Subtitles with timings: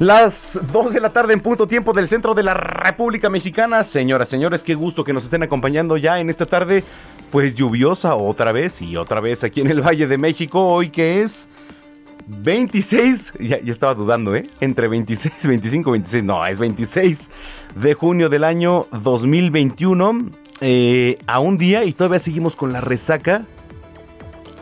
[0.00, 3.84] Las 2 de la tarde en punto tiempo del centro de la República Mexicana.
[3.84, 6.84] Señoras, señores, qué gusto que nos estén acompañando ya en esta tarde,
[7.30, 10.68] pues lluviosa otra vez y otra vez aquí en el Valle de México.
[10.68, 11.50] Hoy que es
[12.28, 14.48] 26, ya, estaba dudando, ¿eh?
[14.62, 17.28] Entre 26, 25, 26, no, es 26
[17.74, 20.30] de junio del año 2021.
[20.62, 23.44] eh, a un día y todavía seguimos con la resaca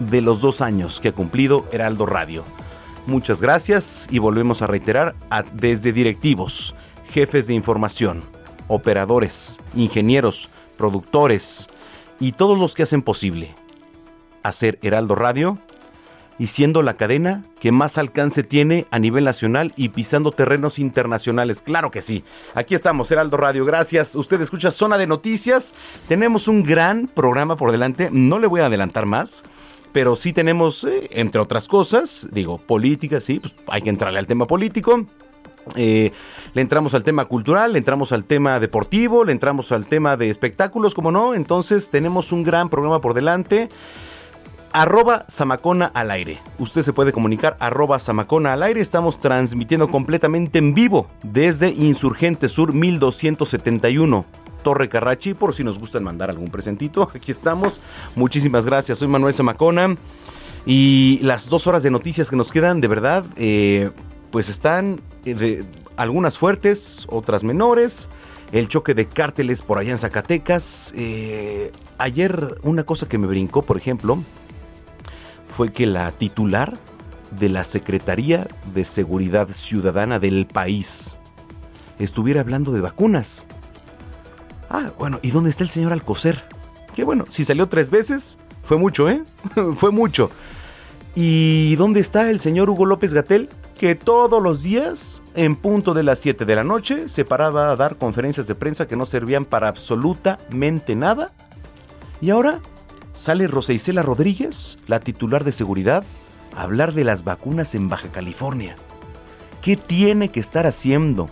[0.00, 2.42] de los dos años que ha cumplido Heraldo Radio.
[3.08, 5.14] Muchas gracias y volvemos a reiterar
[5.54, 6.74] desde directivos,
[7.08, 8.22] jefes de información,
[8.66, 11.70] operadores, ingenieros, productores
[12.20, 13.54] y todos los que hacen posible
[14.42, 15.56] hacer Heraldo Radio
[16.38, 21.62] y siendo la cadena que más alcance tiene a nivel nacional y pisando terrenos internacionales.
[21.62, 22.24] Claro que sí.
[22.54, 23.64] Aquí estamos, Heraldo Radio.
[23.64, 24.16] Gracias.
[24.16, 25.72] Usted escucha Zona de Noticias.
[26.08, 28.10] Tenemos un gran programa por delante.
[28.12, 29.44] No le voy a adelantar más.
[29.92, 34.26] Pero sí tenemos, eh, entre otras cosas, digo, política, sí, pues hay que entrarle al
[34.26, 35.06] tema político.
[35.76, 36.12] Eh,
[36.54, 40.30] le entramos al tema cultural, le entramos al tema deportivo, le entramos al tema de
[40.30, 41.34] espectáculos, como no.
[41.34, 43.68] Entonces tenemos un gran programa por delante.
[44.72, 46.40] Arroba Samacona al aire.
[46.58, 48.80] Usted se puede comunicar arroba Samacona al aire.
[48.80, 54.26] Estamos transmitiendo completamente en vivo desde Insurgente Sur 1271.
[54.68, 57.10] Torre Carrachi, por si nos gustan mandar algún presentito.
[57.14, 57.80] Aquí estamos.
[58.14, 58.98] Muchísimas gracias.
[58.98, 59.96] Soy Manuel Samacona.
[60.66, 63.92] Y las dos horas de noticias que nos quedan, de verdad, eh,
[64.30, 65.64] pues están eh, de,
[65.96, 68.10] algunas fuertes, otras menores.
[68.52, 70.92] El choque de cárteles por allá en Zacatecas.
[70.94, 74.18] Eh, ayer una cosa que me brincó, por ejemplo,
[75.48, 76.74] fue que la titular
[77.30, 81.16] de la Secretaría de Seguridad Ciudadana del país
[81.98, 83.46] estuviera hablando de vacunas.
[84.70, 86.44] Ah, bueno, ¿y dónde está el señor Alcocer?
[86.94, 89.22] Que bueno, si salió tres veces, fue mucho, ¿eh?
[89.76, 90.30] fue mucho.
[91.14, 93.48] ¿Y dónde está el señor Hugo López Gatel?
[93.78, 97.76] Que todos los días, en punto de las 7 de la noche, se paraba a
[97.76, 101.32] dar conferencias de prensa que no servían para absolutamente nada.
[102.20, 102.60] Y ahora
[103.14, 106.04] sale Rosa Isela Rodríguez, la titular de seguridad,
[106.56, 108.76] a hablar de las vacunas en Baja California.
[109.62, 111.26] ¿Qué tiene que estar haciendo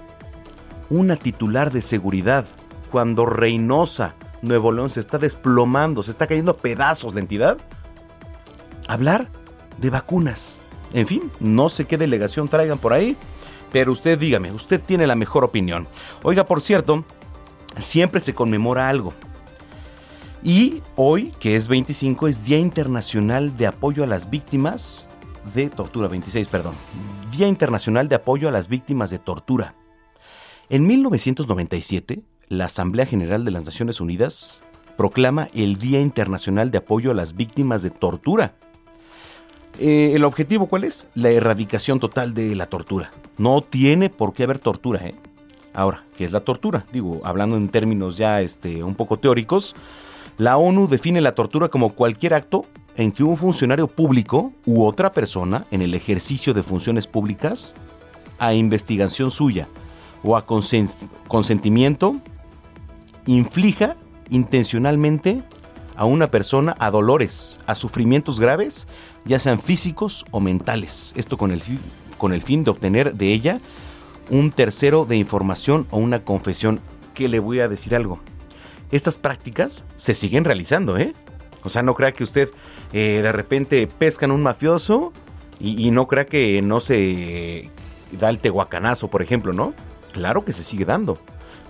[0.89, 2.47] una titular de seguridad
[2.91, 7.59] cuando Reynosa, Nuevo León, se está desplomando, se está cayendo a pedazos la entidad?
[8.89, 9.29] Hablar
[9.79, 10.61] de vacunas.
[10.93, 13.17] En fin, no sé qué delegación traigan por ahí,
[13.73, 15.87] pero usted dígame, usted tiene la mejor opinión.
[16.23, 17.05] Oiga, por cierto,
[17.79, 19.13] siempre se conmemora algo.
[20.43, 25.09] Y hoy, que es 25, es Día Internacional de Apoyo a las Víctimas
[25.55, 26.75] de Tortura, 26, perdón.
[27.37, 29.75] Día Internacional de Apoyo a las Víctimas de Tortura.
[30.69, 34.61] En 1997, la Asamblea General de las Naciones Unidas
[34.97, 38.55] proclama el Día Internacional de Apoyo a las Víctimas de Tortura.
[39.79, 41.09] Eh, ¿El objetivo cuál es?
[41.15, 43.11] La erradicación total de la tortura.
[43.37, 45.15] No tiene por qué haber tortura, ¿eh?
[45.75, 46.87] Ahora, ¿qué es la tortura?
[46.93, 49.77] Digo, hablando en términos ya este, un poco teóricos,
[50.39, 52.65] la ONU define la tortura como cualquier acto
[52.97, 57.75] en que un funcionario público u otra persona, en el ejercicio de funciones públicas,
[58.39, 59.69] a investigación suya
[60.23, 62.17] o a consen- consentimiento,
[63.27, 63.97] inflija
[64.31, 65.43] intencionalmente
[65.97, 68.87] a una persona a dolores, a sufrimientos graves,
[69.25, 71.13] ya sean físicos o mentales.
[71.17, 71.63] Esto con el,
[72.19, 73.61] con el fin de obtener de ella
[74.31, 76.81] un tercero de información o una confesión.
[77.15, 78.21] Que le voy a decir algo.
[78.91, 81.15] Estas prácticas se siguen realizando, ¿eh?
[81.65, 82.51] O sea, no crea que usted
[82.93, 85.15] eh, de repente pescan un mafioso
[85.59, 87.71] y, y no crea que no se
[88.13, 89.73] da el tehuacanazo, por ejemplo, ¿no?
[90.13, 91.19] Claro que se sigue dando.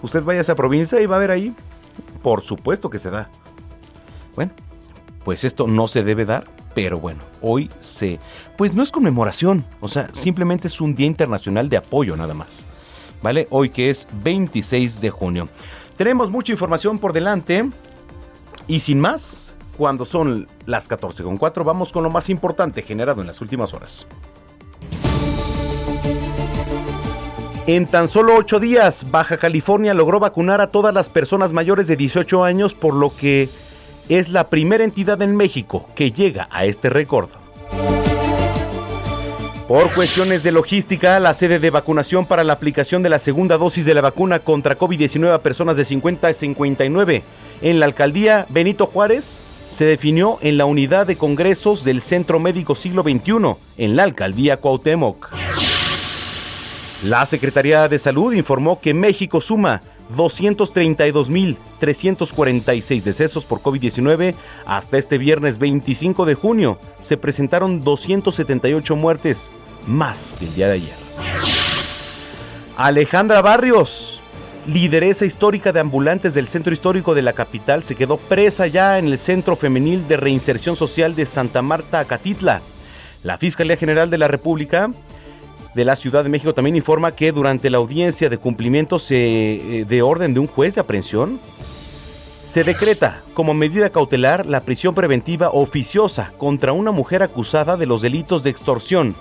[0.02, 1.54] Usted vaya a esa provincia y va a ver ahí.
[2.22, 3.28] Por supuesto que se da.
[4.34, 4.52] Bueno,
[5.25, 6.44] pues esto no se debe dar,
[6.75, 8.20] pero bueno, hoy se...
[8.56, 12.66] Pues no es conmemoración, o sea, simplemente es un Día Internacional de Apoyo nada más.
[13.22, 13.48] ¿Vale?
[13.50, 15.48] Hoy que es 26 de junio.
[15.96, 17.69] Tenemos mucha información por delante
[18.69, 23.40] y sin más, cuando son las 14.4 vamos con lo más importante generado en las
[23.40, 24.06] últimas horas.
[27.66, 31.96] En tan solo ocho días, Baja California logró vacunar a todas las personas mayores de
[31.96, 33.48] 18 años, por lo que
[34.08, 37.28] es la primera entidad en México que llega a este récord.
[39.66, 43.84] Por cuestiones de logística, la sede de vacunación para la aplicación de la segunda dosis
[43.84, 47.24] de la vacuna contra COVID-19 a personas de 50 a 59
[47.62, 49.38] en la alcaldía Benito Juárez
[49.70, 54.58] se definió en la unidad de congresos del Centro Médico Siglo XXI en la alcaldía
[54.58, 55.34] Cuauhtémoc.
[57.04, 59.82] La Secretaría de Salud informó que México suma
[60.16, 64.34] 232.346 decesos por COVID-19.
[64.64, 69.50] Hasta este viernes 25 de junio se presentaron 278 muertes,
[69.87, 70.94] más que el día de ayer.
[72.78, 74.22] Alejandra Barrios,
[74.66, 79.08] lideresa histórica de ambulantes del centro histórico de la capital, se quedó presa ya en
[79.08, 82.62] el Centro Femenil de Reinserción Social de Santa Marta, Acatitla.
[83.22, 84.90] La Fiscalía General de la República
[85.76, 89.84] de la Ciudad de México también informa que durante la audiencia de cumplimiento se, eh,
[89.84, 91.38] de orden de un juez de aprehensión,
[92.46, 98.00] se decreta como medida cautelar la prisión preventiva oficiosa contra una mujer acusada de los
[98.00, 99.14] delitos de extorsión,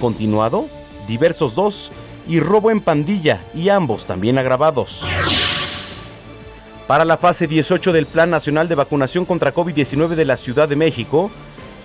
[0.00, 0.66] continuado,
[1.08, 1.90] diversos dos
[2.28, 5.04] y robo en pandilla y ambos también agravados.
[6.86, 10.76] Para la fase 18 del Plan Nacional de Vacunación contra COVID-19 de la Ciudad de
[10.76, 11.32] México,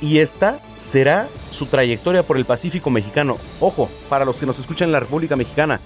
[0.00, 0.58] y esta
[0.92, 3.38] será su trayectoria por el Pacífico mexicano.
[3.60, 5.80] Ojo, para los que nos escuchan en la República Mexicana,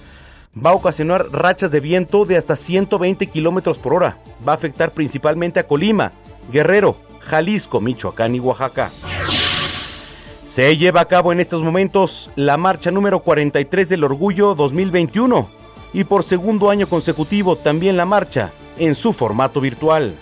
[0.53, 4.17] va a ocasionar rachas de viento de hasta 120 kilómetros por hora.
[4.45, 6.11] Va a afectar principalmente a Colima,
[6.51, 8.91] Guerrero, Jalisco, Michoacán y Oaxaca.
[10.45, 15.47] Se lleva a cabo en estos momentos la marcha número 43 del Orgullo 2021
[15.93, 20.15] y por segundo año consecutivo también la marcha en su formato virtual.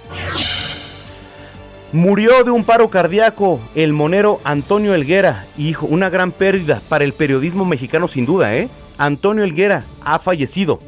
[1.96, 7.14] Murió de un paro cardíaco el monero Antonio Elguera, hijo, una gran pérdida para el
[7.14, 8.68] periodismo mexicano sin duda, ¿eh?
[8.98, 10.80] Antonio Elguera ha fallecido.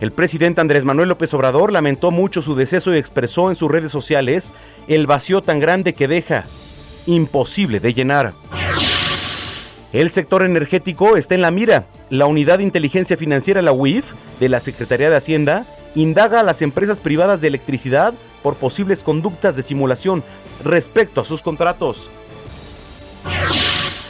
[0.00, 3.92] El presidente Andrés Manuel López Obrador lamentó mucho su deceso y expresó en sus redes
[3.92, 4.52] sociales
[4.88, 6.44] el vacío tan grande que deja,
[7.06, 8.32] imposible de llenar.
[9.92, 11.86] El sector energético está en la mira.
[12.10, 14.06] La Unidad de Inteligencia Financiera, la UIF,
[14.40, 18.12] de la Secretaría de Hacienda, indaga a las empresas privadas de electricidad
[18.42, 20.22] por posibles conductas de simulación
[20.64, 22.08] respecto a sus contratos.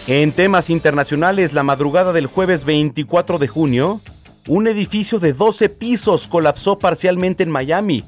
[0.07, 4.01] En temas internacionales, la madrugada del jueves 24 de junio,
[4.47, 8.05] un edificio de 12 pisos colapsó parcialmente en Miami.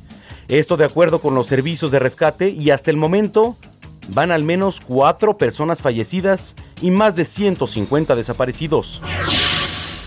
[0.48, 3.56] Esto de acuerdo con los servicios de rescate y hasta el momento
[4.14, 9.02] van al menos cuatro personas fallecidas y más de 150 desaparecidos.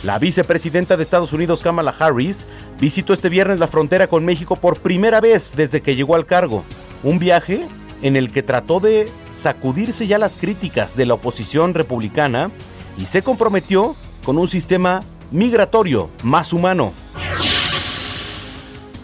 [0.04, 2.46] La vicepresidenta de Estados Unidos, Kamala Harris,
[2.80, 6.64] visitó este viernes la frontera con México por primera vez desde que llegó al cargo.
[7.04, 7.68] Un viaje
[8.04, 12.52] en el que trató de sacudirse ya las críticas de la oposición republicana
[12.98, 15.00] y se comprometió con un sistema
[15.32, 16.94] migratorio más humano.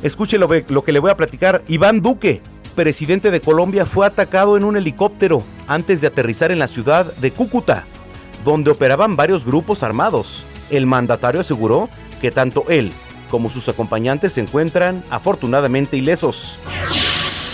[0.03, 1.63] Escuche lo, lo, que le voy a platicar.
[1.67, 2.41] Iván Duque,
[2.75, 7.31] presidente de Colombia, fue atacado en un helicóptero antes de aterrizar en la ciudad de
[7.31, 7.85] Cúcuta,
[8.45, 10.43] donde operaban varios grupos armados.
[10.69, 11.89] El mandatario aseguró
[12.21, 12.91] que tanto él
[13.29, 16.57] como sus acompañantes se encuentran afortunadamente ilesos.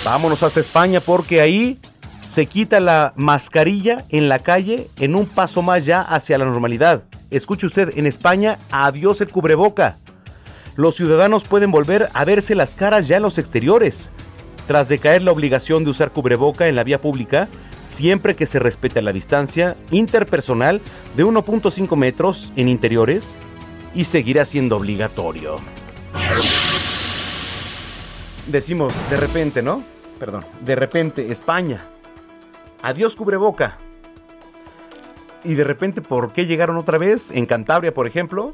[0.06, 1.80] Vámonos hasta España porque ahí
[2.22, 7.02] se quita la mascarilla en la calle en un paso más ya hacia la normalidad.
[7.32, 9.98] Escuche usted, en España, adiós el cubreboca.
[10.76, 14.12] Los ciudadanos pueden volver a verse las caras ya en los exteriores.
[14.68, 17.48] Tras decaer la obligación de usar cubreboca en la vía pública,
[17.82, 20.82] siempre que se respete la distancia interpersonal
[21.18, 23.36] de 1.5 metros en interiores
[23.96, 25.56] y seguirá siendo obligatorio.
[28.46, 29.95] Decimos de repente, ¿no?
[30.25, 31.86] Perdón, de repente España
[32.82, 33.77] adiós cubreboca.
[35.44, 37.29] Y de repente, ¿por qué llegaron otra vez?
[37.29, 38.51] En Cantabria, por ejemplo,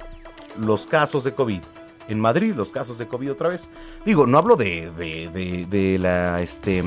[0.60, 1.62] los casos de COVID.
[2.10, 3.70] En Madrid, los casos de COVID otra vez.
[4.04, 6.84] Digo, no hablo de, de, de, la, este,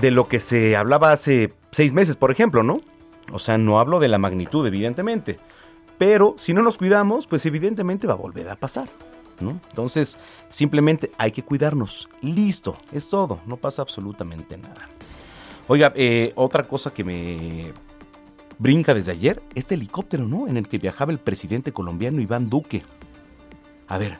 [0.00, 2.80] de lo que se hablaba hace seis meses, por ejemplo, ¿no?
[3.32, 5.38] O sea, no hablo de la magnitud, evidentemente.
[5.98, 8.88] Pero si no nos cuidamos, pues evidentemente va a volver a pasar.
[9.40, 9.60] ¿No?
[9.70, 10.16] Entonces,
[10.48, 12.08] simplemente hay que cuidarnos.
[12.22, 14.88] Listo, es todo, no pasa absolutamente nada.
[15.68, 17.72] Oiga, eh, otra cosa que me
[18.58, 20.48] brinca desde ayer, este helicóptero, ¿no?
[20.48, 22.82] En el que viajaba el presidente colombiano Iván Duque.
[23.88, 24.18] A ver,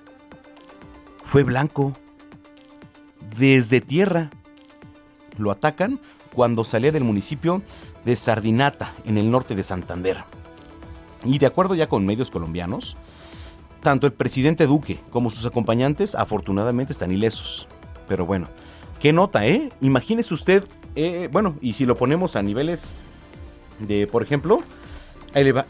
[1.22, 1.92] fue blanco.
[3.38, 4.30] Desde tierra.
[5.38, 6.00] Lo atacan
[6.34, 7.62] cuando salía del municipio
[8.04, 10.24] de Sardinata, en el norte de Santander.
[11.24, 12.96] Y de acuerdo ya con medios colombianos,
[13.82, 17.66] tanto el presidente Duque como sus acompañantes afortunadamente están ilesos.
[18.08, 18.48] Pero bueno,
[19.00, 19.70] qué nota, ¿eh?
[19.80, 20.64] Imagínese usted,
[20.96, 22.88] eh, bueno, y si lo ponemos a niveles
[23.78, 24.60] de, por ejemplo,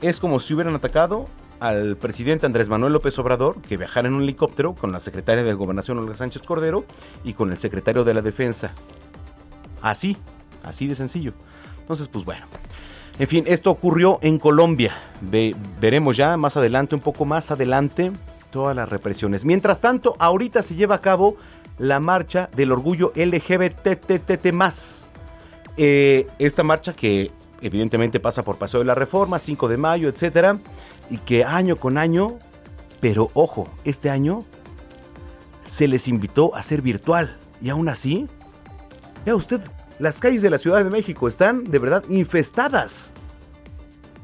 [0.00, 1.26] es como si hubieran atacado
[1.61, 5.52] al presidente Andrés Manuel López Obrador que viajara en un helicóptero con la secretaria de
[5.52, 6.85] Gobernación Olga Sánchez Cordero
[7.23, 8.73] y con el secretario de la Defensa.
[9.83, 10.17] Así,
[10.62, 11.35] así de sencillo.
[11.81, 12.47] Entonces, pues bueno.
[13.20, 14.96] En fin, esto ocurrió en Colombia.
[15.78, 18.12] veremos ya más adelante, un poco más adelante,
[18.50, 19.44] todas las represiones.
[19.44, 21.36] Mientras tanto, ahorita se lleva a cabo
[21.76, 24.54] la marcha del orgullo LGBTTT+.
[25.76, 30.58] Eh, esta marcha que evidentemente pasa por Paseo de la Reforma, 5 de mayo, etcétera,
[31.10, 32.38] y que año con año,
[33.00, 34.38] pero ojo, este año
[35.62, 38.28] se les invitó a ser virtual y aún así,
[39.26, 39.60] vea usted,
[40.00, 43.12] las calles de la Ciudad de México están de verdad infestadas.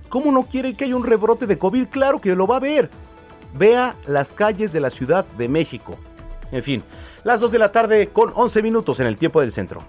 [0.08, 1.88] ¿Cómo no quiere que haya un rebrote de COVID?
[1.88, 2.88] Claro que lo va a ver.
[3.52, 5.98] Vea las calles de la Ciudad de México.
[6.50, 6.82] En fin,
[7.24, 9.82] las 2 de la tarde con 11 minutos en el tiempo del centro.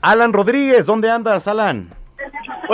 [0.00, 1.90] Alan Rodríguez, ¿dónde andas, Alan?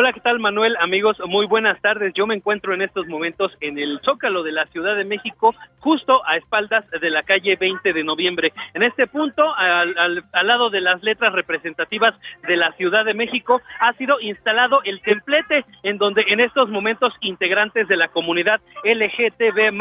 [0.01, 0.77] Hola, ¿qué tal Manuel?
[0.79, 2.15] Amigos, muy buenas tardes.
[2.15, 6.25] Yo me encuentro en estos momentos en el Zócalo de la Ciudad de México, justo
[6.25, 8.53] a espaldas de la calle 20 de noviembre.
[8.75, 12.15] En este punto, al, al, lado de las letras representativas
[12.47, 17.13] de la Ciudad de México, ha sido instalado el templete en donde en estos momentos
[17.21, 19.73] integrantes de la comunidad LGTB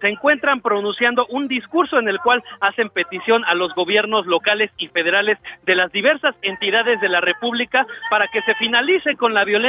[0.00, 4.88] se encuentran pronunciando un discurso en el cual hacen petición a los gobiernos locales y
[4.88, 9.59] federales de las diversas entidades de la República para que se finalice con la violencia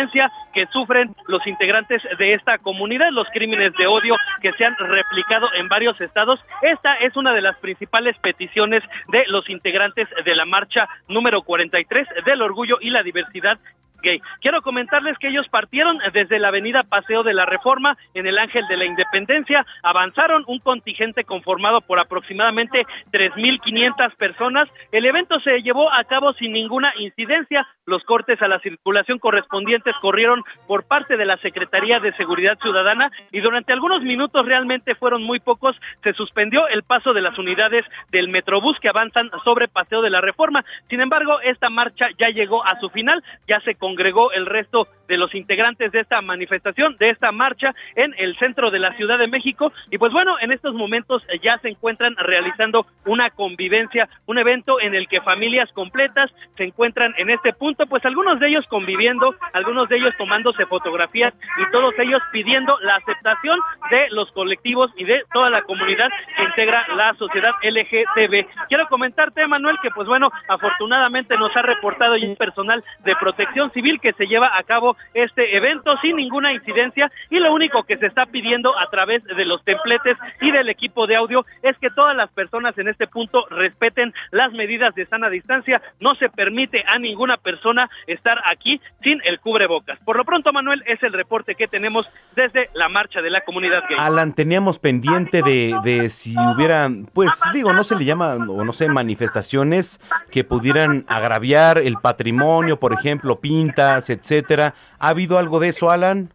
[0.53, 5.47] que sufren los integrantes de esta comunidad, los crímenes de odio que se han replicado
[5.53, 6.39] en varios estados.
[6.61, 12.07] Esta es una de las principales peticiones de los integrantes de la marcha número 43
[12.25, 13.59] del orgullo y la diversidad
[14.01, 18.67] Quiero comentarles que ellos partieron desde la avenida Paseo de la Reforma en el Ángel
[18.67, 24.69] de la Independencia, avanzaron un contingente conformado por aproximadamente 3.500 personas.
[24.91, 27.67] El evento se llevó a cabo sin ninguna incidencia.
[27.85, 33.11] Los cortes a la circulación correspondientes corrieron por parte de la Secretaría de Seguridad Ciudadana
[33.31, 35.75] y durante algunos minutos realmente fueron muy pocos.
[36.03, 40.21] Se suspendió el paso de las unidades del Metrobús que avanzan sobre Paseo de la
[40.21, 40.63] Reforma.
[40.89, 45.17] Sin embargo, esta marcha ya llegó a su final, ya se congregó el resto de
[45.17, 49.27] los integrantes de esta manifestación, de esta marcha en el centro de la Ciudad de
[49.27, 49.73] México.
[49.89, 54.95] Y pues bueno, en estos momentos ya se encuentran realizando una convivencia, un evento en
[54.95, 59.89] el que familias completas se encuentran en este punto, pues algunos de ellos conviviendo, algunos
[59.89, 65.23] de ellos tomándose fotografías y todos ellos pidiendo la aceptación de los colectivos y de
[65.33, 68.47] toda la comunidad que integra la sociedad LGTB.
[68.69, 73.99] Quiero comentarte, Manuel, que pues bueno, afortunadamente nos ha reportado un personal de protección civil
[73.99, 78.07] que se lleva a cabo este evento sin ninguna incidencia y lo único que se
[78.07, 82.15] está pidiendo a través de los templetes y del equipo de audio es que todas
[82.15, 85.81] las personas en este punto respeten las medidas de sana distancia.
[85.99, 89.99] No se permite a ninguna persona estar aquí sin el cubrebocas.
[89.99, 93.83] Por lo pronto, Manuel, es el reporte que tenemos desde la marcha de la comunidad
[93.89, 93.97] gay.
[93.99, 98.73] Alan, teníamos pendiente de, de si hubiera, pues digo, no se le llama, o no
[98.73, 99.99] sé, manifestaciones
[100.31, 103.71] que pudieran agraviar el patrimonio, por ejemplo, pin
[104.07, 104.73] etcétera.
[104.99, 106.33] ¿Ha habido algo de eso, Alan?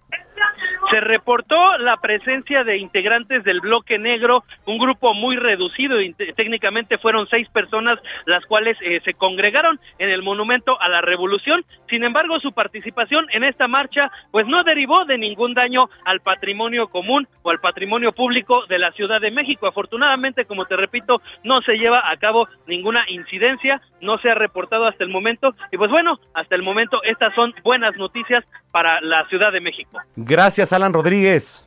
[0.91, 5.97] Se reportó la presencia de integrantes del bloque negro, un grupo muy reducido,
[6.37, 11.65] técnicamente fueron seis personas las cuales eh, se congregaron en el monumento a la revolución.
[11.89, 16.89] Sin embargo, su participación en esta marcha pues no derivó de ningún daño al patrimonio
[16.89, 19.67] común o al patrimonio público de la Ciudad de México.
[19.67, 24.87] Afortunadamente, como te repito, no se lleva a cabo ninguna incidencia, no se ha reportado
[24.87, 29.27] hasta el momento y pues bueno, hasta el momento estas son buenas noticias para la
[29.29, 29.99] Ciudad de México.
[30.17, 31.67] Gracias, Alan Rodríguez.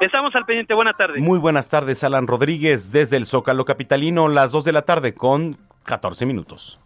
[0.00, 1.22] Estamos al pendiente, buenas tardes.
[1.22, 5.56] Muy buenas tardes, Alan Rodríguez, desde el Zócalo Capitalino, las 2 de la tarde con
[5.84, 6.80] 14 minutos.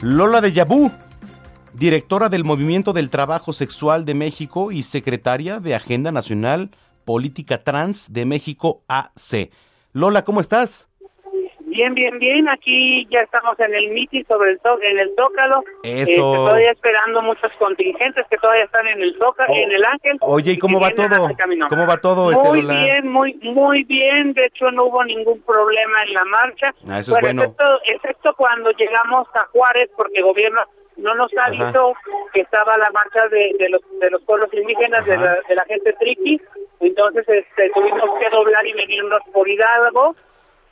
[0.00, 0.90] Lola de Yabú,
[1.72, 6.72] directora del Movimiento del Trabajo Sexual de México y secretaria de Agenda Nacional
[7.04, 9.50] Política Trans de México AC.
[9.92, 10.88] Lola, ¿cómo estás?
[11.72, 12.48] Bien, bien, bien.
[12.48, 15.62] Aquí ya estamos en el mitin sobre el en el Zócalo.
[15.82, 16.02] Eso.
[16.02, 19.56] Este, todavía esperando muchos contingentes que todavía están en el Zócalo, Oh.
[19.56, 20.18] en el Ángel.
[20.20, 21.30] Oye, ¿y cómo va todo?
[21.70, 22.80] ¿Cómo va todo, este, Muy Lola?
[22.84, 24.34] bien, muy, muy bien.
[24.34, 26.74] De hecho, no hubo ningún problema en la marcha.
[26.88, 27.42] Ah, eso es bueno.
[27.42, 30.60] Excepto, excepto cuando llegamos a Juárez, porque el gobierno
[30.98, 31.94] no nos avisó
[32.34, 35.64] que estaba la marcha de, de los de los pueblos indígenas, de la, de la
[35.64, 36.40] gente triqui.
[36.80, 40.14] Entonces, este, tuvimos que doblar y venirnos por Hidalgo.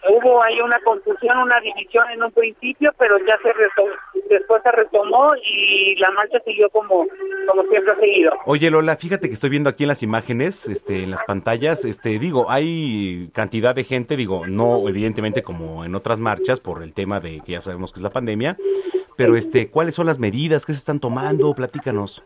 [0.09, 3.93] Hubo ahí una confusión, una división en un principio, pero ya se retomó,
[4.29, 7.07] después se retomó y la marcha siguió como,
[7.47, 8.33] como siempre ha seguido.
[8.47, 12.19] Oye Lola, fíjate que estoy viendo aquí en las imágenes, este, en las pantallas, este,
[12.19, 17.21] digo, hay cantidad de gente, digo, no evidentemente como en otras marchas por el tema
[17.21, 18.57] de que ya sabemos que es la pandemia,
[19.17, 21.55] pero este, ¿cuáles son las medidas que se están tomando?
[21.55, 22.23] Platícanos.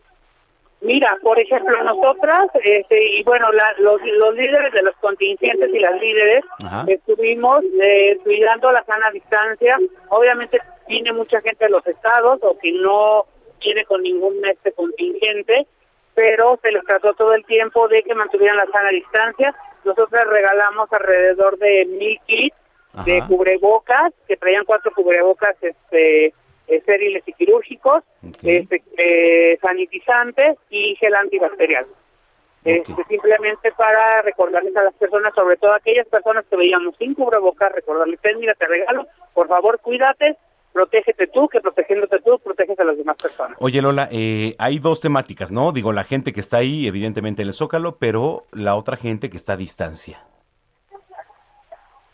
[0.85, 5.79] Mira, por ejemplo, nosotras, este, y bueno, la- los, los líderes de los contingentes y
[5.79, 6.85] las líderes, Ajá.
[6.87, 9.77] estuvimos eh, cuidando la sana distancia.
[10.09, 13.25] Obviamente viene mucha gente de los estados o que no
[13.59, 15.65] viene con ningún este contingente,
[16.13, 19.55] pero se les trató todo el tiempo de que mantuvieran la sana distancia.
[19.83, 22.55] Nosotros regalamos alrededor de mil kits
[23.05, 26.33] de cubrebocas, que traían cuatro cubrebocas este,
[26.67, 28.03] estériles y quirúrgicos,
[28.43, 31.85] este, eh, sanitizantes y gel antibacterial.
[32.63, 37.71] Este, simplemente para recordarles a las personas, sobre todo aquellas personas que veíamos sin cubrebocas,
[37.71, 39.05] recordarles, "Ten, mira, te regalo,
[39.35, 40.35] por favor, cuídate,
[40.73, 43.55] protégete tú, que protegiéndote tú, proteges a las demás personas.
[43.61, 45.71] Oye Lola, eh, hay dos temáticas, ¿no?
[45.71, 49.37] Digo, la gente que está ahí, evidentemente en el Zócalo, pero la otra gente que
[49.37, 50.19] está a distancia.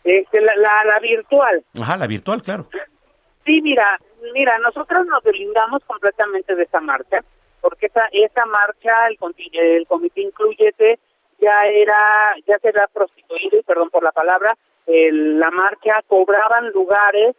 [0.04, 2.66] Este, la, la, la virtual, Ajá, la virtual, claro.
[3.44, 3.98] Sí, mira,
[4.32, 7.20] mira, nosotros nos deslindamos completamente de esa marcha,
[7.60, 9.18] porque esa esa marcha, el,
[9.52, 10.98] el comité Incluyete,
[11.40, 14.56] ya era, ya se había prostituido, y perdón por la palabra,
[14.86, 17.34] el- la marcha cobraban lugares,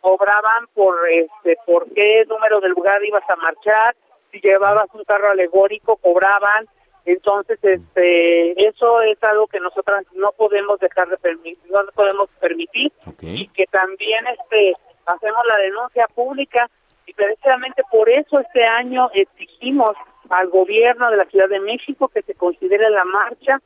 [0.00, 3.96] cobraban por este, por qué número del lugar ibas a marchar,
[4.30, 6.66] si llevabas un carro alegórico, cobraban,
[7.06, 12.92] entonces este, eso es algo que nosotras no podemos dejar de permitir, no podemos permitir,
[13.06, 13.22] Ok.
[13.22, 14.74] y que también este
[15.06, 16.68] hacemos la denuncia pública
[17.06, 19.92] y precisamente por eso este año exigimos
[20.28, 23.60] al gobierno de la Ciudad de México que se considere la marcha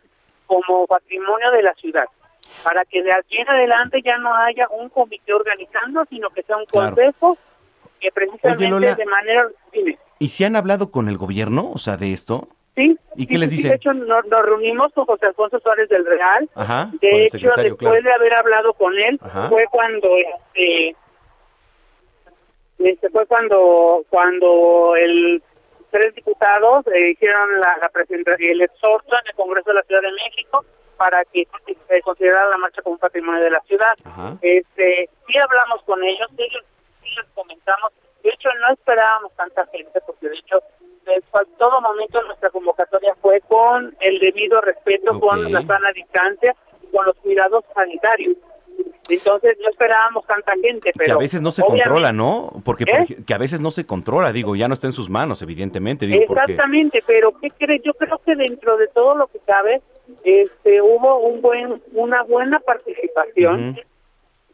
[0.47, 2.05] como patrimonio de la ciudad
[2.65, 6.57] para que de aquí en adelante ya no haya un comité organizando sino que sea
[6.57, 6.95] un Claro.
[6.97, 7.39] consejo
[8.01, 8.95] que precisamente Lola.
[8.95, 12.49] de manera dime, ¿Y si han hablado con el gobierno, o sea, de esto?
[12.77, 12.99] ¿sí?
[13.17, 13.71] ¿Y qué Sí, les sí, sí, dicen?
[13.71, 16.49] De hecho, nos, nos reunimos con José Alfonso Suárez del Real.
[16.55, 18.03] Ajá, De hecho, después claro.
[18.03, 19.49] de haber hablado con él, Ajá.
[19.49, 20.95] fue cuando este,
[22.89, 25.43] este fue cuando cuando el
[25.91, 30.03] tres diputados eh, hicieron la, la presentación el exhorto en el Congreso de la Ciudad
[30.03, 30.65] de México
[30.97, 31.47] para que
[31.89, 33.95] se considerara la marcha como un patrimonio de la ciudad.
[34.05, 34.37] Ajá.
[34.43, 36.65] Este, sí hablamos con ellos, sí, les-
[37.03, 37.93] sí les comentamos.
[38.23, 40.59] De hecho, no esperábamos tanta gente, porque de hecho,
[41.07, 45.21] en todo momento nuestra convocatoria fue con el debido respeto, Ok.
[45.21, 46.55] con la sana distancia,
[46.95, 48.37] con los cuidados sanitarios.
[49.09, 52.53] Entonces, no esperábamos tanta gente, pero que a veces no se controla, ¿no?
[52.65, 53.17] Porque por ¿Eh?
[53.27, 56.25] que a veces no se controla, digo, ya no está en sus manos, evidentemente, digo,
[56.27, 57.83] porque Exactamente, pero ¿qué crees?
[57.83, 59.83] Yo creo que dentro de todo lo que cabe,
[60.25, 63.79] este, hubo un buen, una buena participación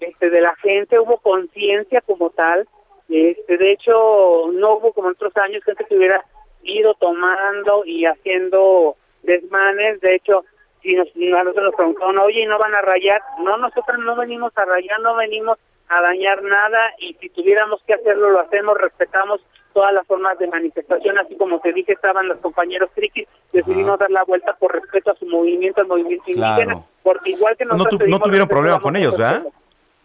[0.00, 2.66] este, de la gente, hubo conciencia como tal.
[3.08, 6.24] Este, de hecho, no hubo como en otros años gente que hubiera
[6.62, 10.00] ido tomando y haciendo desmanes.
[10.00, 10.44] De hecho,
[10.86, 13.20] si nos, a nosotros nos preguntaron, oye, ¿y ¿no van a rayar?
[13.40, 17.94] No, nosotros no venimos a rayar, no venimos a dañar nada y si tuviéramos que
[17.94, 19.40] hacerlo, lo hacemos, respetamos
[19.72, 24.10] todas las formas de manifestación, así como te dije, estaban los compañeros triquis, decidimos dar
[24.10, 26.62] la vuelta por respeto a su movimiento, al movimiento Claro.
[26.62, 29.16] indígena, porque igual que No nosotros tu- no tuvieron respeto, problema damos con ellos.
[29.18, 29.42] ¿verdad?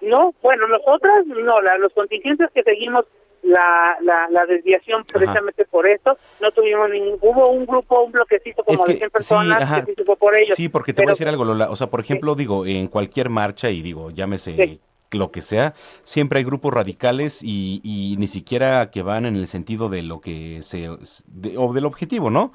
[0.02, 3.06] No, bueno, nosotras no, la- los contingentes que seguimos
[3.44, 8.64] la, la, la desviación precisamente por esto, no tuvimos ningún, hubo un grupo, un bloquecito
[8.64, 10.56] como Es que, de 100 sí, personas que se por ellos.
[10.56, 11.70] Sí, porque te voy a Pero- decir algo, Lola.
[11.70, 14.80] O sea, por ejemplo, digo, en cualquier marcha, y digo, llámese Sí.
[15.12, 15.74] lo que sea,
[16.04, 20.22] siempre hay grupos radicales y, y ni siquiera que van en el sentido de lo
[20.22, 20.90] que se.
[21.28, 22.54] de- o del objetivo, ¿no?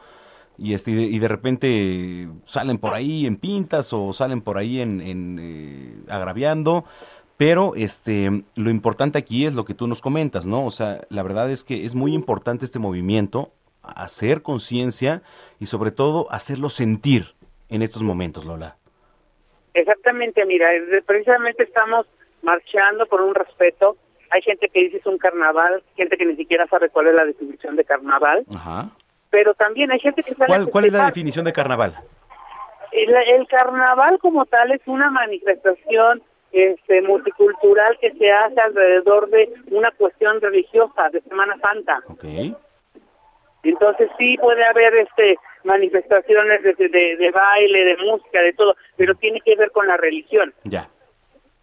[0.58, 4.56] Y, este, y, de, y de repente salen por ahí en pintas o salen por
[4.56, 6.84] ahí en, en, eh, agraviando.
[7.36, 10.64] Pero este, lo importante aquí es lo que tú nos comentas, ¿no?
[10.64, 15.22] O sea, la verdad es que es muy importante este movimiento, hacer conciencia
[15.60, 17.34] y sobre todo hacerlo sentir
[17.68, 18.76] en estos momentos, Lola.
[19.74, 20.68] Exactamente, mira,
[21.04, 22.06] precisamente estamos
[22.42, 23.96] marchando por un respeto.
[24.30, 27.26] Hay gente que dice es un carnaval, gente que ni siquiera sabe cuál es la
[27.26, 28.90] definición de carnaval, Ajá.
[29.28, 31.94] pero también hay gente que sale a ¿Cuál, cuál es la definición de carnaval?
[32.92, 36.22] El, el carnaval como tal es una manifestación
[36.56, 42.02] este multicultural que se hace alrededor de una cuestión religiosa de Semana Santa.
[42.08, 42.24] Ok.
[43.62, 49.14] Entonces sí puede haber este manifestaciones de, de, de baile, de música, de todo, pero
[49.16, 50.54] tiene que ver con la religión.
[50.64, 50.88] Ya.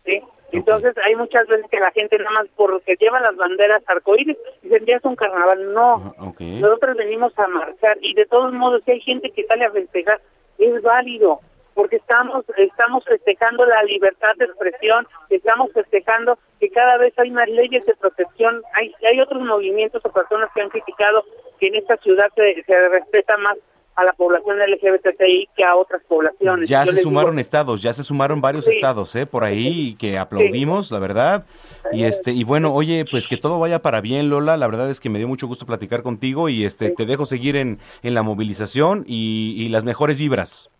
[0.06, 0.22] ¿sí?
[0.52, 4.86] Entonces hay muchas veces que la gente nada más porque lleva las banderas arcoíris dicen
[4.86, 5.74] ya es un carnaval.
[5.74, 6.42] No, Ajá, ok.
[6.42, 10.22] nosotros venimos a marchar y de todos modos si hay gente que sale a festejar
[10.60, 11.40] es válido
[11.74, 17.50] porque estamos estamos festejando la libertad de expresión, estamos festejando que cada vez hay más
[17.50, 21.24] leyes de protección, hay hay otros movimientos o personas que han criticado
[21.60, 23.58] que en esta ciudad se, se respeta más
[23.96, 26.68] a la población LGBTI que a otras poblaciones.
[26.68, 28.72] Ya Yo se sumaron digo, estados, ya se sumaron varios Sí.
[28.72, 29.28] estados, ¿eh?
[29.28, 31.46] Por ahí que aplaudimos, la verdad.
[31.92, 34.58] Y este y bueno, oye, pues que todo vaya para bien, Lola.
[34.58, 37.56] La verdad es que me dio mucho gusto platicar contigo y este te dejo seguir
[37.56, 40.72] en, en la movilización y, y las mejores vibras.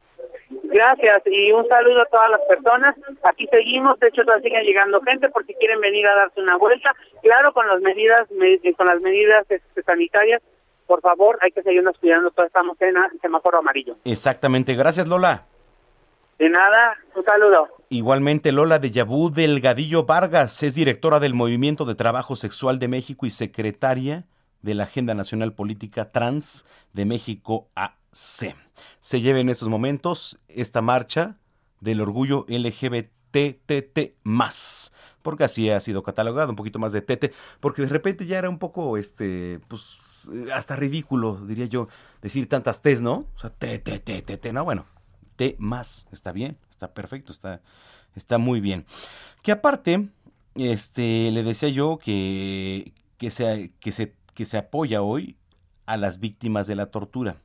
[0.74, 2.96] Gracias y un saludo a todas las personas.
[3.24, 6.58] Aquí seguimos, de hecho todavía siguen llegando gente por si quieren venir a darse una
[6.58, 6.94] vuelta.
[7.22, 10.42] Claro, con las medidas me- con las medidas este, sanitarias,
[10.88, 12.32] por favor, hay que seguirnos cuidando.
[12.32, 13.96] Todos estamos en a- semáforo amarillo.
[14.04, 14.74] Exactamente.
[14.74, 15.46] Gracias, Lola.
[16.40, 17.68] De nada, un saludo.
[17.90, 23.28] Igualmente, Lola de Yabú Delgadillo Vargas es directora del Movimiento de Trabajo Sexual de México
[23.28, 24.24] y secretaria
[24.64, 27.68] de la Agenda Nacional Política Trans de México
[28.14, 31.38] Se lleva en estos momentos esta marcha
[31.80, 34.16] del orgullo LGBTT
[35.24, 38.50] porque así ha sido catalogado, un poquito más de tete, porque de repente ya era
[38.50, 41.88] un poco, este, pues, hasta ridículo, diría yo,
[42.22, 43.26] decir tantas T's, ¿no?
[43.36, 44.86] O sea, T, T, T, T, T, no, bueno,
[45.38, 47.62] T más, está bien, está perfecto, está,
[48.16, 48.86] está muy bien.
[49.42, 50.10] Que aparte,
[50.56, 55.38] este, le decía yo que, que, se, que, se, que se apoya hoy
[55.86, 57.38] a las víctimas de la tortura.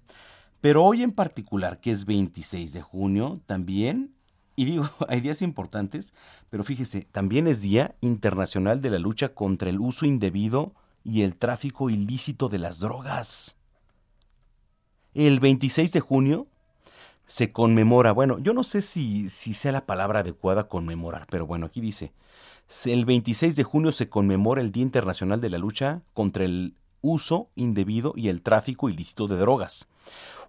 [0.61, 4.15] Pero hoy en particular, que es 26 de junio, también,
[4.57, 6.15] y digo, hay días importantes,
[6.51, 11.37] pero fíjese, también es Día Internacional de la Lucha contra el Uso Indebido y el
[11.37, 13.57] Tráfico Ilícito de las Drogas.
[15.15, 16.47] El 26 de junio
[17.27, 21.67] se conmemora, bueno, yo no sé si, si sea la palabra adecuada conmemorar, pero bueno,
[21.67, 22.13] aquí dice,
[22.85, 27.49] el 26 de junio se conmemora el Día Internacional de la Lucha contra el Uso
[27.55, 29.89] Indebido y el Tráfico Ilícito de Drogas.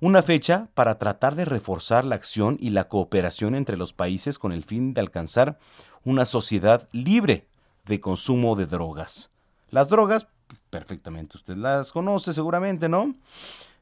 [0.01, 4.51] Una fecha para tratar de reforzar la acción y la cooperación entre los países con
[4.51, 5.59] el fin de alcanzar
[6.03, 7.47] una sociedad libre
[7.85, 9.31] de consumo de drogas.
[9.69, 10.27] Las drogas,
[10.69, 13.15] perfectamente, usted las conoce seguramente, ¿no?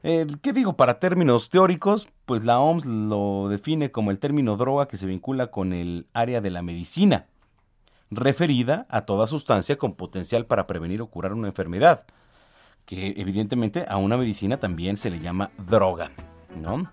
[0.02, 0.76] ¿Qué digo?
[0.76, 5.48] Para términos teóricos, pues la OMS lo define como el término droga que se vincula
[5.48, 7.26] con el área de la medicina,
[8.10, 12.04] referida a toda sustancia con potencial para prevenir o curar una enfermedad,
[12.88, 16.10] que evidentemente a una medicina también se le llama droga,
[16.58, 16.90] ¿no?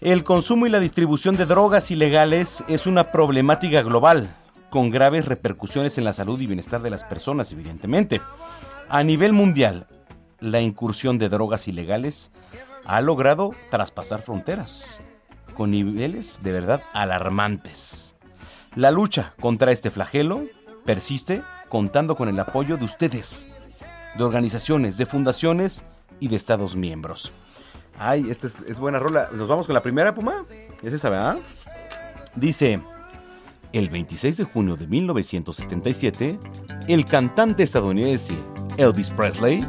[0.00, 4.32] El consumo y la distribución de drogas ilegales es una problemática global,
[4.70, 8.20] con graves repercusiones en la salud y bienestar de las personas, evidentemente.
[8.88, 9.88] A nivel mundial,
[10.38, 12.30] la incursión de drogas ilegales
[12.84, 15.00] ha logrado traspasar fronteras,
[15.56, 18.14] con niveles de verdad alarmantes.
[18.76, 20.44] La lucha contra este flagelo
[20.84, 23.48] persiste contando con el apoyo de ustedes,
[24.16, 25.82] de organizaciones, de fundaciones
[26.18, 27.32] y de estados miembros.
[27.98, 29.28] Ay, esta es, es buena rola.
[29.32, 30.44] Nos vamos con la primera, Puma.
[30.82, 31.36] Es esa, ¿verdad?
[32.34, 32.80] Dice,
[33.72, 36.38] el 26 de junio de 1977,
[36.88, 38.34] el cantante estadounidense
[38.76, 39.60] Elvis Presley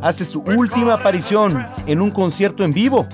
[0.00, 3.06] hace su última aparición en un concierto en vivo,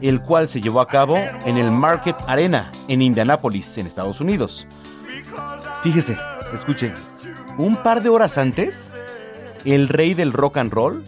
[0.00, 4.66] el cual se llevó a cabo en el Market Arena en Indianápolis, en Estados Unidos.
[5.82, 6.16] Fíjese,
[6.54, 6.92] escuche,
[7.58, 8.92] un par de horas antes,
[9.64, 11.04] el rey del rock and roll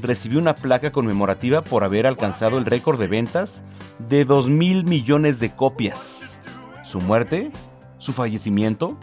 [0.00, 3.62] recibió una placa conmemorativa por haber alcanzado el récord de ventas
[3.98, 6.40] de 2 mil millones de copias.
[6.82, 7.52] Su muerte,
[7.98, 8.98] su fallecimiento,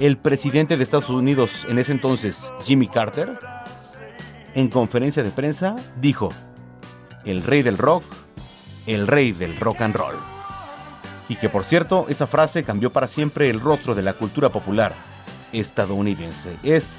[0.00, 3.38] el presidente de Estados Unidos en ese entonces, Jimmy Carter,
[4.54, 6.30] en conferencia de prensa dijo,
[7.24, 8.04] el rey del rock,
[8.86, 10.16] el rey del rock and roll.
[11.28, 14.94] Y que por cierto, esa frase cambió para siempre el rostro de la cultura popular
[15.52, 16.56] estadounidense.
[16.62, 16.98] Es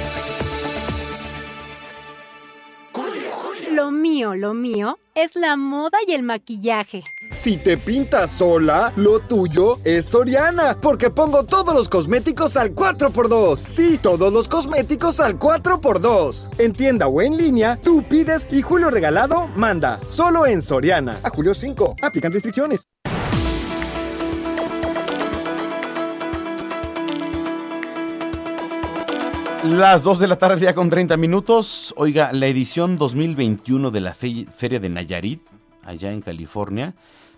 [4.41, 7.03] Lo mío, es la moda y el maquillaje.
[7.29, 13.61] Si te pintas sola, lo tuyo es Soriana, porque pongo todos los cosméticos al 4x2.
[13.67, 16.59] Sí, todos los cosméticos al 4x2.
[16.59, 19.99] En tienda o en línea, tú pides y Julio Regalado manda.
[20.09, 21.19] Solo en Soriana.
[21.21, 21.97] A julio 5.
[22.01, 22.87] Aplican restricciones.
[29.63, 31.93] Las 2 de la tarde ya con 30 minutos.
[31.97, 35.41] Oiga, la edición 2021 de la Fe- Feria de Nayarit,
[35.83, 36.95] allá en California,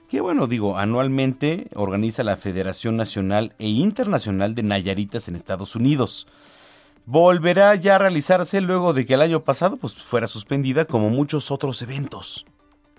[0.10, 6.28] que bueno, digo, anualmente organiza la Federación Nacional e Internacional de Nayaritas en Estados Unidos.
[7.06, 11.52] Volverá ya a realizarse luego de que el año pasado pues, fuera suspendida como muchos
[11.52, 12.46] otros eventos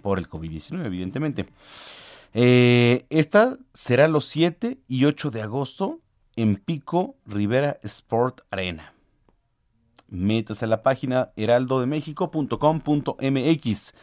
[0.03, 1.47] por el COVID-19, evidentemente.
[2.35, 6.01] Eh, esta será los 7 y 8 de agosto
[6.37, 8.94] en Pico Rivera Sport Arena.
[10.09, 13.95] Métase a la página heraldodemexico.com.mx.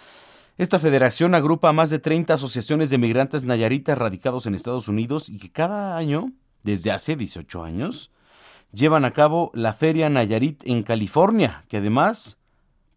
[0.58, 5.30] Esta federación agrupa a más de 30 asociaciones de migrantes nayaritas radicados en Estados Unidos
[5.30, 6.32] y que cada año,
[6.64, 8.12] desde hace 18 años,
[8.74, 12.38] llevan a cabo la Feria Nayarit en California, que además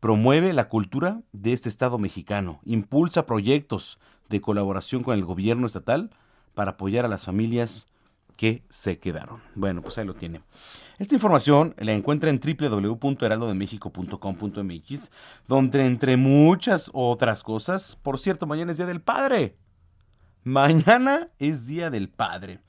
[0.00, 6.10] promueve la cultura de este estado mexicano, impulsa proyectos de colaboración con el gobierno estatal
[6.54, 7.88] para apoyar a las familias
[8.36, 9.40] que se quedaron.
[9.54, 10.42] Bueno, pues ahí lo tiene.
[10.98, 15.10] Esta información la encuentra en www.heraldodemexico.com.mx,
[15.48, 19.56] donde entre muchas otras cosas, por cierto, mañana es Día del Padre.
[20.44, 22.60] Mañana es Día del Padre.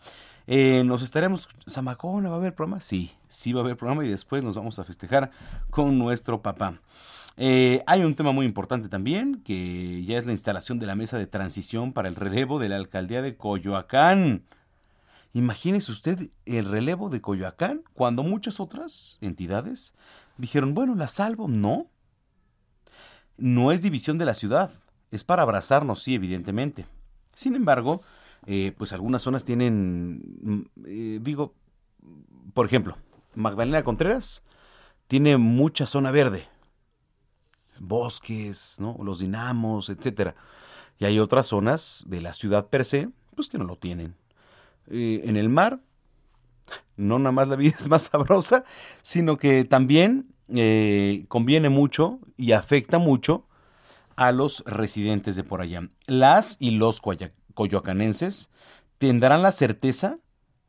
[0.47, 2.81] Eh, nos estaremos, Zamacona, ¿va a haber programa?
[2.81, 5.31] Sí, sí va a haber programa y después nos vamos a festejar
[5.69, 6.79] con nuestro papá.
[7.37, 11.17] Eh, hay un tema muy importante también, que ya es la instalación de la mesa
[11.17, 14.43] de transición para el relevo de la alcaldía de Coyoacán.
[15.35, 19.93] Imagínese usted el relevo de Coyoacán cuando muchas otras entidades
[20.37, 21.49] dijeron, bueno, la salvo.
[21.49, 21.87] No.
[23.35, 24.71] No es división de la ciudad.
[25.11, 26.85] Es para abrazarnos, sí, evidentemente.
[27.33, 28.01] Sin embargo,
[28.45, 31.53] eh, pues algunas zonas tienen, mm, eh, digo,
[32.53, 32.95] por ejemplo,
[33.33, 34.41] Magdalena Contreras
[35.07, 36.47] tiene mucha zona verde.
[37.77, 38.97] Bosques, ¿no?
[39.03, 40.33] Los dinamos, etcétera.
[40.97, 44.15] Y hay otras zonas de la ciudad per se, pues que no lo tienen
[44.87, 45.79] eh, en el mar,
[46.97, 48.63] no nada más la vida es más sabrosa,
[49.01, 53.47] sino que también eh, conviene mucho y afecta mucho
[54.15, 55.89] a los residentes de por allá.
[56.05, 57.01] Las y los
[57.53, 58.51] coyoacanenses
[58.97, 60.19] tendrán la certeza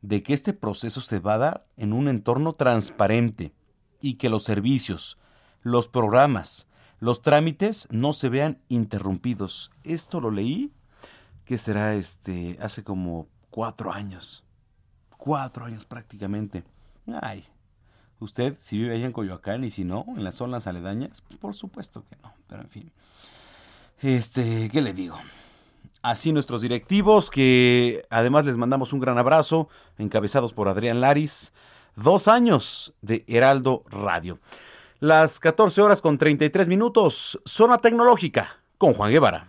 [0.01, 3.53] de que este proceso se va a dar en un entorno transparente
[4.01, 5.17] y que los servicios,
[5.61, 6.67] los programas,
[6.99, 9.71] los trámites no se vean interrumpidos.
[9.83, 10.71] Esto lo leí
[11.45, 14.43] que será este hace como cuatro años.
[15.17, 16.63] Cuatro años prácticamente.
[17.23, 17.43] Ay,
[18.19, 22.03] usted si vive allá en Coyoacán y si no, en las zonas aledañas, por supuesto
[22.07, 22.31] que no.
[22.47, 22.91] Pero en fin.
[23.99, 25.17] Este, ¿qué le digo?
[26.03, 31.51] Así nuestros directivos, que además les mandamos un gran abrazo, encabezados por Adrián Laris.
[31.95, 34.37] Dos años de Heraldo Radio.
[34.99, 39.47] Las 14 horas con 33 minutos, zona tecnológica, con Juan Guevara.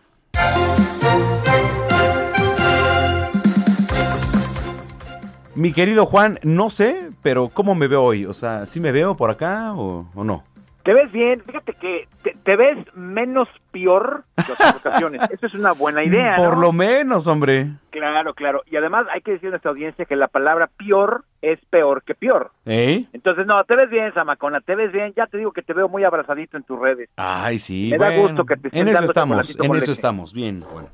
[5.59, 8.25] Mi querido Juan, no sé, pero ¿cómo me veo hoy?
[8.27, 10.44] O sea, ¿sí me veo por acá o, o no?
[10.85, 15.21] Te ves bien, fíjate que te, te ves menos peor que otras ocasiones.
[15.33, 16.37] Eso es una buena idea.
[16.37, 16.61] Por ¿no?
[16.61, 17.71] lo menos, hombre.
[17.90, 18.62] Claro, claro.
[18.71, 22.14] Y además hay que decir a nuestra audiencia que la palabra peor es peor que
[22.14, 22.53] peor.
[22.64, 23.07] ¿Eh?
[23.12, 25.12] Entonces, no, te ves bien, Zamacona, te ves bien.
[25.16, 27.11] Ya te digo que te veo muy abrazadito en tus redes.
[27.16, 27.88] Ay, sí.
[27.90, 30.33] Me da gusto que te estén En eso dando estamos, en eso estamos.
[30.33, 30.88] Bien, bueno.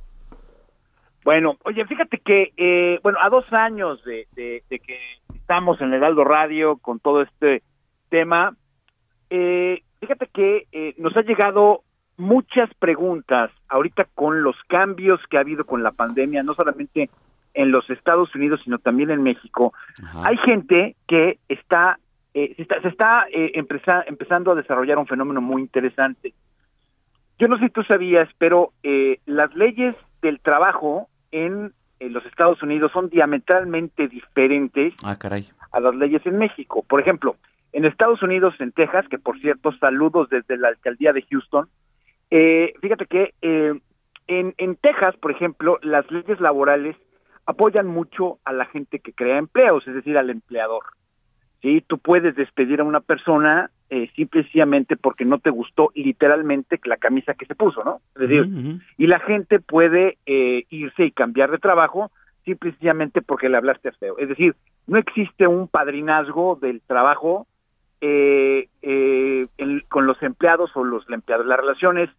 [1.25, 4.99] Bueno, oye, fíjate que, eh, bueno, a dos años de, de- de que
[5.35, 7.63] estamos en Heraldo Radio con todo este
[8.11, 8.55] tema,
[9.31, 11.83] eh, fíjate que eh, nos ha llegado
[12.17, 17.09] muchas preguntas ahorita con los cambios que ha habido con la pandemia, no solamente
[17.55, 19.73] en los Estados Unidos, sino también en México.
[20.25, 21.99] Hay gente que está,
[22.35, 26.35] eh, se está, se está eh, empezando a desarrollar un fenómeno muy interesante.
[27.39, 32.25] Yo no sé si tú sabías, pero eh, las leyes del trabajo en, en los
[32.27, 35.49] Estados Unidos son diametralmente diferentes Ah, caray.
[35.73, 36.85] a las leyes en México.
[36.89, 37.37] Por ejemplo,
[37.73, 41.69] en Estados Unidos, en Texas, que por cierto, saludos desde la alcaldía de Houston,
[42.31, 43.75] eh, fíjate que eh,
[44.29, 46.97] en, en Texas, por ejemplo, las leyes laborales
[47.47, 50.85] apoyan mucho a la gente que crea empleos, es decir, al empleador.
[51.63, 51.83] ¿sí?
[51.87, 57.35] Tú puedes despedir a una persona eh, simplemente porque no te gustó literalmente la camisa
[57.35, 58.01] que se puso, ¿no?
[58.15, 58.45] Es decir,
[58.99, 62.11] y la gente puede eh, irse y cambiar de trabajo
[62.45, 64.17] simplemente porque le hablaste feo.
[64.19, 64.55] Es decir,
[64.87, 67.47] no existe un padrinazgo del trabajo
[68.01, 71.47] eh, eh, en- con los empleados o los empleados.
[71.47, 72.11] La relación es,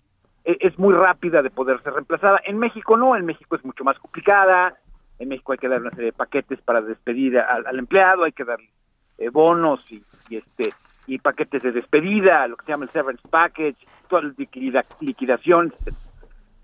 [0.43, 2.39] e- es muy rápida de poder ser reemplazada.
[2.45, 4.75] En México no, en México es mucho más complicada.
[5.19, 8.31] En México hay que dar una serie de paquetes para despedir al, al empleado, hay
[8.31, 8.69] que darle
[9.17, 10.73] eh, bonos y, y, este
[11.07, 13.77] y paquetes de despedida, lo que se llama el severance package,
[14.09, 15.73] toda la liquida- liquidación.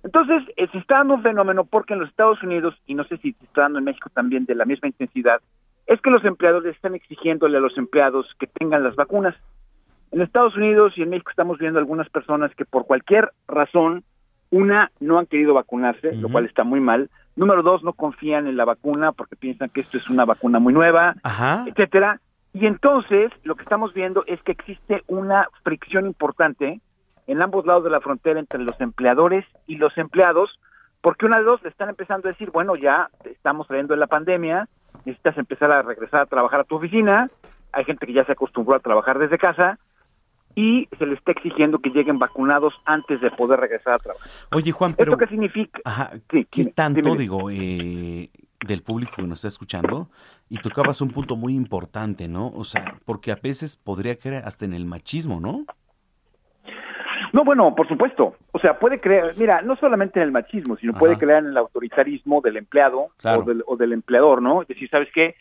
[0.04, 3.18] Entonces, eh, se está dando un fenómeno porque en los Estados Unidos, y no sé
[3.18, 5.42] si se está dando en México también de la misma intensidad,
[5.86, 9.36] es que los empleadores están exigiéndole a los empleados que tengan las vacunas.
[10.12, 14.04] En Estados Unidos y en México estamos viendo algunas personas que por cualquier razón,
[14.50, 17.10] una, no han querido vacunarse, lo cual está muy mal.
[17.38, 20.74] Número dos, no confían en la vacuna porque piensan que esto es una vacuna muy
[20.74, 21.64] nueva, Ajá.
[21.68, 22.20] etcétera.
[22.54, 26.82] Y entonces lo que estamos viendo es que existe una fricción importante
[27.28, 30.60] en ambos lados de la frontera entre los empleadores y los empleados,
[31.02, 34.08] porque una de dos le están empezando a decir, bueno, ya estamos saliendo de la
[34.08, 34.68] pandemia,
[35.06, 37.30] necesitas empezar a regresar a trabajar a tu oficina,
[37.72, 39.80] hay gente que ya se acostumbró a trabajar desde casa
[40.56, 44.30] y se le está exigiendo que lleguen vacunados antes de poder regresar a trabajar.
[44.52, 45.14] Oye, Juan, pero...
[45.14, 45.80] ¿Esto qué significa?
[45.86, 47.18] Ajá, Sí, ¿qué dime, tanto, dime.
[47.18, 48.30] digo, eh,
[48.66, 50.10] del público que nos está escuchando?
[50.50, 52.48] Y tocabas un punto muy importante, ¿no?
[52.50, 55.66] O sea, porque a veces podría caer hasta en el machismo, ¿no?
[57.34, 58.36] No, bueno, por supuesto.
[58.52, 61.58] O sea, puede creer, mira, no solamente en el machismo, sino puede creer en el
[61.58, 63.42] autoritarismo del empleado Claro.
[63.42, 64.62] o, del, o del empleador, ¿no?
[64.62, 65.36] Es decir, ¿sabes qué?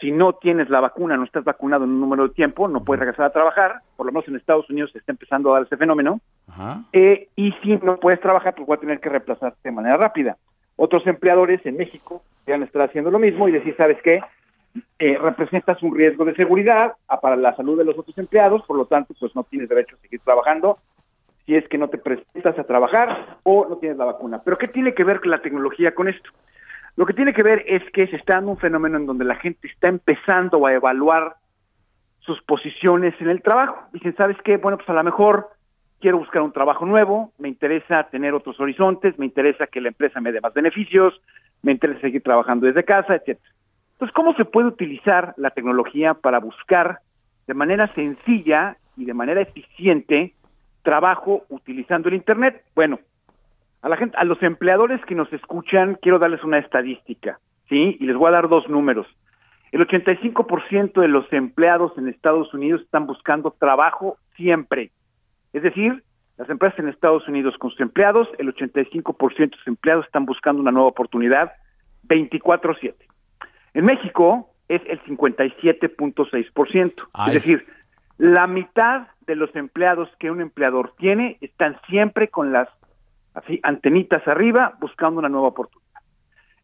[0.00, 3.00] Si no tienes la vacuna, no estás vacunado en un número de tiempo, no puedes
[3.00, 3.80] regresar a trabajar.
[3.96, 6.20] Por lo menos en Estados Unidos se está empezando a dar ese fenómeno.
[6.46, 6.84] Ajá.
[6.92, 10.36] Eh, y si no puedes trabajar, pues voy a tener que reemplazarte de manera rápida.
[10.76, 14.20] Otros empleadores en México van a estar haciendo lo mismo y decir, ¿sabes qué?
[14.98, 18.84] Eh, representas un riesgo de seguridad para la salud de los otros empleados, por lo
[18.84, 20.78] tanto, pues no tienes derecho a seguir trabajando
[21.46, 24.42] si es que no te presentas a trabajar o no tienes la vacuna.
[24.44, 26.30] Pero ¿qué tiene que ver la tecnología con esto?
[26.96, 29.36] Lo que tiene que ver es que se está dando un fenómeno en donde la
[29.36, 31.36] gente está empezando a evaluar
[32.20, 33.78] sus posiciones en el trabajo.
[33.92, 34.56] Dicen, ¿sabes qué?
[34.56, 35.50] Bueno, pues a lo mejor
[36.00, 40.20] quiero buscar un trabajo nuevo, me interesa tener otros horizontes, me interesa que la empresa
[40.20, 41.20] me dé más beneficios,
[41.62, 43.50] me interesa seguir trabajando desde casa, etcétera.
[43.92, 46.98] Entonces, ¿cómo se puede utilizar la tecnología para buscar
[47.46, 50.34] de manera sencilla y de manera eficiente
[50.82, 52.62] trabajo utilizando el internet?
[52.74, 53.00] Bueno,
[53.80, 57.96] a la gente, a los empleadores que nos escuchan, quiero darles una estadística, ¿sí?
[57.98, 59.06] Y les voy a dar dos números.
[59.72, 64.90] El 85% de los empleados en Estados Unidos están buscando trabajo siempre.
[65.56, 66.04] Es decir,
[66.36, 70.60] las empresas en Estados Unidos con sus empleados, el 85% de sus empleados están buscando
[70.60, 71.52] una nueva oportunidad
[72.06, 72.94] 24/7.
[73.72, 77.08] En México es el 57.6%.
[77.14, 77.28] Ay.
[77.28, 77.66] Es decir,
[78.18, 82.68] la mitad de los empleados que un empleador tiene están siempre con las
[83.32, 86.02] así antenitas arriba buscando una nueva oportunidad.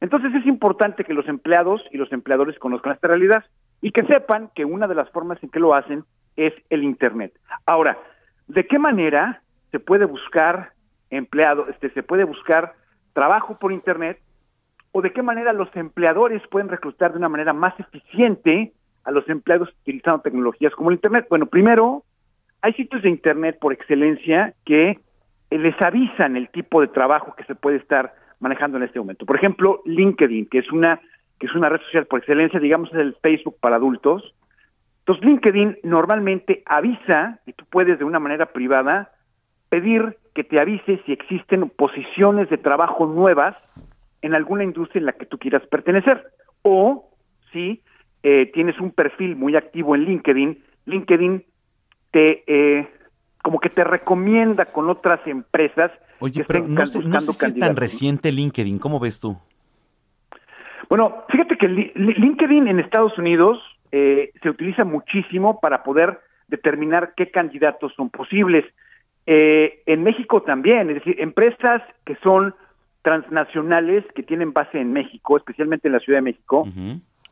[0.03, 3.43] Entonces es importante que los empleados y los empleadores conozcan esta realidad
[3.81, 6.05] y que sepan que una de las formas en que lo hacen
[6.37, 7.33] es el Internet.
[7.65, 7.97] Ahora,
[8.49, 10.73] ¿de qué manera se puede buscar
[11.11, 12.75] empleado, este, se puede buscar
[13.13, 14.19] trabajo por Internet
[14.93, 18.73] o de qué manera los empleadores pueden reclutar de una manera más eficiente
[19.05, 21.27] a los empleados utilizando tecnologías como el Internet?
[21.29, 22.05] Bueno, primero,
[22.61, 24.99] hay sitios de Internet por excelencia que
[25.51, 29.27] eh, les avisan el tipo de trabajo que se puede estar manejando en este momento.
[29.27, 31.01] Por ejemplo, LinkedIn, que es una
[31.39, 34.33] que es una red social por excelencia, digamos es el Facebook para adultos.
[35.03, 39.11] Entonces, LinkedIn normalmente avisa y tú puedes de una manera privada
[39.69, 43.57] pedir que te avise si existen posiciones de trabajo nuevas
[44.23, 46.25] en alguna industria en la que tú quieras pertenecer
[46.63, 47.11] o
[47.53, 47.83] si
[48.23, 51.45] eh, tienes un perfil muy activo en LinkedIn, LinkedIn
[52.13, 52.89] te eh,
[53.43, 55.91] como que te recomienda con otras empresas
[56.21, 59.01] Oye, que pero estén no sé, no buscando sé si es tan reciente LinkedIn, ¿cómo
[59.01, 59.37] ves tú?
[60.89, 63.59] Bueno, fíjate que Li- Li- LinkedIn en Estados Unidos
[63.93, 66.19] eh, se utiliza muchísimo para poder
[66.49, 68.65] determinar qué candidatos son posibles.
[69.27, 72.55] Eh, en México también, es decir, empresas que son
[73.03, 76.67] transnacionales, que tienen base en México, especialmente en la Ciudad de México,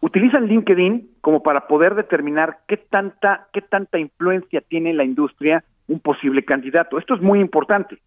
[0.01, 5.65] utilizan LinkedIn como para poder determinar qué tanta, qué tanta influencia tiene en la industria
[5.89, 6.99] un posible candidato.
[6.99, 7.99] Esto es muy importante.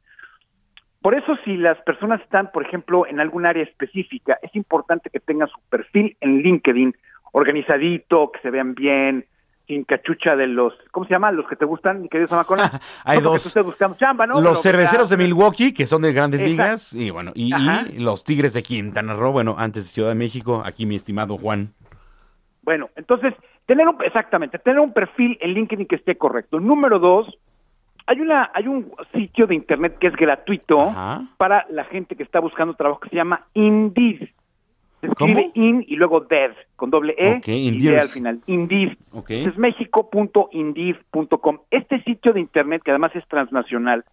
[1.02, 5.20] Por eso, si las personas están, por ejemplo, en algún área específica, es importante que
[5.20, 6.96] tengan su perfil en LinkedIn
[7.34, 9.26] organizadito, que se vean bien,
[9.68, 11.32] sin cachucha de los, ¿cómo se llama?
[11.32, 12.80] Los que te gustan, mi querido Samacona.
[13.04, 14.42] Hay No porque dos.
[14.42, 16.64] Los cerveceros de Milwaukee, que son de grandes Exacto.
[16.64, 17.52] ligas, y bueno, y
[18.00, 21.74] los Tigres de Quintana Roo, bueno, antes de Ciudad de México, aquí mi estimado Juan.
[22.62, 23.34] Bueno, entonces,
[23.66, 26.60] Tener un, exactamente, tener un perfil en LinkedIn que esté correcto.
[26.60, 27.40] Número dos,
[28.06, 30.94] hay una, hay un sitio de internet que es gratuito
[31.38, 34.28] para la gente que está buscando trabajo que se llama Indeed.
[35.04, 37.78] Se escribe in y luego dev con doble e y.
[37.78, 38.40] D al final.
[38.48, 38.94] Indeed.
[39.12, 39.32] Ok.
[39.32, 41.60] Es mexico.indeed.com.
[41.72, 44.06] Este sitio de internet que además es transnacional.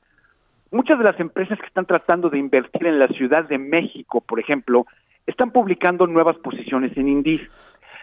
[0.72, 4.40] Muchas de las empresas que están tratando de invertir en la Ciudad de México, por
[4.40, 4.84] ejemplo,
[5.26, 7.42] están publicando nuevas posiciones en Indeed.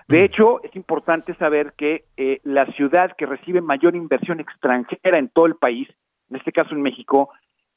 [0.07, 5.27] De hecho, es importante saber que eh, la ciudad que recibe mayor inversión extranjera en
[5.27, 5.89] todo el país,
[6.29, 7.31] en este caso en México,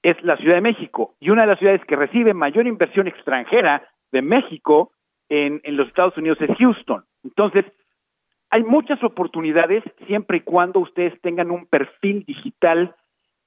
[0.04, 1.16] es la Ciudad de México.
[1.18, 3.82] Y una de las ciudades que recibe mayor inversión extranjera
[4.12, 4.92] de México
[5.31, 7.05] en, los Estados Unidos es Houston.
[7.24, 7.64] Entonces,
[8.51, 12.95] hay muchas oportunidades siempre y cuando ustedes tengan un perfil digital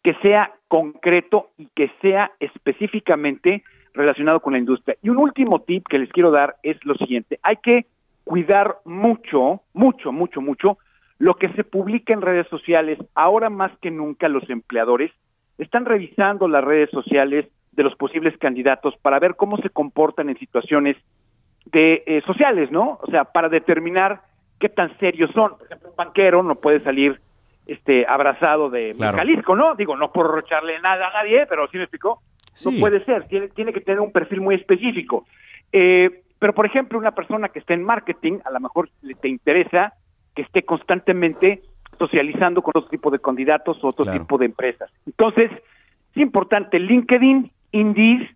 [0.01, 3.63] que sea concreto y que sea específicamente
[3.93, 4.97] relacionado con la industria.
[5.01, 7.39] Y un último tip que les quiero dar es lo siguiente.
[7.43, 7.85] Hay que
[8.23, 10.77] cuidar mucho, mucho, mucho, mucho
[11.19, 12.97] lo que se publica en redes sociales.
[13.13, 15.11] Ahora más que nunca los empleadores
[15.57, 20.37] están revisando las redes sociales de los posibles candidatos para ver cómo se comportan en
[20.37, 20.95] situaciones
[21.65, 22.99] de eh, sociales, ¿no?
[23.01, 24.21] O sea, para determinar
[24.59, 25.57] qué tan serios son.
[25.57, 27.19] Por ejemplo, un banquero no puede salir
[27.65, 29.17] este abrazado de Claro.
[29.17, 29.75] Jalisco, ¿no?
[29.75, 32.19] Digo, no por echarle nada a nadie, pero sí me explicó.
[32.53, 32.69] Sí.
[32.71, 35.25] No puede ser, tiene, tiene que tener un perfil muy específico.
[35.71, 39.29] Eh, pero, por ejemplo, una persona que esté en marketing, a lo mejor le te
[39.29, 39.93] interesa
[40.35, 41.61] que esté constantemente
[41.97, 44.19] socializando con otro tipo de candidatos o otro Claro.
[44.19, 44.91] tipo de empresas.
[45.05, 45.49] Entonces,
[46.15, 48.29] es importante LinkedIn, Indeed,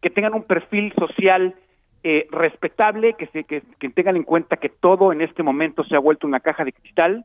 [0.00, 1.54] que tengan un perfil social
[2.02, 5.96] eh, respetable, que, se, que, que tengan en cuenta que todo en este momento se
[5.96, 7.24] ha vuelto una caja de cristal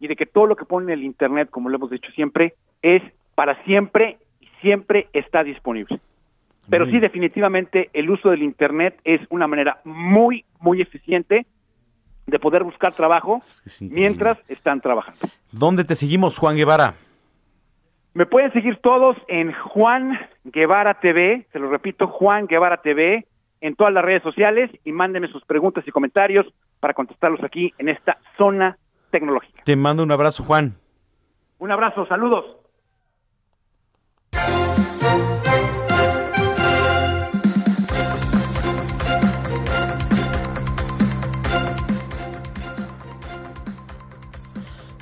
[0.00, 2.54] y de que todo lo que pone en el Internet, como lo hemos dicho siempre,
[2.82, 3.02] es
[3.34, 6.00] para siempre y siempre está disponible.
[6.70, 11.46] Pero sí, definitivamente, el uso del Internet es una manera muy, muy eficiente
[12.26, 13.40] de poder buscar trabajo
[13.80, 15.20] mientras están trabajando.
[15.50, 16.94] ¿Dónde te seguimos, Juan Guevara?
[18.12, 23.26] Me pueden seguir todos en Juan Guevara TV, se lo repito, Juan Guevara TV,
[23.60, 26.46] en todas las redes sociales y mándenme sus preguntas y comentarios
[26.80, 28.78] para contestarlos aquí en esta zona
[29.10, 29.62] tecnológica.
[29.64, 30.76] Te mando un abrazo, Juan.
[31.58, 32.44] Un abrazo, saludos.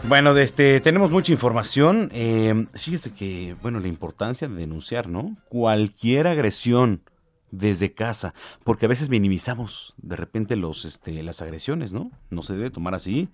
[0.08, 2.10] Bueno, este, tenemos mucha información.
[2.12, 5.36] Eh, fíjese que, bueno, la importancia de denunciar, ¿no?
[5.48, 7.02] Cualquier agresión
[7.50, 8.34] desde casa,
[8.64, 12.10] porque a veces minimizamos de repente los, este, las agresiones, ¿no?
[12.30, 13.28] No se debe tomar así.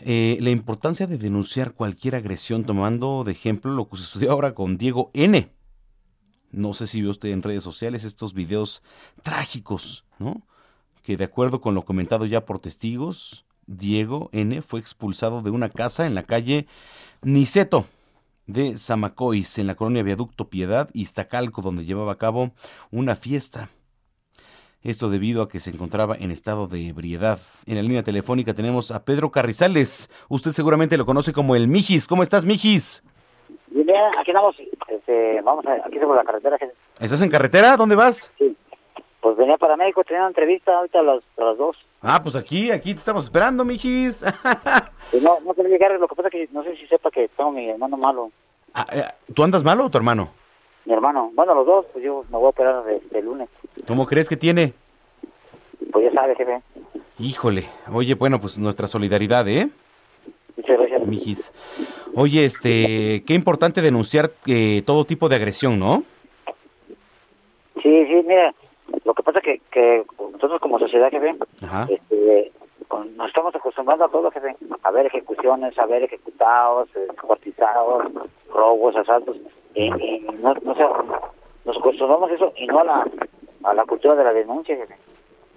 [0.00, 4.76] Eh, la importancia de denunciar cualquier agresión, tomando de ejemplo lo que sucedió ahora con
[4.76, 5.50] Diego N.
[6.50, 8.82] No sé si vio usted en redes sociales estos videos
[9.22, 10.42] trágicos, ¿no?
[11.02, 14.62] Que de acuerdo con lo comentado ya por testigos, Diego N.
[14.62, 16.66] fue expulsado de una casa en la calle
[17.22, 17.86] Niceto
[18.46, 22.52] de Zamacois, en la colonia Viaducto Piedad, Iztacalco, donde llevaba a cabo
[22.90, 23.68] una fiesta.
[24.82, 27.40] Esto debido a que se encontraba en estado de ebriedad.
[27.66, 30.08] En la línea telefónica tenemos a Pedro Carrizales.
[30.28, 32.06] Usted seguramente lo conoce como el Mijis.
[32.06, 33.02] ¿Cómo estás, Mijis?
[33.68, 34.54] Bien, bien, aquí estamos,
[34.88, 36.58] este, vamos a, aquí estamos en la carretera.
[37.00, 37.76] ¿Estás en carretera?
[37.76, 38.32] ¿Dónde vas?
[39.26, 41.76] pues venía para México, tenía una entrevista ahorita a las, a las dos.
[42.08, 44.24] Ah, pues aquí, aquí te estamos esperando, Mijis.
[45.10, 47.52] Pues no, no quería llegar, lo que pasa que no sé si sepa que tengo
[47.52, 48.30] mi hermano malo,
[48.74, 49.02] Ah, eh,
[49.34, 50.30] ¿Tú andas malo o tu hermano?
[50.84, 53.48] mi hermano, bueno, los dos, pues yo me voy a operar de, de lunes,
[53.86, 54.72] ¿Cómo crees que tiene?
[55.92, 56.60] pues ya sabe, jefe,
[57.18, 57.68] Híjole.
[57.92, 59.68] Oye, bueno, pues nuestra solidaridad, ¿eh?
[60.56, 61.06] muchas gracias.
[61.06, 61.52] Mijis.
[62.14, 66.02] Oye, este, qué importante denunciar eh, todo tipo de agresión, ¿no?
[67.82, 68.52] Sí, sí, mira,
[69.04, 71.86] lo que pasa que, que nosotros como sociedad, jefe, Ajá.
[71.88, 72.52] este,
[72.88, 78.04] con- nos estamos acostumbrando a todo, jefe, a ver ejecuciones, a ver ejecutados, eh, descuartizados,
[78.52, 79.36] robos, asaltos,
[79.74, 80.84] y, y no, no sé,
[81.64, 83.06] nos acostumbramos a eso y no a la,
[83.64, 84.96] a la cultura de la denuncia, jefe,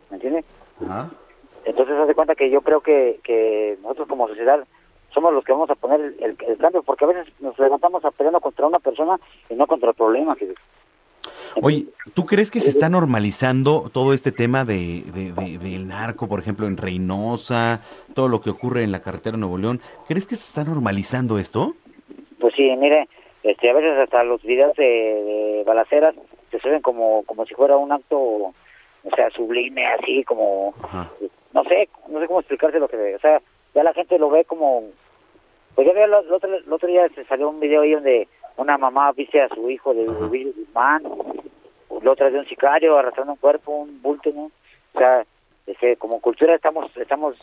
[0.09, 0.43] ¿me entiende?
[0.81, 1.07] Ajá.
[1.65, 4.65] Entonces, haz de cuenta que yo creo que, que nosotros como sociedad
[5.13, 8.03] somos los que vamos a poner el, el- el cambio, porque a veces nos levantamos
[8.05, 9.19] a peleando contra una persona
[9.49, 10.53] y no contra el problema, jefe.
[11.61, 16.27] Oye, ¿tú crees que se está normalizando todo este tema de, de- de- del narco,
[16.27, 17.81] por ejemplo, en Reynosa,
[18.13, 19.81] todo lo que ocurre en la carretera de Nuevo León?
[20.07, 21.73] ¿Crees que se está normalizando esto?
[22.39, 23.07] Pues sí, mire,
[23.43, 26.15] este, a veces hasta los videos de, balaceras
[26.51, 28.53] se suben como, como si fuera un acto, o
[29.15, 30.73] sea, sublime, así como,
[31.53, 33.15] no sé, no sé cómo explicarte lo que.
[33.15, 33.41] O sea,
[33.75, 34.83] ya la gente lo ve como,
[35.75, 38.27] pues el, el otro, el otro día se salió un video ahí donde
[38.59, 41.03] una mamá viste a su hijo de Ovidio Guzmán,
[42.01, 44.51] la otra de un sicario arrastrando un cuerpo, un bulto, ¿no?
[44.93, 45.25] O sea,
[45.65, 47.37] este, como cultura estamos, estamos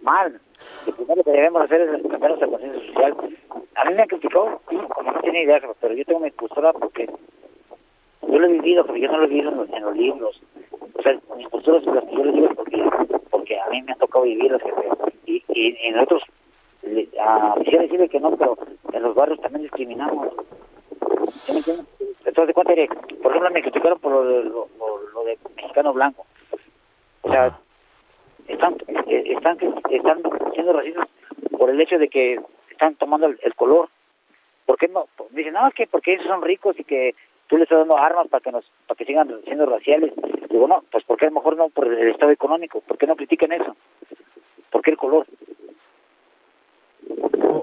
[0.00, 0.40] mal.
[0.86, 3.16] Lo primero que debemos hacer es cambiar nuestra conciencia social.
[3.76, 7.08] A mí me han criticado, como no tiene idea, pero yo tengo mi postura porque
[8.22, 10.42] yo lo he vivido, pero yo no lo he vivido en los, en los libros.
[10.94, 12.84] O sea, mis posturas las que yo les digo porque,
[13.30, 14.62] porque a mí me ha tocado vivirlas.
[15.26, 16.22] Y, y, y nosotros,
[17.20, 18.56] ah, quisiera decirle que no, pero
[18.92, 20.28] en los barrios también discriminamos.
[21.44, 21.86] ¿Sí me entiendes?
[22.24, 22.86] Entonces, cuenta que,
[23.22, 24.68] por ejemplo, me criticaron por lo de, lo,
[25.14, 26.24] lo- de mexicano blanco.
[27.22, 27.58] O sea,
[28.48, 28.76] están,
[29.06, 29.58] eh, están,
[29.90, 30.22] están
[30.54, 31.08] siendo racistas
[31.58, 33.88] por el hecho de que están tomando el, el color.
[34.66, 35.06] ¿Por qué no?
[35.30, 37.14] Dicen, no, es que porque ellos son ricos y que
[37.48, 40.12] tú les estás dando armas para que nos para que sigan siendo raciales.
[40.48, 42.80] Digo, no, pues porque a lo mejor no por el estado económico.
[42.80, 43.76] ¿Por qué no critican eso?
[44.70, 45.26] ¿Por qué el color?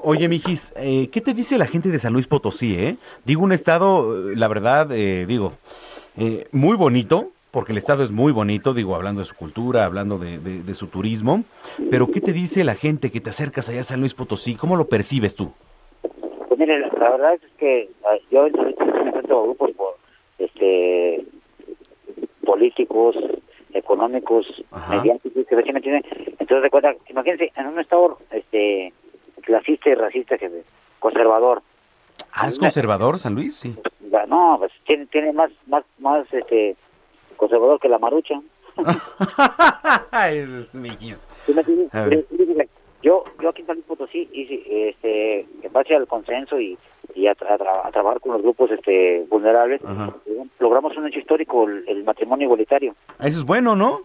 [0.03, 2.97] Oye, Mijis, eh, ¿qué te dice la gente de San Luis Potosí, eh?
[3.25, 5.53] Digo, un estado, eh, la verdad, eh, digo,
[6.17, 10.17] eh, muy bonito, porque el estado es muy bonito, digo, hablando de su cultura, hablando
[10.17, 11.43] de, de- de su turismo,
[11.89, 14.55] pero ¿qué te dice la gente que te acercas allá a San Luis Potosí?
[14.55, 15.51] ¿Cómo lo percibes tú?
[16.47, 17.89] Pues mire, la, verdad es que
[18.31, 19.71] yo a grupos
[20.39, 21.25] este,
[22.45, 23.15] políticos,
[23.73, 24.45] económicos,
[24.89, 26.03] mediáticos, que recién me tienen.
[26.39, 28.93] Entonces, de cuenta, imagínense, en un estado este,
[29.47, 30.51] clasista y racista, que
[30.99, 31.61] conservador.
[32.33, 33.55] Ah, ¿es conservador San Luis?
[33.55, 33.75] Sí.
[34.27, 36.75] No, pues tiene, tiene más, más, más este,
[37.37, 38.41] conservador que la marucha.
[41.93, 42.25] Ver.
[43.03, 46.77] Yo, yo aquí en San Luis Potosí hice, este, en base al consenso y,
[47.15, 49.81] y a, tra- a tra- a trabajar con los grupos este, vulnerables,
[50.59, 52.95] logramos un hecho histórico, el, el matrimonio igualitario.
[53.19, 54.01] Ah, Eso es bueno, ¿no?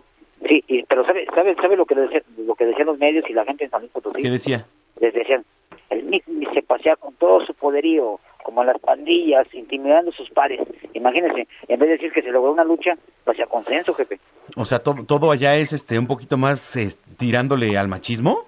[0.47, 3.33] Sí, y- pero ¿sabe, sabe, sabe lo, que decía- lo que decían los medios y
[3.33, 4.23] la gente en San Luis Potosí?
[4.23, 4.67] ¿Qué decía?
[5.03, 5.45] Les decían,
[5.91, 6.25] el MIC
[6.55, 10.61] se pasea con todo su poderío, como las pandillas, intimidando a sus pares.
[10.95, 14.19] Imagínense, en vez de decir que se logró una lucha, pasea consenso, jefe.
[14.57, 16.89] O sea, todo, todo allá es este un poquito más eh,
[17.19, 18.45] tirándole al machismo.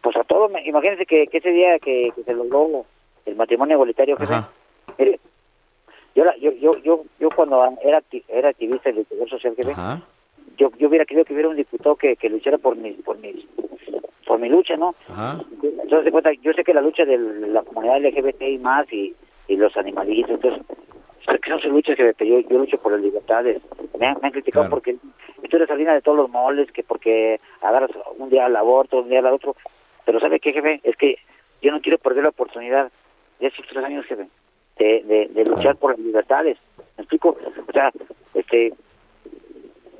[0.00, 2.84] Pues a todo, imagínense que, que ese día que, que se logró
[3.26, 4.34] el matrimonio igualitario, jefe,
[4.98, 5.20] mire,
[6.14, 10.02] yo, la- yo, yo, yo, yo cuando era, era activista del social, jefe, Ajá.
[10.56, 13.46] yo, yo hubiera querido que hubiera un diputado que, que luchara por mi, por mi,
[14.28, 14.94] por mi lucha, ¿no?
[15.08, 15.40] Ajá.
[15.62, 19.14] Entonces, de cuenta, yo sé que la lucha de la comunidad LGBT y más y,
[19.48, 20.62] y los animalitos, entonces,
[21.42, 23.60] que no son luchas que yo, yo lucho por las libertades.
[23.98, 24.76] Me han, me han criticado Claro.
[24.76, 24.96] porque
[25.48, 29.08] tú eres salina de todos los moles, que porque agarras un día al aborto, un
[29.08, 29.56] día al otro.
[30.04, 30.80] Pero ¿sabe qué, jefe?
[30.84, 31.16] Es que
[31.62, 32.92] yo no quiero perder la oportunidad
[33.40, 34.28] de estos tres años, jefe,
[34.78, 36.58] de, de, de luchar por las libertades.
[36.98, 37.36] ¿Me explico?
[37.66, 37.90] O sea,
[38.34, 38.72] este,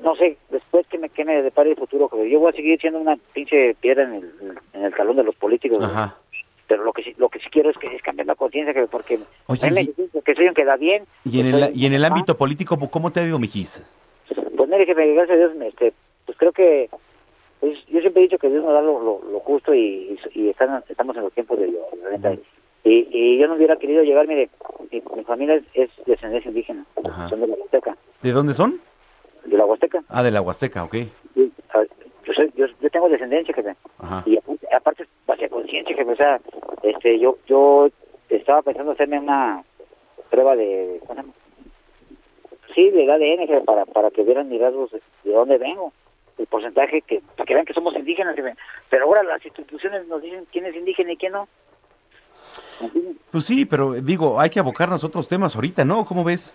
[0.01, 2.99] no sé, después que me, que me depare el futuro, yo voy a seguir siendo
[2.99, 4.31] una pinche piedra en el,
[4.73, 5.79] en el talón de los políticos.
[5.81, 6.15] Ajá.
[6.67, 9.19] Pero lo que sí, lo que sí quiero es que es cambiar la conciencia, porque
[9.47, 11.03] Oye, a mí me y- dicen que soy un que da bien.
[11.25, 13.83] Y en que el, soy- y en el ámbito político, ¿cómo te ha ido, Mijis?
[14.55, 15.93] Pues mire, jefe, gracias a Dios, este,
[16.25, 16.89] pues creo que,
[17.59, 20.41] pues, yo siempre he dicho que Dios nos da lo, lo, lo justo y, y,
[20.41, 22.33] y están, estamos en los tiempos de Dios, la neta.
[22.83, 24.49] Y, y yo no hubiera querido llegar, mire,
[24.91, 27.29] mi, mi familia es, es de descendencia indígena, Ajá.
[27.29, 28.79] son de la Huasteca, ¿De dónde son?
[29.45, 30.03] De la Huasteca.
[30.09, 30.95] Ah, de la Huasteca, ok.
[31.33, 31.51] Sí,
[32.25, 33.75] yo, soy, yo, yo tengo descendencia, jefe.
[33.99, 34.23] Ajá.
[34.25, 34.37] Y
[34.73, 36.39] aparte, hacia conciencia, jefe, o sea,
[36.83, 37.89] este, yo, yo
[38.29, 39.63] estaba pensando hacerme una
[40.29, 41.23] prueba de, ¿cómo?
[42.75, 45.91] Sí, del ADN, jefe, para, para que vieran mis rasgos de, de dónde vengo,
[46.37, 48.55] el porcentaje, que para que vean que somos indígenas, jefe.
[48.89, 51.47] Pero ahora las instituciones nos dicen quién es indígena y quién no.
[53.31, 56.05] Pues sí, pero digo, hay que abocarnos a otros temas ahorita, ¿no?
[56.05, 56.53] ¿Cómo ves?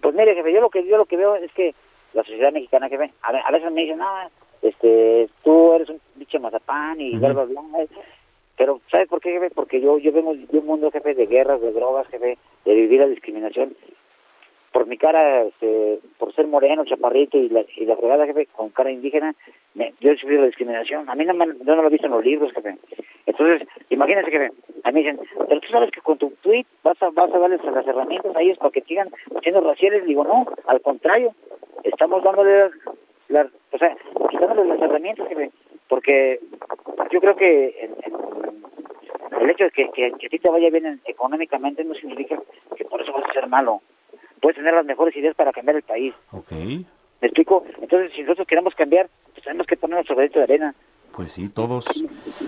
[0.00, 1.74] Pues mire, jefe, yo lo que yo lo que veo es que
[2.14, 4.06] la sociedad mexicana, jefe, a, ve- a veces me dicen, no,
[4.62, 7.62] este, tú eres un bicho mazapán y bla, bla, bla.
[8.56, 9.50] Pero, ¿sabes por qué, jefe?
[9.50, 13.00] Porque yo yo vengo de un mundo, jefe, de guerras, de drogas, jefe, de vivir
[13.00, 13.74] la discriminación.
[14.72, 18.70] Por mi cara, este, por ser moreno, chaparrito y la, y la fregada, jefe, con
[18.70, 19.34] cara indígena,
[19.74, 21.08] me, yo he sufrido la discriminación.
[21.10, 22.76] A mí no me, yo no lo he visto en los libros, jefe.
[23.26, 24.50] Entonces, imagínense, jefe,
[24.84, 27.62] a mí dicen, pero tú sabes que con tu tweet vas a, vas a darles
[27.64, 29.10] las herramientas a ellos para que sigan
[29.42, 30.04] siendo raciales.
[30.06, 31.34] Digo, no, al contrario,
[31.84, 32.72] estamos dándole las,
[33.28, 33.96] las- o sea,
[34.30, 35.50] quitándoles las herramientas, jefe,
[35.88, 36.40] porque
[37.10, 37.90] yo creo que
[39.40, 42.40] el hecho de que, que, que a ti te vaya bien en- económicamente no significa
[42.76, 43.80] que por eso vas a ser malo.
[44.42, 46.12] Puedes tener las mejores ideas para cambiar el país.
[46.32, 46.50] Ok.
[46.50, 47.64] ¿Me explico?
[47.80, 50.74] Entonces, si nosotros queremos cambiar, pues tenemos que poner nuestro granito de arena.
[51.14, 51.86] Pues sí, todos.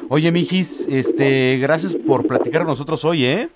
[0.09, 3.49] Oye, Mijis, este, gracias por platicar con nosotros hoy, ¿eh?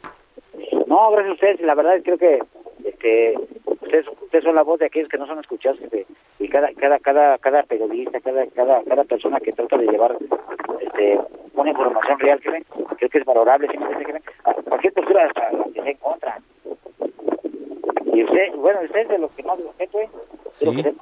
[0.86, 1.60] No, gracias a ustedes.
[1.62, 2.38] La verdad creo que
[2.84, 3.34] este,
[3.64, 5.80] ustedes, ustedes son la voz de aquellos que no son escuchados.
[5.80, 6.06] jefe.
[6.38, 10.16] Y cada cada cada cada periodista, cada cada cada persona que trata de llevar
[10.80, 11.18] este,
[11.54, 12.64] una información real, jefe,
[12.96, 13.66] creo que es valorable.
[13.66, 13.78] ¿sí
[14.68, 16.38] Cualquier postura hasta la que sea en contra.
[18.18, 20.08] Y usted, bueno, usted es de los que más respeto, ¿eh?
[20.54, 20.82] Sí.
[20.82, 20.94] que-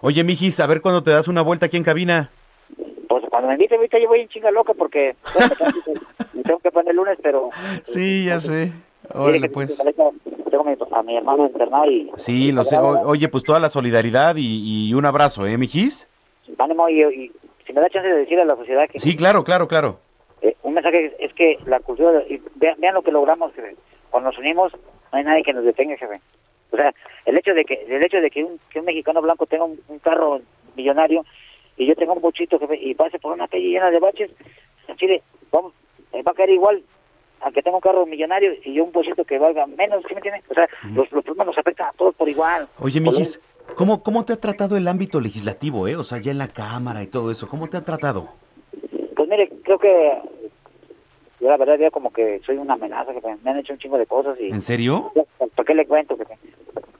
[0.00, 2.30] Oye, Mijis, a ver cuándo te das una vuelta aquí en cabina.
[3.30, 5.16] cuando me invite ahorita yo voy en chinga loca porque
[6.34, 7.50] me tengo que poner el lunes, pero...
[7.82, 8.72] Sí, ya sé.
[9.12, 9.76] Órale, que pues.
[9.76, 10.12] Tengo
[10.62, 12.10] a mi, a mi hermano internado y...
[12.16, 12.78] Sí, lo sé.
[12.78, 16.08] Oye, pues toda la solidaridad y, y un abrazo, ¿eh, mijis?
[16.58, 17.32] Ánimo y, y
[17.66, 19.98] si me da chance de decir a la sociedad que Sí, claro, claro, claro.
[20.40, 23.52] eh, un mensaje es, es que la cultura, de- y vean, vean lo que logramos,
[23.52, 23.76] jefe.
[24.10, 24.72] Cuando nos unimos,
[25.12, 26.20] no hay nadie que nos detenga, jefe.
[26.70, 26.94] O sea,
[27.24, 29.80] el hecho de que el hecho de que un, que un mexicano blanco tenga un,
[29.88, 30.40] un carro
[30.76, 31.24] millonario
[31.76, 34.30] y yo tenga un bochito, jefe, y pase por una calle llena de baches,
[34.88, 35.72] en Chile, vamos,
[36.12, 36.82] eh, va a caer igual
[37.40, 40.16] a que tenga un carro millonario y yo un bochito que valga menos, ¿sí me
[40.16, 40.42] entiende?
[40.50, 42.68] O sea, los, los problemas nos afectan a todos por igual.
[42.80, 43.40] Oye, mijis,
[43.76, 45.96] ¿cómo, ¿cómo te ha tratado el ámbito legislativo, eh?
[45.96, 48.28] O sea, ya en la Cámara y todo eso, ¿cómo te ha tratado?
[49.14, 50.18] Pues mire, creo que
[51.40, 53.98] yo la verdad veo como que soy una amenaza, que me han hecho un chingo
[53.98, 54.50] de cosas y...
[54.50, 55.12] ¿En serio?
[55.54, 56.16] ¿Por qué le cuento?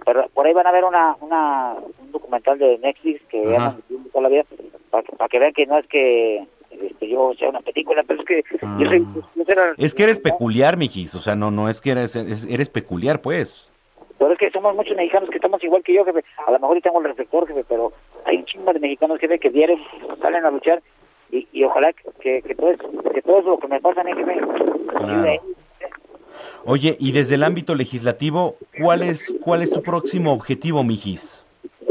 [0.04, 3.50] Pero por ahí van a ver una, una, un documental de Netflix que Ajá.
[3.52, 4.44] llaman Viviendo toda la vida,
[4.90, 8.20] para que, para que vean que no es que este, yo sea una película, pero
[8.20, 8.44] es que
[8.78, 9.06] yo soy...
[9.34, 11.14] yo la- Es que eres peculiar, mijis.
[11.14, 13.72] O sea, no, no es que eres, es- eres peculiar, pues.
[14.18, 16.24] Pero es que somos muchos mexicanos que estamos igual que yo, jefe.
[16.46, 17.92] A lo mejor y tengo el reflector, jefe, pero
[18.24, 19.76] hay un chingo de mexicanos, jefe, que diario
[20.20, 20.82] salen a luchar
[21.30, 22.78] y, y ojalá que, que, todo es,
[23.12, 24.40] que todo eso lo que me pasa mí, jefe,
[24.96, 25.40] ayude.
[26.64, 31.44] Oye, y desde el ámbito legislativo, ¿cuál es, cuál es tu próximo objetivo, mijis?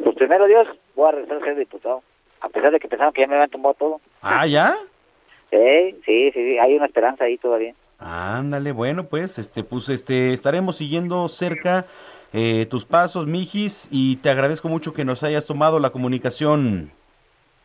[0.04, 2.04] Pues primero Dios, voy a regresar a ser diputado.
[2.42, 4.02] A pesar de que pensaban que ya me habían tomado todo.
[4.22, 4.76] Ah, ¿ya?
[5.50, 7.74] Sí, sí, sí, sí, hay una esperanza ahí todavía.
[8.00, 11.88] Ándale, bueno, pues, este, pues, este, estaremos siguiendo cerca
[12.34, 16.92] eh, tus pasos, mijis, y te agradezco mucho que nos hayas tomado la comunicación.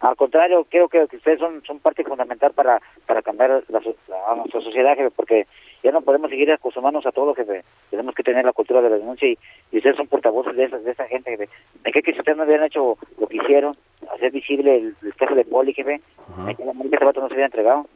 [0.02, 3.94] Al contrario, creo que, que ustedes son, son parte fundamental para, para cambiar la, so-
[4.08, 5.46] la- a nuestra sociedad, jefe, porque
[5.82, 7.62] ya no podemos seguir acostumbrarnos a todo, jefe.
[7.88, 9.38] Tenemos que tener la cultura de la denuncia y,
[9.70, 11.48] y ustedes son portavoces de esa, de esa gente, jefe.
[11.84, 13.76] Me cree que si ustedes no hubieran hecho lo que hicieron,
[14.12, 16.00] hacer visible el, el caso de Poli, jefe,
[16.44, 17.86] me cree que ese vato no se hubiera entregado.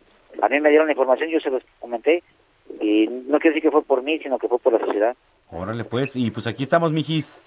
[0.41, 2.23] A mí me dieron la información, yo se los comenté,
[2.81, 5.17] y no quiero decir que fue por mí, sino que fue por la sociedad.
[5.51, 7.41] Órale, pues, y pues aquí estamos, mijis.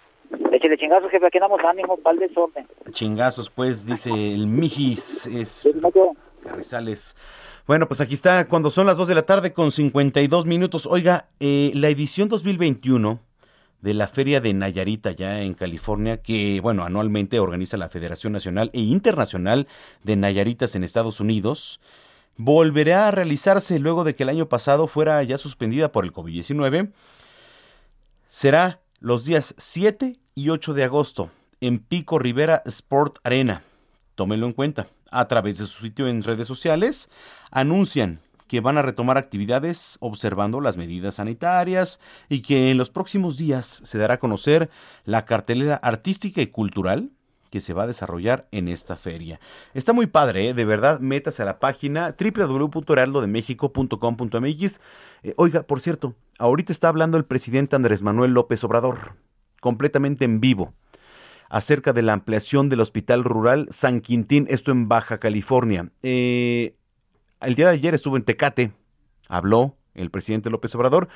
[0.52, 2.68] Échale chingazos, jefe, aquí damos ánimo para el desorden.
[2.92, 5.26] Chingazos, pues, dice el mijis.
[5.28, 5.68] Es
[6.44, 7.16] Carrizales.
[7.68, 10.86] Bueno, pues aquí está, cuando son las 2 de la tarde con 52 minutos.
[10.86, 13.20] Oiga, eh, la edición 2021
[13.82, 18.72] de la Feria de Nayarita, ya en California, que, bueno, anualmente organiza la Federación Nacional
[18.74, 19.68] e Internacional
[20.04, 21.80] de Nayaritas en Estados Unidos,
[22.38, 26.92] volverá a realizarse luego de que el año pasado fuera ya suspendida por el COVID-19.
[28.30, 31.32] Será los días 7 y 8 de agosto
[31.62, 33.64] en Pico Rivera Sport Arena.
[34.16, 34.88] Tómenlo en cuenta.
[35.12, 37.10] A través de su sitio en redes sociales
[37.50, 43.38] anuncian que van a retomar actividades observando las medidas sanitarias y que en los próximos
[43.38, 44.70] días se dará a conocer
[45.06, 47.10] la cartelera artística y cultural
[47.50, 49.40] que se va a desarrollar en esta feria.
[49.74, 50.54] Está muy padre, ¿eh?
[50.54, 54.80] de verdad, métase a la página www.heraldodemexico.com.mx.
[55.24, 59.16] Eh, oiga, por cierto, ahorita está hablando el presidente Andrés Manuel López Obrador,
[59.60, 60.74] completamente en vivo,
[61.50, 65.90] acerca de la ampliación del Hospital Rural San Quintín, esto en Baja California.
[66.04, 66.76] Eh,
[67.42, 68.72] el día de ayer estuvo en Tecate,
[69.28, 71.08] habló el presidente López Obrador.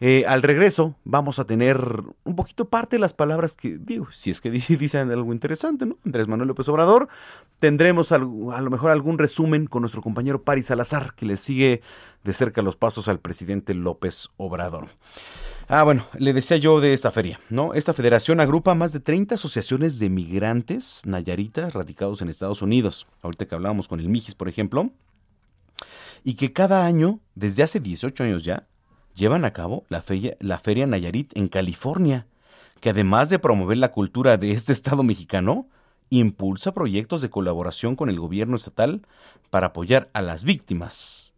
[0.00, 1.78] Eh, al regreso vamos a tener
[2.24, 5.86] un poquito parte de las palabras que digo, si es que di- dicen algo interesante,
[5.86, 5.96] ¿no?
[6.04, 7.08] Andrés Manuel López Obrador.
[7.58, 11.82] Tendremos a lo mejor algún resumen con nuestro compañero Paris Salazar, que le sigue
[12.24, 14.88] de cerca los pasos al presidente López Obrador.
[15.72, 17.74] Ah, bueno, le decía yo de esta feria, ¿no?
[17.74, 23.06] Esta federación agrupa más de 30 asociaciones de migrantes nayaritas radicados en Estados Unidos.
[23.22, 24.90] Ahorita que hablábamos con el Mijis, por ejemplo,
[26.24, 28.66] y que cada año, desde hace 18 años ya,
[29.14, 32.26] llevan a cabo la feria, Nayarit en California,
[32.80, 35.68] que además de promover la cultura de este estado mexicano,
[36.08, 39.02] impulsa proyectos de colaboración con el gobierno estatal
[39.50, 41.32] para apoyar a las víctimas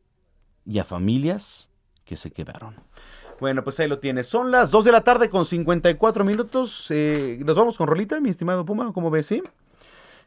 [0.64, 1.68] y a familias
[2.04, 2.76] que se quedaron.
[3.40, 4.28] Bueno, pues ahí lo tienes.
[4.28, 6.86] Son las 2 de la tarde con 54 minutos.
[6.90, 9.26] Eh, Nos vamos con Rolita, mi estimado Puma, ¿cómo ves?
[9.26, 9.42] Sí?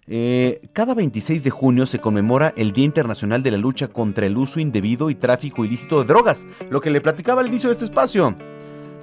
[0.08, 4.38] Eh, cada 26 de junio se conmemora el Día Internacional de la Lucha contra el
[4.38, 7.86] Uso Indebido y Tráfico Ilícito de Drogas, lo que le platicaba al inicio de este
[7.86, 8.36] espacio.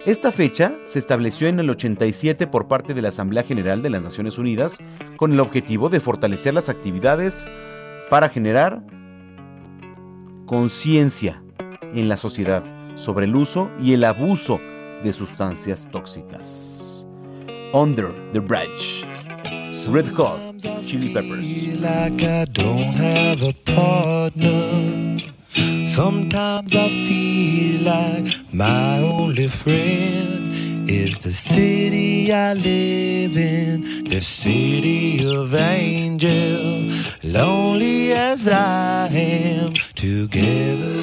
[0.06, 4.02] Esta fecha se estableció en el 87 por parte de la Asamblea General de las
[4.02, 4.78] Naciones Unidas
[5.16, 7.46] con el objetivo de fortalecer las actividades
[8.10, 8.82] para generar
[10.46, 11.42] conciencia
[11.94, 12.64] en la sociedad
[12.96, 14.60] sobre el uso y el abuso
[15.02, 17.06] de sustancias tóxicas.
[17.72, 19.06] Under the Bridge.
[19.86, 21.80] Red Hot Chili Peppers.
[21.80, 25.20] like I don't have a partner.
[25.86, 35.24] Sometimes I feel like my only friend is the city I live in, the city
[35.24, 36.90] of angel.
[37.22, 41.02] Lonely as as I am together.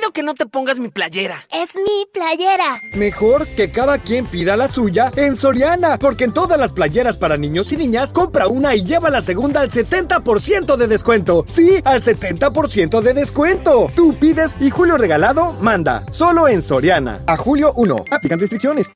[0.00, 1.46] Pido que no te pongas mi playera.
[1.52, 2.80] Es mi playera.
[2.94, 7.36] Mejor que cada quien pida la suya en Soriana, porque en todas las playeras para
[7.36, 11.44] niños y niñas, compra una y lleva la segunda al 70% de descuento.
[11.46, 13.88] Sí, al 70% de descuento.
[13.94, 16.02] Tú pides y Julio Regalado manda.
[16.12, 17.22] Solo en Soriana.
[17.26, 18.04] A julio 1.
[18.10, 18.90] Aplican restricciones.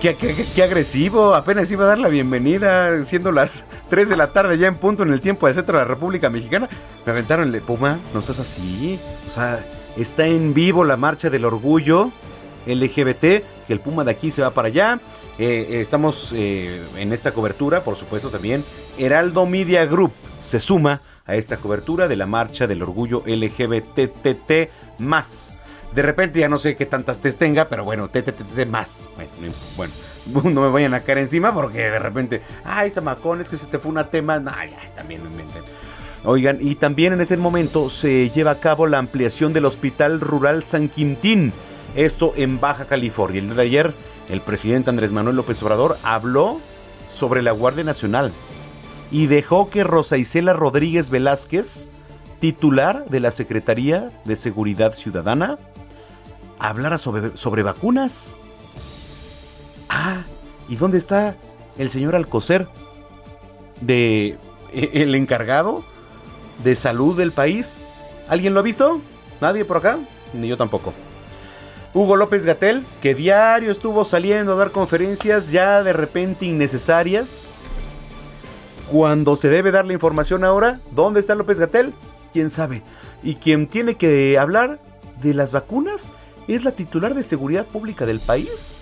[0.00, 4.66] Qué, agresivo, apenas iba a dar la bienvenida, siendo las 3 de la tarde ya
[4.66, 6.70] en punto en el tiempo de centro de la República Mexicana.
[7.04, 8.98] Me aventaron el Puma, no seas así.
[9.28, 9.62] O sea,
[9.98, 12.12] está en vivo la marcha del orgullo
[12.66, 15.00] LGBT, que el Puma de aquí se va para allá.
[15.38, 18.64] Eh, eh, estamos eh, en esta cobertura, por supuesto también.
[18.96, 25.52] Heraldo Media Group se suma a esta cobertura de la marcha del orgullo LGBTT más.
[25.94, 29.04] De repente ya no sé qué tantas T's tenga, pero bueno, TTT más.
[29.16, 29.92] Bueno, no, bueno,
[30.50, 33.78] no me vayan a caer encima porque de repente, ay, Zamacón, es que se te
[33.78, 34.38] fue una tema.
[34.38, 35.20] No, ya, también.
[36.24, 40.62] Oigan, y también en este momento se lleva a cabo la ampliación del Hospital Rural
[40.62, 41.52] San Quintín.
[41.96, 43.40] Esto en Baja California.
[43.40, 43.94] El día de ayer,
[44.28, 46.60] el presidente Andrés Manuel López Obrador habló
[47.08, 48.32] sobre la Guardia Nacional
[49.10, 51.88] y dejó que Rosa Isela Rodríguez Velázquez,
[52.40, 55.58] titular de la Secretaría de Seguridad Ciudadana,
[56.58, 58.38] hablara sobre, sobre vacunas.
[59.88, 60.22] Ah,
[60.68, 61.36] ¿y dónde está
[61.78, 62.66] el señor Alcocer?
[63.80, 64.38] De
[64.72, 65.84] e- el encargado
[66.64, 67.76] de salud del país.
[68.28, 69.00] ¿Alguien lo ha visto?
[69.40, 69.98] ¿Nadie por acá?
[70.32, 70.92] Ni yo tampoco.
[71.92, 77.48] Hugo López Gatel, que diario estuvo saliendo a dar conferencias ya de repente innecesarias.
[78.90, 81.92] Cuando se debe dar la información ahora, ¿dónde está López Gatel?
[82.32, 82.82] ¿Quién sabe?
[83.22, 84.78] Y quien tiene que hablar
[85.22, 86.12] de las vacunas
[86.48, 88.76] es la titular de seguridad pública del país.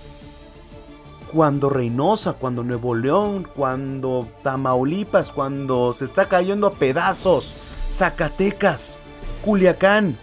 [1.33, 7.53] Cuando Reynosa, cuando Nuevo León, cuando Tamaulipas, cuando se está cayendo a pedazos,
[7.91, 8.97] Zacatecas,
[9.45, 10.17] Culiacán,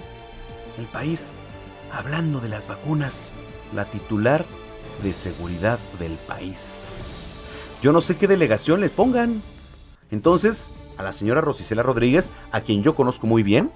[0.78, 1.34] el país,
[1.92, 3.34] hablando de las vacunas,
[3.74, 4.46] la titular
[5.04, 7.36] de seguridad del país.
[7.82, 9.44] Yo no sé qué delegación le pongan.
[10.10, 13.72] Entonces, a la señora Rosicela Rodríguez, a quien yo conozco muy bien,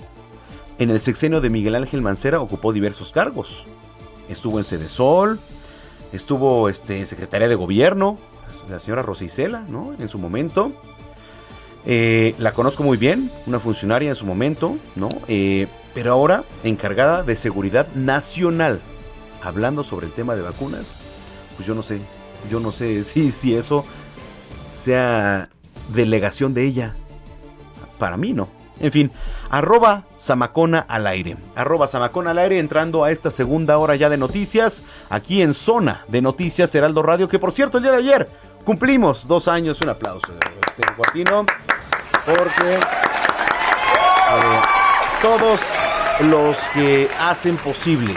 [0.79, 3.65] en el sexenio de Miguel Ángel Mancera ocupó diversos cargos.
[4.29, 5.39] Estuvo en Sedesol,
[6.13, 8.17] estuvo este, en Secretaría de Gobierno,
[8.69, 9.93] la señora Rosicela, ¿no?
[9.99, 10.71] En su momento.
[11.85, 15.09] Eh, la conozco muy bien, una funcionaria en su momento, ¿no?
[15.27, 18.79] Eh, pero ahora encargada de seguridad nacional,
[19.41, 20.99] hablando sobre el tema de vacunas,
[21.55, 21.99] pues yo no sé,
[22.49, 23.85] yo no sé si, si eso
[24.75, 25.49] sea
[25.93, 26.95] delegación de ella.
[27.99, 28.47] Para mí no.
[28.79, 29.11] En fin,
[29.49, 31.37] arroba Zamacona al aire.
[31.55, 34.83] Arroba Zamacona al aire entrando a esta segunda hora ya de noticias.
[35.09, 37.27] Aquí en Zona de Noticias Heraldo Radio.
[37.27, 38.29] Que por cierto, el día de ayer
[38.63, 39.81] cumplimos dos años.
[39.81, 41.45] Un aplauso de Cuartino.
[42.25, 42.79] Porque eh,
[45.21, 45.59] todos
[46.21, 48.15] los que hacen posible,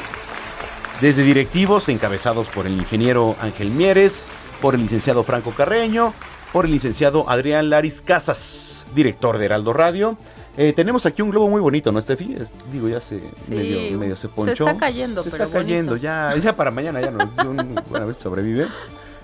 [1.01, 4.27] desde directivos encabezados por el ingeniero Ángel Mieres,
[4.61, 6.15] por el licenciado Franco Carreño,
[6.53, 10.17] por el licenciado Adrián Laris Casas, director de Heraldo Radio.
[10.57, 12.35] Eh, tenemos aquí un globo muy bonito, ¿no, Estefi?
[12.35, 14.67] Es- digo, ya se Sí, medio, medio se se ponchó.
[14.69, 17.31] está cayendo, Se pero está cayendo, ya, ya para mañana, ya no,
[17.91, 18.67] una vez sobrevive.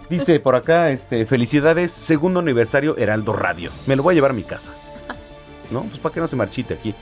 [0.08, 3.70] Dice por acá, este, felicidades, segundo aniversario Heraldo Radio.
[3.86, 4.72] Me lo voy a llevar a mi casa.
[5.70, 5.82] ¿No?
[5.82, 6.94] Pues para que no se marchite aquí.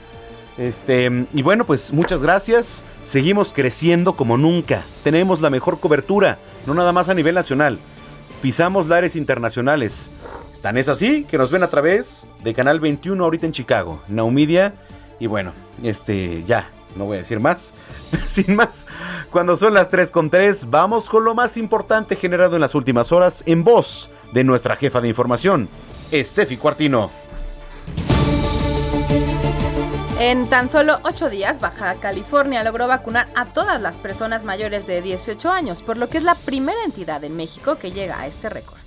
[0.57, 2.81] Este, y bueno, pues muchas gracias.
[3.03, 4.83] Seguimos creciendo como nunca.
[5.05, 7.79] Tenemos la mejor cobertura, no nada más a nivel nacional.
[8.41, 10.09] Pisamos lares internacionales.
[10.61, 14.73] Tan es así que nos ven a través de Canal 21 ahorita en Chicago, Naumedia.
[15.19, 15.53] Y bueno,
[15.83, 17.73] este, ya, no voy a decir más.
[18.25, 18.87] Sin más,
[19.31, 23.11] cuando son las 3 con 3, vamos con lo más importante generado en las últimas
[23.11, 25.69] horas en voz de nuestra jefa de información,
[26.11, 27.11] Estefi Cuartino.
[30.19, 35.03] En tan solo ocho días, Baja California logró vacunar a todas las personas mayores de
[35.03, 38.49] 18 años, por lo que es la primera entidad en México que llega a este
[38.49, 38.79] récord.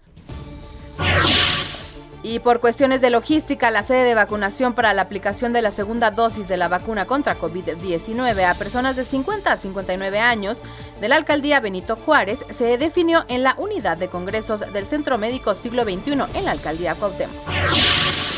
[2.22, 6.10] Y por cuestiones de logística, la sede de vacunación para la aplicación de la segunda
[6.10, 10.62] dosis de la vacuna contra COVID-19 a personas de 50 a 59 años
[11.00, 15.54] de la alcaldía Benito Juárez se definió en la unidad de congresos del Centro Médico
[15.54, 18.29] Siglo XXI en la alcaldía Cuauhtémoc.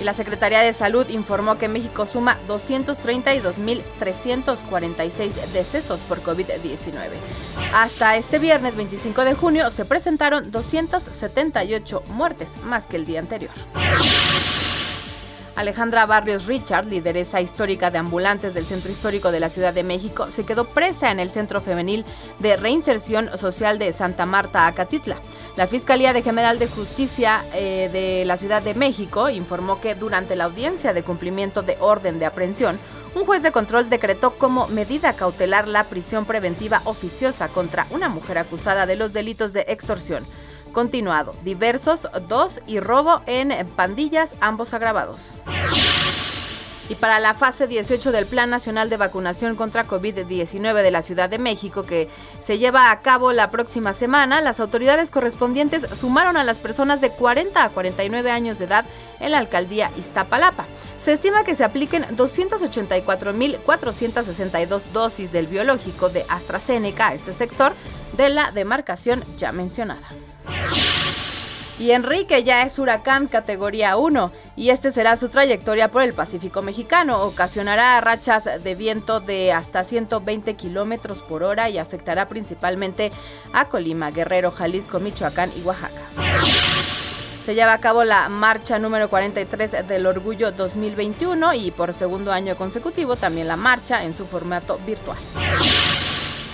[0.00, 7.10] Y la Secretaría de Salud informó que México suma 232.346 decesos por COVID-19.
[7.74, 13.52] Hasta este viernes 25 de junio se presentaron 278 muertes, más que el día anterior.
[15.60, 20.30] Alejandra Barrios Richard, lideresa histórica de ambulantes del Centro Histórico de la Ciudad de México,
[20.30, 22.06] se quedó presa en el Centro Femenil
[22.38, 25.18] de Reinserción Social de Santa Marta, Acatitla.
[25.56, 30.34] La Fiscalía de General de Justicia eh, de la Ciudad de México informó que durante
[30.34, 32.78] la audiencia de cumplimiento de orden de aprehensión,
[33.14, 38.38] un juez de control decretó como medida cautelar la prisión preventiva oficiosa contra una mujer
[38.38, 40.24] acusada de los delitos de extorsión
[40.72, 45.36] continuado, diversos, dos y robo en pandillas, ambos agravados.
[46.90, 51.30] Y para la fase 18 del Plan Nacional de Vacunación contra COVID-19 de la Ciudad
[51.30, 52.08] de México, que
[52.42, 57.10] se lleva a cabo la próxima semana, las autoridades correspondientes sumaron a las personas de
[57.10, 58.86] 40 a 49 años de edad
[59.20, 60.66] en la alcaldía Iztapalapa.
[61.04, 67.72] Se estima que se apliquen 284.462 dosis del biológico de AstraZeneca a este sector
[68.16, 70.08] de la demarcación ya mencionada.
[71.80, 76.60] Y Enrique ya es huracán categoría 1 y este será su trayectoria por el Pacífico
[76.60, 77.22] mexicano.
[77.22, 83.10] Ocasionará rachas de viento de hasta 120 kilómetros por hora y afectará principalmente
[83.54, 86.02] a Colima, Guerrero, Jalisco, Michoacán y Oaxaca.
[87.46, 92.56] Se lleva a cabo la marcha número 43 del Orgullo 2021 y por segundo año
[92.56, 95.16] consecutivo también la marcha en su formato virtual.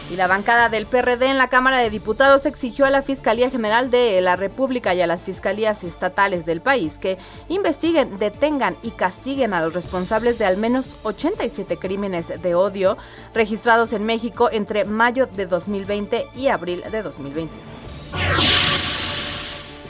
[0.09, 3.91] Y la bancada del PRD en la Cámara de Diputados exigió a la Fiscalía General
[3.91, 9.53] de la República y a las fiscalías estatales del país que investiguen, detengan y castiguen
[9.53, 12.97] a los responsables de al menos 87 crímenes de odio
[13.35, 17.76] registrados en México entre mayo de 2020 y abril de 2021.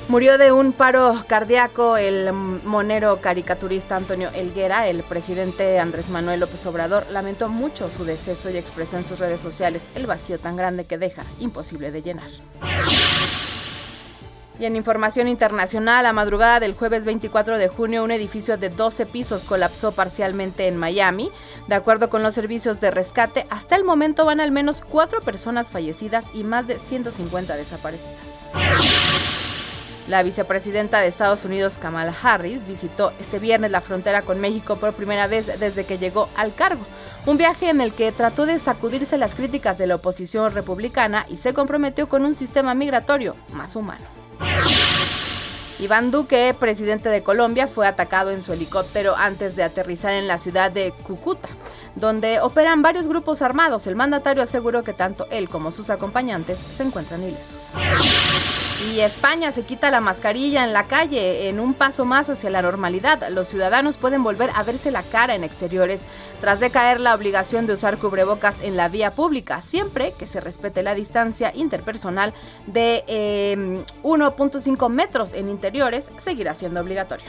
[0.08, 4.86] Murió de un paro cardíaco el monero caricaturista Antonio Elguera.
[4.86, 9.40] El presidente Andrés Manuel López Obrador lamentó mucho su deceso y expresó en sus redes
[9.40, 12.28] sociales el vacío tan grande que deja, imposible de llenar.
[14.60, 19.06] Y en información internacional, a madrugada del jueves 24 de junio, un edificio de 12
[19.06, 21.30] pisos colapsó parcialmente en Miami.
[21.66, 25.70] De acuerdo con los servicios de rescate, hasta el momento van al menos cuatro personas
[25.70, 28.95] fallecidas y más de 150 desaparecidas.
[30.08, 34.92] La vicepresidenta de Estados Unidos, Kamala Harris, visitó este viernes la frontera con México por
[34.92, 36.86] primera vez desde que llegó al cargo.
[37.26, 41.38] Un viaje en el que trató de sacudirse las críticas de la oposición republicana y
[41.38, 44.04] se comprometió con un sistema migratorio más humano.
[45.80, 50.38] Iván Duque, presidente de Colombia, fue atacado en su helicóptero antes de aterrizar en la
[50.38, 51.48] ciudad de Cúcuta,
[51.96, 53.86] donde operan varios grupos armados.
[53.86, 57.72] El mandatario aseguró que tanto él como sus acompañantes se encuentran ilesos.
[58.84, 62.60] Y España se quita la mascarilla en la calle en un paso más hacia la
[62.60, 63.26] normalidad.
[63.30, 66.02] Los ciudadanos pueden volver a verse la cara en exteriores
[66.42, 70.82] tras decaer la obligación de usar cubrebocas en la vía pública, siempre que se respete
[70.82, 72.34] la distancia interpersonal
[72.66, 73.04] de
[74.02, 77.26] 1.5 em, metros en interiores, seguirá siendo obligatorio.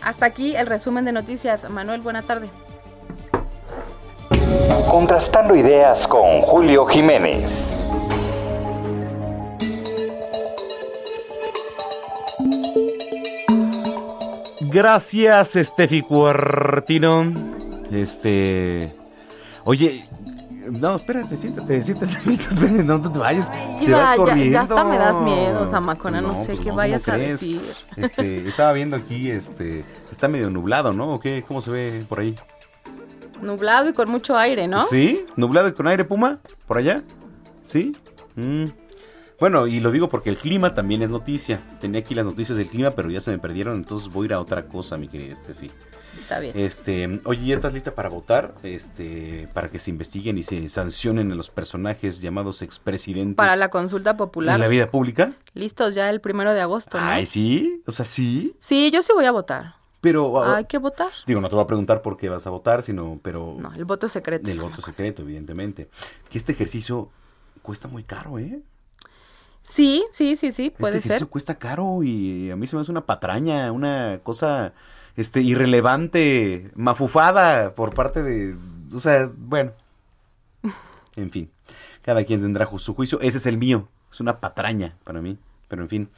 [0.00, 1.68] Hasta aquí el resumen de noticias.
[1.68, 2.48] Manuel, buena tarde.
[4.88, 7.76] Contrastando ideas con Julio Jiménez.
[14.70, 17.32] Gracias, Estefi Cuartino.
[17.90, 18.94] Este.
[19.64, 20.04] Oye,
[20.70, 23.50] no, espérate, siéntate, siéntate, espérate, no, no te vayas.
[23.50, 24.52] te vas corriendo.
[24.52, 27.62] Ya, hasta me das miedo, Zamacona, no, sé pues qué vayas a decir.
[27.96, 31.14] Este, estaba viendo aquí, este, está medio nublado, ¿no?
[31.14, 31.42] ¿O qué?
[31.48, 32.36] ¿Cómo se ve por ahí?
[33.40, 34.84] Nublado y con mucho aire, ¿no?
[34.86, 37.02] Sí, nublado y con aire, Puma, por allá.
[37.62, 37.96] ¿Sí?
[38.36, 38.66] Mm.
[39.40, 41.60] Bueno, y lo digo porque el clima también es noticia.
[41.80, 44.32] Tenía aquí las noticias del clima, pero ya se me perdieron, entonces voy a ir
[44.34, 45.70] a otra cosa, mi querida Estefi.
[46.18, 46.58] Está bien.
[46.58, 48.54] Este, oye, ¿ya estás lista para votar?
[48.64, 53.36] Este, para que se investiguen y se sancionen a los personajes llamados expresidentes.
[53.36, 54.56] Para la consulta popular.
[54.56, 55.34] ¿En la vida pública?
[55.54, 57.06] Listos ya el primero de agosto, ¿no?
[57.06, 57.82] Ay, sí.
[57.86, 58.56] O sea, sí.
[58.58, 59.76] Sí, yo sí voy a votar.
[60.00, 61.10] Pero hay que votar.
[61.26, 63.56] Digo, no te voy a preguntar por qué vas a votar, sino, pero.
[63.58, 64.50] No, el voto es secreto.
[64.50, 65.88] El voto secreto, evidentemente.
[66.28, 67.10] Que este ejercicio
[67.62, 68.60] cuesta muy caro, ¿eh?
[69.68, 71.26] Sí, sí, sí, sí, puede este ser.
[71.28, 74.72] cuesta caro y a mí se me hace una patraña, una cosa
[75.16, 78.56] este irrelevante, mafufada por parte de,
[78.94, 79.72] o sea, bueno.
[81.16, 81.50] En fin,
[82.02, 85.82] cada quien tendrá su juicio, ese es el mío, es una patraña para mí, pero
[85.82, 86.08] en fin.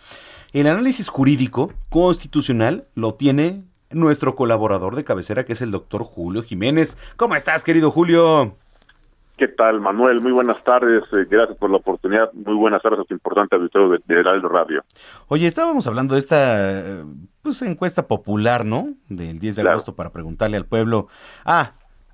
[0.53, 6.43] El análisis jurídico constitucional lo tiene nuestro colaborador de cabecera, que es el doctor Julio
[6.43, 6.99] Jiménez.
[7.17, 8.57] ¿Cómo estás, querido Julio?
[9.41, 10.21] ¿Qué tal, Manuel?
[10.21, 11.03] Muy buenas tardes.
[11.17, 12.31] eh, gracias por la oportunidad.
[12.35, 14.85] Muy buenas tardes a tu importante auditorio de, de Heraldo Radio.
[15.29, 17.05] Oye, estábamos hablando de esta eh,
[17.41, 18.91] pues, encuesta popular, ¿no?
[19.09, 19.77] Del 10 de Claro.
[19.77, 21.09] agosto para preguntarle al pueblo.
[21.47, 21.73] Ah,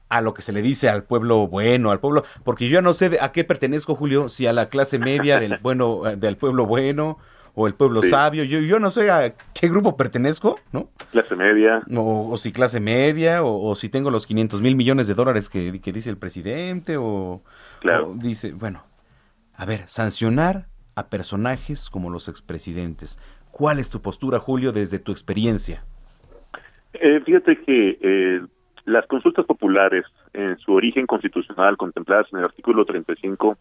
[0.08, 2.22] a lo que se le dice al pueblo bueno, al pueblo.
[2.44, 5.40] Porque yo ya no sé de- a qué pertenezco, Julio, si a la clase media
[5.40, 7.18] del bueno, eh, del pueblo bueno
[7.58, 8.10] o el pueblo Sí.
[8.10, 8.44] sabio.
[8.44, 10.90] Yo, yo no sé a qué grupo pertenezco, ¿no?
[11.10, 11.82] Clase media.
[11.96, 15.48] O, o si clase media, o, o si tengo los 500 mil millones de dólares
[15.48, 17.42] que, que dice el presidente, o,
[17.80, 18.10] Claro.
[18.10, 18.84] o dice, bueno,
[19.56, 23.18] a ver, sancionar a personajes como los expresidentes.
[23.50, 25.82] ¿Cuál es tu postura, Julio, desde tu experiencia?
[26.92, 28.40] Eh, fíjate que eh,
[28.84, 33.56] las consultas populares, en su origen constitucional, contempladas en el artículo 35,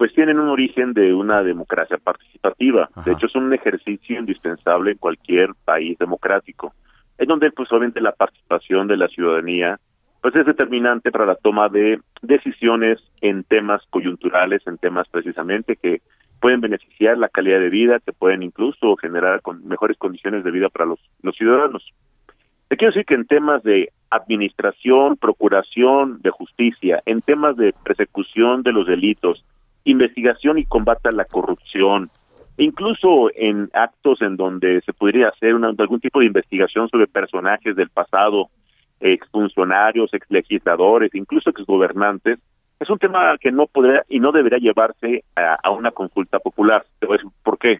[0.00, 2.88] pues tienen un origen de una democracia participativa.
[3.04, 6.72] De hecho, es un ejercicio indispensable en cualquier país democrático,
[7.18, 9.78] en donde, pues, obviamente, la participación de la ciudadanía,
[10.22, 16.00] pues, es determinante para la toma de decisiones en temas coyunturales, en temas precisamente que
[16.40, 20.70] pueden beneficiar la calidad de vida, que pueden incluso generar con mejores condiciones de vida
[20.70, 21.84] para los, los ciudadanos.
[22.68, 28.62] Te quiero decir que en temas de administración, procuración de justicia, en temas de persecución
[28.62, 29.44] de los delitos,
[29.84, 32.10] investigación y combate a la corrupción,
[32.58, 37.74] incluso en actos en donde se podría hacer una- algún tipo de investigación sobre personajes
[37.76, 38.48] del pasado,
[39.00, 42.38] exfuncionarios, exlegisladores, incluso exgobernantes,
[42.78, 46.84] es un tema que no podría y no debería llevarse a, a una consulta popular.
[46.98, 47.06] Te
[47.42, 47.78] por qué.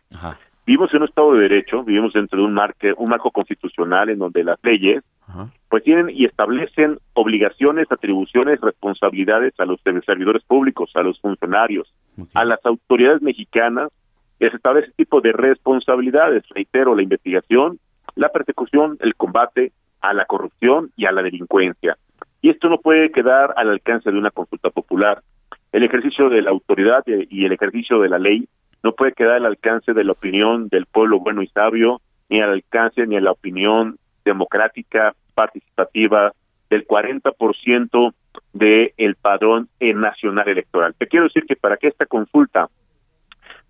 [0.67, 4.19] Vivimos en un Estado de Derecho, vivimos dentro de un, marque, un marco constitucional en
[4.19, 5.03] donde las leyes
[5.69, 11.93] pues tienen y establecen obligaciones, atribuciones, responsabilidades a los servidores públicos, a los funcionarios,
[12.35, 13.91] a las autoridades mexicanas,
[14.41, 17.79] les establece ese tipo de responsabilidades, reitero, la investigación,
[18.17, 21.97] la persecución, el combate a la corrupción y a la delincuencia.
[22.43, 25.23] Y esto no puede quedar al alcance de una consulta popular.
[25.73, 28.49] El ejercicio de la autoridad y el ejercicio de la ley
[28.83, 32.51] no puede quedar al alcance de la opinión del pueblo bueno y sabio, ni al
[32.51, 36.33] alcance ni a la opinión democrática, participativa
[36.69, 38.15] del 40%
[38.53, 40.95] del el padrón nacional electoral.
[40.97, 42.69] Te quiero decir que para que esta consulta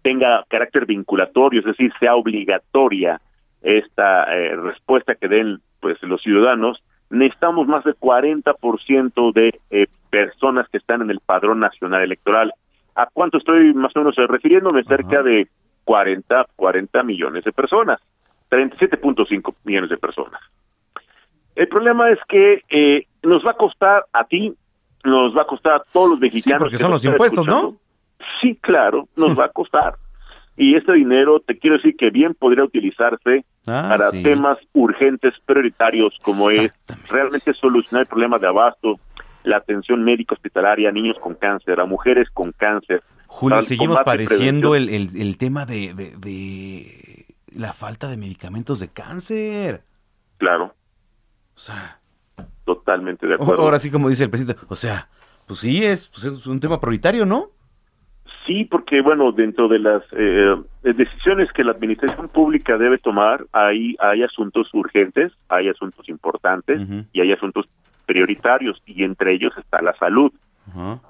[0.03, 3.21] tenga carácter vinculatorio, es decir, sea obligatoria
[3.63, 10.69] esta eh, respuesta que den pues los ciudadanos, necesitamos más del 40% de eh, personas
[10.69, 12.53] que están en el padrón nacional electoral.
[12.95, 14.85] ¿A cuánto estoy más o menos eh, refiriéndome?
[14.85, 15.49] Cerca de
[15.85, 18.01] 40, 40 millones de personas,
[18.51, 20.41] 37.5 millones de personas.
[21.57, 24.55] El problema es que eh, nos va a costar a ti,
[25.05, 26.61] nos va a costar a todos los mexicanos.
[26.61, 27.77] porque que son los impuestos, ¿no?
[28.41, 29.95] Sí, claro, nos va a costar.
[30.57, 34.23] Y este dinero, te quiero decir que bien podría utilizarse Ah, para sí.
[34.23, 36.73] temas urgentes, prioritarios, como es
[37.11, 38.99] realmente solucionar el problema de abasto,
[39.45, 43.03] la atención médica hospitalaria a niños con cáncer, a mujeres con cáncer.
[43.27, 47.27] Julio, seguimos padeciendo el, el- el tema de, de- de
[47.57, 49.83] la falta de medicamentos de cáncer.
[50.39, 50.75] Claro.
[51.57, 51.99] O sea,
[52.65, 53.63] totalmente de acuerdo.
[53.63, 55.09] ahora sí como dice el presidente, o sea,
[55.47, 57.51] pues sí es, pues es un tema prioritario, ¿no?
[58.47, 63.95] Sí, porque bueno, dentro de las eh, decisiones que la administración pública debe tomar, hay,
[64.01, 66.81] hay asuntos urgentes, hay asuntos importantes
[67.13, 67.67] y hay asuntos
[68.11, 70.33] prioritarios y entre ellos está la salud.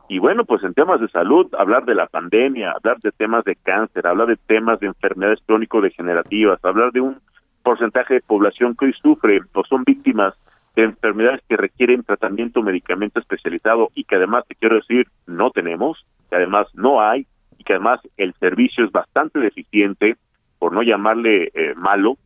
[0.08, 3.56] Y bueno, pues en temas de salud, hablar de la pandemia, hablar de temas de
[3.56, 7.16] cáncer, hablar de temas de enfermedades crónico-degenerativas, hablar de un
[7.62, 10.34] porcentaje de población que hoy sufre o son víctimas
[10.76, 16.04] de enfermedades que requieren tratamiento medicamento especializado y que además, te quiero decir, no tenemos,
[16.28, 17.26] que además no hay
[17.58, 20.16] y que además el servicio es bastante deficiente,
[20.58, 22.18] por no llamarle eh, malo.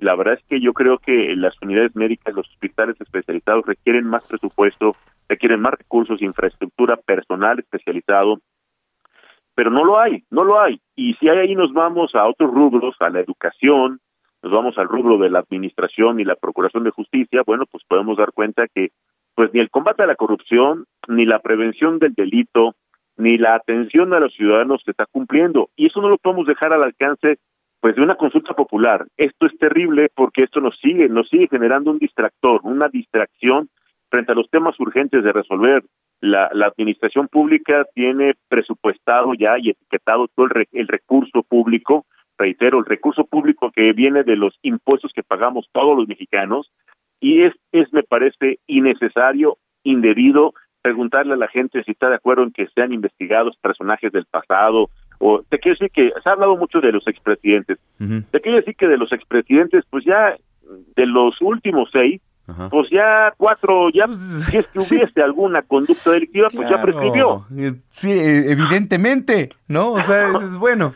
[0.00, 4.26] La verdad es que yo creo que las unidades médicas, los hospitales especializados requieren más
[4.26, 4.96] presupuesto,
[5.28, 8.40] requieren más recursos, infraestructura personal especializado,
[9.54, 10.80] pero no lo hay, no lo hay.
[10.96, 14.00] Y si hay ahí nos vamos a otros rubros, a la educación,
[14.42, 18.16] nos vamos al rubro de la administración y la procuración de justicia, bueno, pues podemos
[18.16, 18.92] dar cuenta que
[19.34, 22.74] pues ni el combate a la corrupción, ni la prevención del delito,
[23.18, 25.68] ni la atención a los ciudadanos se está cumpliendo.
[25.76, 27.38] Y eso no lo podemos dejar al alcance
[27.80, 29.06] pues de una consulta popular.
[29.16, 33.68] Esto es terrible porque esto nos sigue, nos sigue generando un distractor, una distracción
[34.10, 35.82] frente a los temas urgentes de resolver.
[36.20, 42.04] La, la administración pública tiene presupuestado ya y etiquetado todo el, re- el recurso público,
[42.36, 46.70] reitero, el recurso público que viene de los impuestos que pagamos todos los mexicanos,
[47.20, 50.52] y es, es me parece innecesario, indebido,
[50.82, 54.90] preguntarle a la gente si está de acuerdo en que sean investigados personajes del pasado,
[55.20, 58.74] o te quiero decir que se ha hablado mucho de los expresidentes, te quiero decir
[58.74, 60.34] que de los expresidentes, pues ya
[60.96, 62.20] de los últimos seis,
[62.70, 67.46] pues ya cuatro, ya si es que hubiese alguna conducta delictiva, pues ya prescribió.
[67.90, 69.92] Sí, evidentemente, ¿no?
[69.92, 70.94] O sea, es, es bueno.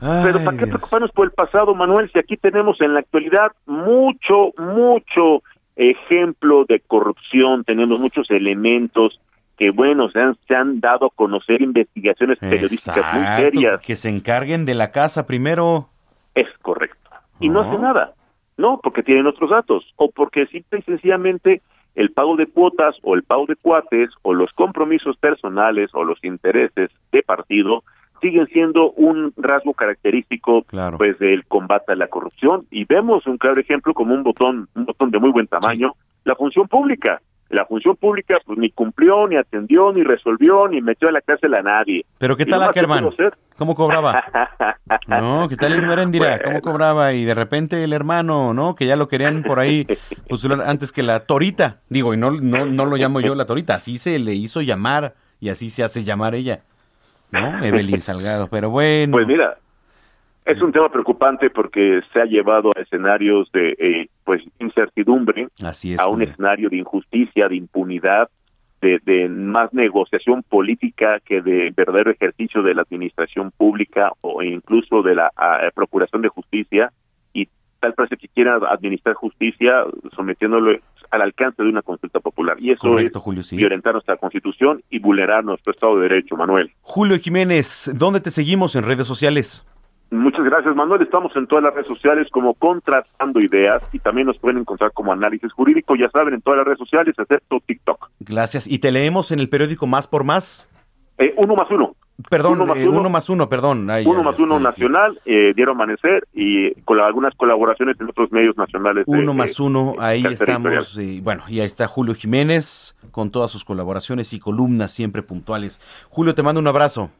[0.00, 0.68] Pero ¿para qué Dios.
[0.68, 2.10] preocuparnos por el pasado, Manuel?
[2.12, 5.42] Si aquí tenemos en la actualidad mucho, mucho
[5.76, 9.20] ejemplo de corrupción, tenemos muchos elementos
[9.60, 13.80] que, bueno, se han, se han dado a conocer investigaciones periodísticas muy serias.
[13.82, 15.90] Que se encarguen de la casa primero.
[16.34, 17.10] Es correcto.
[17.40, 17.68] Y no No.
[17.70, 18.14] hace nada.
[18.56, 19.84] No, porque tienen otros datos.
[19.96, 21.60] O porque simple y sencillamente
[21.94, 26.24] el pago de cuotas o el pago de cuates o los compromisos personales o los
[26.24, 27.84] intereses de partido
[28.22, 30.64] siguen siendo un rasgo característico
[30.96, 34.84] pues del combate a la corrupción y vemos un claro ejemplo como un botón un
[34.86, 35.94] botón de muy buen tamaño
[36.24, 41.08] la función pública la función pública pues ni cumplió ni atendió ni resolvió ni metió
[41.08, 43.10] a la cárcel a nadie Pero ¿qué tal Ackerman?
[43.58, 44.24] ¿Cómo cobraba?
[45.06, 46.40] No, ¿qué tal Irma Heréndira?
[46.42, 47.12] ¿Cómo cobraba?
[47.12, 48.74] Y de repente el hermano, ¿no?
[48.74, 49.86] Que ya lo querían por ahí,
[50.28, 51.80] pues antes que la Torita.
[51.88, 55.14] Digo, y no, no, no lo llamo yo la Torita, así se le hizo llamar
[55.38, 56.60] y así se hace llamar ella.
[57.30, 57.64] ¿No?
[57.64, 59.12] Evelyn Salgado, pero bueno.
[59.12, 59.58] Pues mira,
[60.44, 65.92] es un tema preocupante porque se ha llevado a escenarios de eh, pues incertidumbre, Así
[65.94, 66.00] es.
[66.00, 68.28] a un escenario de injusticia, de impunidad,
[68.80, 75.02] de, de más negociación política que de verdadero ejercicio de la administración pública o incluso
[75.02, 76.90] de la ah, procuración de justicia
[77.34, 77.46] y
[77.78, 79.84] tal parece que quieren administrar justicia
[80.16, 80.78] sometiéndolo
[81.10, 83.56] al alcance de una consulta popular y eso Correcto, es Julio, sí.
[83.56, 86.72] violentar nuestra constitución y vulnerar nuestro Estado de Derecho, Manuel.
[86.80, 89.66] Julio Jiménez, ¿dónde te seguimos en redes sociales?
[90.10, 91.02] Muchas gracias, Manuel.
[91.02, 95.12] Estamos en todas las redes sociales como Contrastando Ideas y también nos pueden encontrar como
[95.12, 98.10] Análisis Jurídico, ya saben, en todas las redes sociales, excepto TikTok.
[98.20, 98.66] Gracias.
[98.66, 100.68] ¿Y te leemos en el periódico Más por Más?
[101.18, 101.94] Eh, uno más uno.
[102.28, 103.00] Perdón, Uno más eh, uno.
[103.00, 103.88] uno más uno, perdón.
[103.90, 108.08] Ay, uno ya, más uno nacional, eh, Diario Amanecer y con la- algunas colaboraciones en
[108.08, 109.04] otros medios nacionales.
[109.06, 110.98] Uno de- más uno, ahí estamos.
[110.98, 115.78] eh, bueno, y ahí está Julio Jiménez con todas sus colaboraciones y columnas siempre puntuales.
[116.10, 117.10] Julio, te mando un abrazo.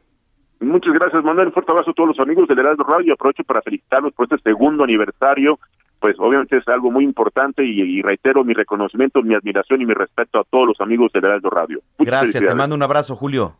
[0.61, 1.47] Muchas gracias, Manuel.
[1.47, 4.37] Un fuerte abrazo a todos los amigos del Heraldo Radio aprovecho para felicitarlos por este
[4.43, 5.59] segundo aniversario.
[5.99, 9.93] Pues obviamente es algo muy importante y, y reitero mi reconocimiento, mi admiración y mi
[9.93, 11.79] respeto a todos los amigos del Heraldo Radio.
[11.97, 13.55] Muchas Gracias, te mando un abrazo, Julio.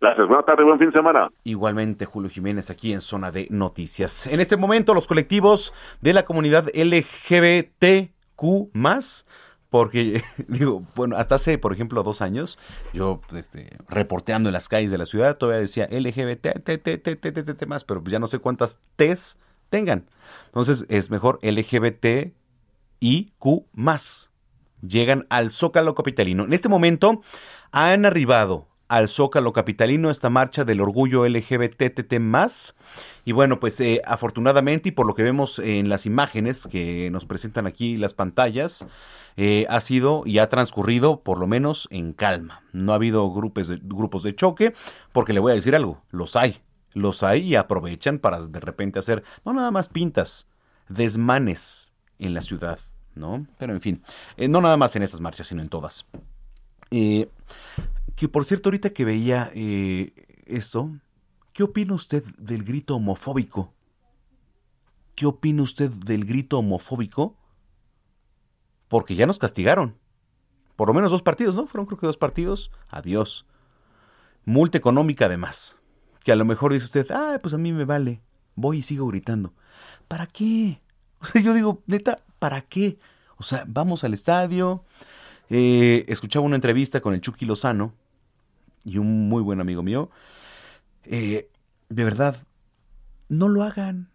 [0.00, 1.30] Gracias, buena tarde, buen fin de semana.
[1.44, 4.26] Igualmente, Julio Jiménez, aquí en Zona de Noticias.
[4.26, 5.72] En este momento, los colectivos
[6.02, 8.42] de la comunidad LGBTQ,
[9.74, 12.60] porque, digo, bueno, hasta hace, por ejemplo, dos años,
[12.92, 17.16] yo, este, reporteando en las calles de la ciudad, todavía decía LGBT, T, T, T,
[17.16, 19.36] T, más, pero ya no sé cuántas T's
[19.70, 20.08] tengan.
[20.46, 22.36] Entonces, es mejor LGBTIQ
[23.72, 24.30] más.
[24.80, 26.44] Llegan al Zócalo Capitalino.
[26.44, 27.22] En este momento,
[27.72, 32.74] han arribado al Zócalo Capitalino esta marcha del orgullo LGBTT más.
[33.24, 37.26] Y bueno, pues eh, afortunadamente y por lo que vemos en las imágenes que nos
[37.26, 38.86] presentan aquí las pantallas,
[39.36, 42.62] eh, ha sido y ha transcurrido por lo menos en calma.
[42.72, 44.74] No ha habido grupos de, grupos de choque,
[45.12, 46.60] porque le voy a decir algo, los hay.
[46.92, 50.48] Los hay y aprovechan para de repente hacer, no nada más pintas,
[50.88, 52.78] desmanes en la ciudad,
[53.16, 53.46] ¿no?
[53.58, 54.02] Pero en fin,
[54.36, 56.06] eh, no nada más en estas marchas, sino en todas.
[58.16, 60.12] Que por cierto, ahorita que veía eh,
[60.46, 60.90] esto,
[61.52, 63.72] ¿qué opina usted del grito homofóbico?
[65.14, 67.36] ¿Qué opina usted del grito homofóbico?
[68.88, 69.96] Porque ya nos castigaron.
[70.76, 71.66] Por lo menos dos partidos, ¿no?
[71.66, 72.70] Fueron creo que dos partidos.
[72.88, 73.46] Adiós.
[74.44, 75.76] Multa económica además.
[76.24, 78.20] Que a lo mejor dice usted, ah, pues a mí me vale.
[78.56, 79.52] Voy y sigo gritando.
[80.08, 80.80] ¿Para qué?
[81.24, 82.98] O sea, yo digo, neta, ¿para qué?
[83.38, 84.84] O sea, vamos al estadio.
[85.48, 87.94] Eh, escuchaba una entrevista con el Chucky Lozano
[88.84, 90.10] y un muy buen amigo mío.
[91.04, 91.50] Eh,
[91.88, 92.36] de verdad,
[93.28, 94.10] no lo hagan.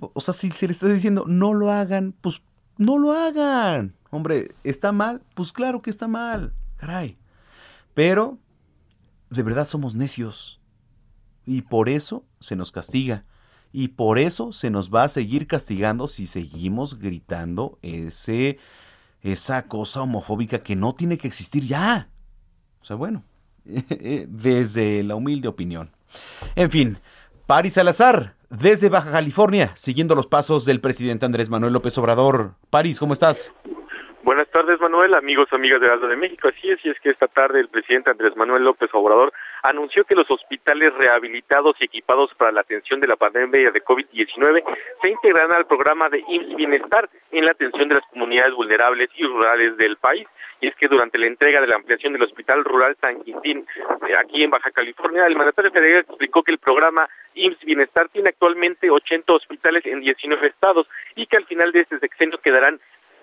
[0.00, 2.42] O sea, si se le está diciendo no lo hagan, pues
[2.76, 3.94] no lo hagan.
[4.10, 5.22] Hombre, ¿está mal?
[5.34, 6.52] Pues claro que está mal.
[6.76, 7.16] Caray.
[7.94, 8.38] Pero,
[9.30, 10.60] de verdad somos necios.
[11.46, 13.24] Y por eso se nos castiga.
[13.72, 18.58] Y por eso se nos va a seguir castigando si seguimos gritando ese,
[19.22, 22.10] esa cosa homofóbica que no tiene que existir ya.
[22.82, 23.24] O sea, bueno,
[23.64, 25.90] desde la humilde opinión.
[26.56, 26.98] En fin,
[27.46, 32.52] Paris Salazar, desde Baja California, siguiendo los pasos del presidente Andrés Manuel López Obrador.
[32.70, 33.52] Paris, ¿cómo estás?
[34.24, 36.46] Buenas tardes, Manuel, amigos, amigas de Aldo de México.
[36.46, 39.32] Así es, y es que esta tarde el presidente Andrés Manuel López Obrador
[39.64, 44.62] anunció que los hospitales rehabilitados y equipados para la atención de la pandemia de COVID-19
[45.02, 49.24] se integrarán al programa de IMSS Bienestar en la atención de las comunidades vulnerables y
[49.24, 50.28] rurales del país.
[50.62, 53.66] Y es que durante la entrega de la ampliación del Hospital Rural San Quintín,
[54.08, 58.28] eh, aquí en Baja California, el mandatario federal explicó que el programa IMSS Bienestar tiene
[58.28, 60.86] actualmente 80 hospitales en 19 estados
[61.16, 62.80] y que al final de este sexenio quedarán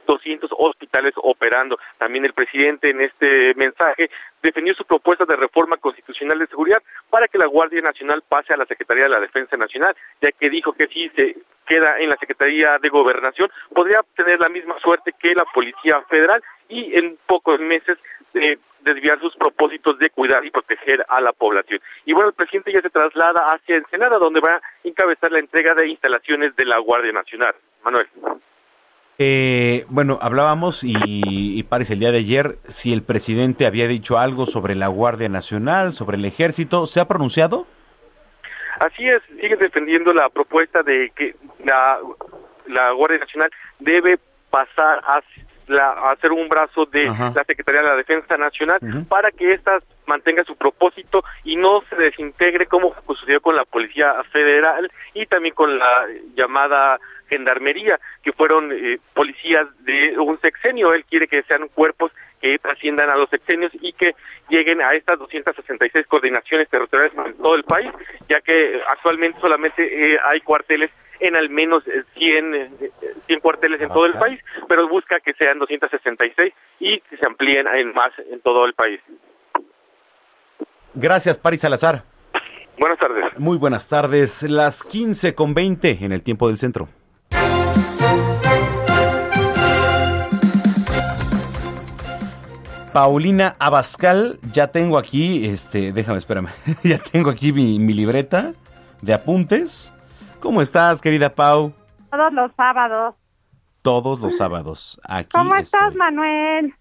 [0.09, 1.77] 200 hospitales operando.
[1.97, 4.09] También el presidente en este mensaje
[4.41, 8.57] defendió su propuesta de reforma constitucional de seguridad para que la Guardia Nacional pase a
[8.57, 11.35] la Secretaría de la Defensa Nacional, ya que dijo que si se
[11.67, 16.41] queda en la Secretaría de Gobernación podría tener la misma suerte que la Policía Federal
[16.67, 17.97] y en pocos meses
[18.33, 21.81] eh, desviar sus propósitos de cuidar y proteger a la población.
[22.05, 25.75] Y bueno, el presidente ya se traslada hacia Ensenada, donde va a encabezar la entrega
[25.75, 27.53] de instalaciones de la Guardia Nacional.
[27.83, 28.07] Manuel.
[29.21, 34.17] Eh, bueno, hablábamos y, y parece el día de ayer si el presidente había dicho
[34.17, 36.85] algo sobre la Guardia Nacional, sobre el ejército.
[36.85, 37.67] ¿Se ha pronunciado?
[38.79, 41.35] Así es, sigue defendiendo la propuesta de que
[41.65, 41.99] la,
[42.67, 44.17] la Guardia Nacional debe
[44.49, 45.21] pasar a,
[45.69, 47.31] la, a ser un brazo de Ajá.
[47.35, 51.95] la Secretaría de la Defensa Nacional para que ésta mantenga su propósito y no se
[51.95, 58.71] desintegre como sucedió con la Policía Federal y también con la llamada Gendarmería, que fueron
[58.71, 60.93] eh, policías de un sexenio.
[60.93, 64.15] Él quiere que sean cuerpos que trasciendan a los sexenios y que
[64.49, 67.91] lleguen a estas 266 coordinaciones territoriales en todo el país,
[68.27, 70.89] ya que actualmente solamente eh, hay cuarteles
[71.19, 72.91] en al menos eh, 100, eh,
[73.27, 77.67] 100 cuarteles en todo el país, pero busca que sean 266 y que se amplíen
[77.67, 78.99] en más en todo el país.
[80.93, 82.03] Gracias, Paris Salazar.
[82.77, 83.37] Buenas tardes.
[83.37, 84.43] Muy buenas tardes.
[84.43, 86.87] Las 15 con 20 en el tiempo del centro.
[92.93, 96.49] Paulina Abascal, ya tengo aquí, este, déjame, espérame,
[96.83, 98.53] ya tengo aquí mi, mi libreta
[99.01, 99.93] de apuntes.
[100.41, 101.73] ¿Cómo estás, querida Pau?
[102.09, 103.15] Todos los sábados.
[103.81, 104.99] Todos los sábados.
[105.07, 105.79] Aquí ¿Cómo estoy.
[105.79, 106.73] estás, Manuel?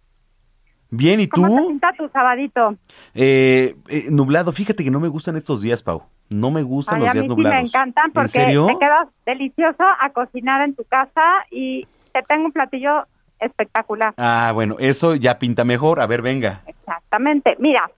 [0.91, 1.69] Bien, ¿y ¿Cómo te tú?
[1.69, 2.77] pinta tu sabadito?
[3.15, 6.03] Eh, eh, nublado, fíjate que no me gustan estos días, Pau.
[6.31, 7.55] No me gustan Ay, los a mí días sí nublados.
[7.57, 8.67] me encantan ¿En porque serio?
[8.67, 13.07] te quedas delicioso a cocinar en tu casa y te tengo un platillo
[13.39, 14.15] espectacular.
[14.17, 16.01] Ah, bueno, eso ya pinta mejor.
[16.01, 16.63] A ver, venga.
[16.67, 17.57] Exactamente.
[17.59, 17.89] Mira,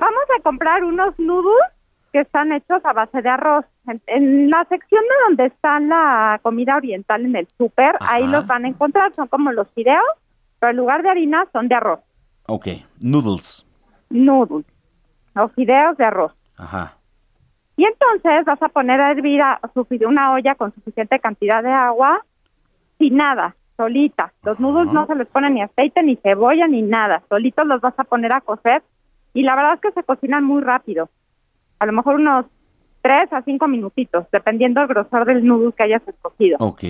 [0.00, 1.70] vamos a comprar unos noodles
[2.12, 3.64] que están hechos a base de arroz.
[4.06, 8.64] En, la sección de donde está la comida oriental en el súper, ahí los van
[8.64, 9.14] a encontrar.
[9.14, 10.02] Son como los fideos,
[10.58, 12.00] pero en lugar de harina son de arroz.
[12.48, 12.68] Ok,
[13.00, 13.66] noodles.
[14.10, 14.66] Noodles.
[15.36, 16.32] O fideos de arroz.
[16.58, 16.96] Ajá.
[17.76, 19.60] Y entonces vas a poner a hervir a
[20.08, 22.24] una olla con suficiente cantidad de agua,
[22.98, 24.32] sin nada, solita.
[24.42, 27.22] Los noodles no se les pone ni aceite, ni cebolla, ni nada.
[27.28, 28.82] Solitos los vas a poner a cocer.
[29.34, 31.10] Y la verdad es que se cocinan muy rápido.
[31.78, 32.46] A lo mejor unos
[33.06, 36.56] tres a cinco minutitos, dependiendo del grosor del noodle que hayas escogido.
[36.58, 36.82] Ok.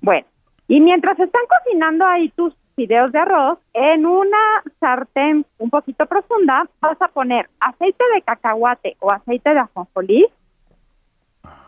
[0.00, 0.26] Bueno,
[0.66, 4.38] y mientras están cocinando ahí tus fideos de arroz, en una
[4.80, 10.26] sartén un poquito profunda vas a poner aceite de cacahuate o aceite de ajonjolí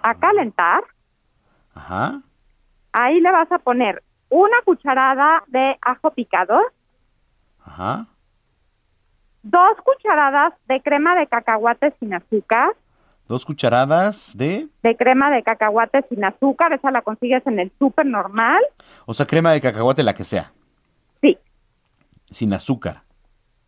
[0.03, 0.83] a calentar.
[1.75, 2.21] Ajá.
[2.93, 6.61] Ahí le vas a poner una cucharada de ajo picado,
[7.65, 8.07] Ajá.
[9.45, 12.75] dos cucharadas de crema de cacahuate sin azúcar,
[13.31, 18.05] Dos cucharadas de, de crema de cacahuate sin azúcar, esa la consigues en el súper
[18.05, 18.61] normal.
[19.07, 20.51] o sea, crema de cacahuate, la que sea.
[21.21, 21.39] Sí.
[22.33, 23.03] Sin azúcar.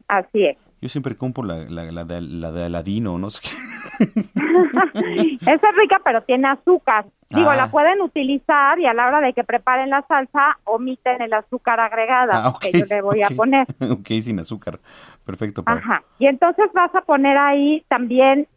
[0.09, 0.57] Así es.
[0.81, 4.05] Yo siempre compro la, la, la de, la de Aladino, no sé qué.
[5.43, 7.07] Esa es rica, pero tiene azúcar.
[7.31, 7.55] Digo, Ah.
[7.57, 11.79] la pueden utilizar y a la hora de que preparen la salsa, omiten el azúcar
[11.79, 13.67] agregada Ah, ok, que yo le voy a poner.
[13.81, 14.81] ok, sin azúcar.
[15.25, 15.63] Perfecto.
[15.67, 16.03] Ajá.
[16.19, 18.49] Y entonces vas a poner ahí también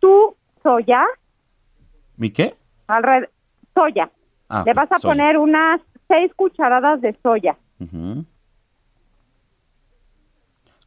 [0.00, 1.04] tu soya,
[2.16, 2.54] ¿Mi qué?
[2.86, 3.30] alrededor,
[3.74, 4.10] soya.
[4.48, 5.12] Ah, Le vas a soya.
[5.14, 7.56] poner unas seis cucharadas de soya.
[7.80, 8.24] Ujú.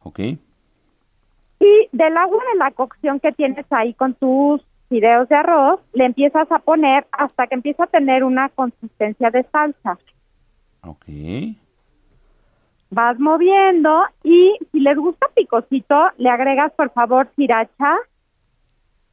[0.02, 0.18] Ok.
[0.18, 6.04] Y del agua de la cocción que tienes ahí con tus fideos de arroz, le
[6.06, 9.96] empiezas a poner hasta que empieza a tener una consistencia de salsa.
[10.82, 11.04] Ok.
[12.90, 17.96] Vas moviendo y si les gusta picosito, le agregas por favor sriracha,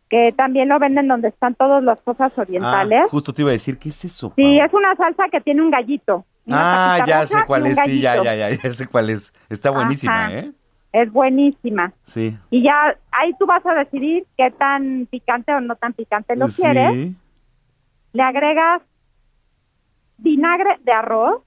[0.10, 3.02] que también lo venden donde están todas las cosas orientales.
[3.06, 4.34] Ah, justo te iba a decir, ¿qué es eso?
[4.36, 6.26] sí, es una salsa que tiene un gallito.
[6.52, 9.32] Ah, ya sé cuál es, sí, ya, ya, ya, ya sé cuál es.
[9.50, 10.36] Está buenísima, Ajá.
[10.40, 10.52] ¿eh?
[10.92, 11.94] Es buenísima.
[12.06, 12.36] Sí.
[12.50, 16.50] Y ya ahí tú vas a decidir qué tan picante o no tan picante lo
[16.50, 16.64] Sí.
[16.64, 17.12] quieres.
[18.14, 18.82] Le agregas
[20.18, 21.44] vinagre de arroz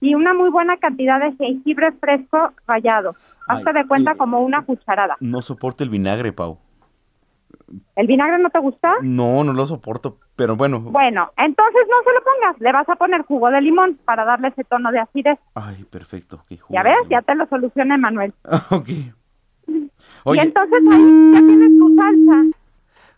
[0.00, 3.16] y una muy buena cantidad de jengibre fresco rallado.
[3.48, 5.16] Hazte de cuenta como una cucharada.
[5.18, 6.58] No soporto el vinagre, Pau.
[7.96, 8.94] ¿El vinagre no te gusta?
[9.02, 10.80] No, no lo soporto, pero bueno.
[10.80, 12.60] Bueno, entonces no se lo pongas.
[12.60, 15.38] Le vas a poner jugo de limón para darle ese tono de acidez.
[15.54, 16.36] Ay, perfecto.
[16.36, 18.32] ok, jugo Ya ves, ya te lo soluciona Manuel.
[18.70, 18.88] ok.
[18.88, 19.90] Y
[20.24, 22.58] Oye, entonces ahí ya tienes tu salsa.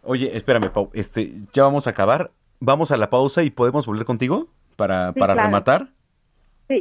[0.03, 0.91] oye, espérame, Pau.
[0.93, 2.31] Este, ya vamos a acabar.
[2.61, 4.49] Vamos a la pausa y podemos volver contigo.
[4.77, 5.49] para, Sí, para claro.
[5.49, 5.89] rematar.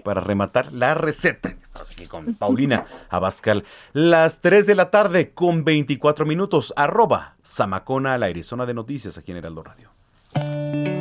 [0.04, 1.50] Para rematar la receta.
[1.50, 3.66] Estamos aquí con Paulina Abascal.
[3.94, 6.74] Las 3 de la tarde con 24 minutos.
[6.76, 8.44] Arroba Samacona al aire.
[8.44, 11.01] Zona de noticias aquí en Heraldo Radio.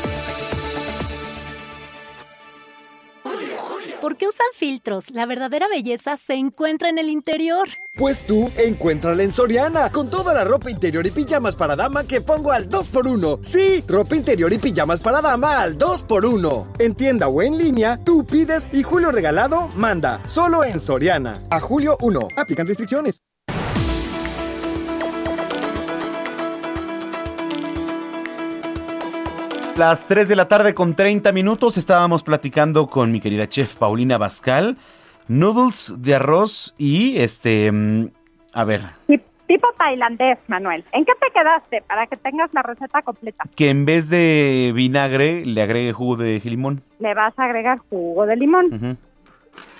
[5.13, 7.67] La verdadera belleza se encuentra en el interior.
[7.97, 12.21] Pues tú encuéntrala en Soriana, con toda la ropa interior y pijamas para dama que
[12.21, 13.39] pongo al 2x1.
[13.43, 16.79] Sí, ropa interior y pijamas para dama al 2x1.
[16.79, 20.21] En tienda o en línea, tú pides y Julio Regalado manda.
[20.27, 21.39] Solo en Soriana.
[21.49, 22.27] A Julio 1.
[22.37, 23.21] Aplican restricciones.
[29.77, 34.17] Las 3 de la tarde con 30 minutos estábamos platicando con mi querida chef Paulina
[34.17, 34.77] Bascal.
[35.27, 37.71] Noodles de arroz y este...
[37.71, 38.09] mm,
[38.53, 40.85] A ver, Tip- Tipo tailandés, Manuel.
[40.93, 43.43] ¿En qué te quedaste para que tengas la receta completa?
[43.55, 46.81] que en vez de vinagre le agregue jugo de limón.
[46.99, 48.97] Le vas a agregar jugo de limón.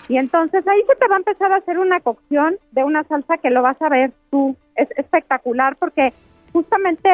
[0.10, 3.38] Y entonces ahí se te va a empezar a hacer una cocción de una salsa
[3.38, 4.58] que lo vas a ver tú.
[4.76, 6.12] Es espectacular porque
[6.52, 7.10] justamente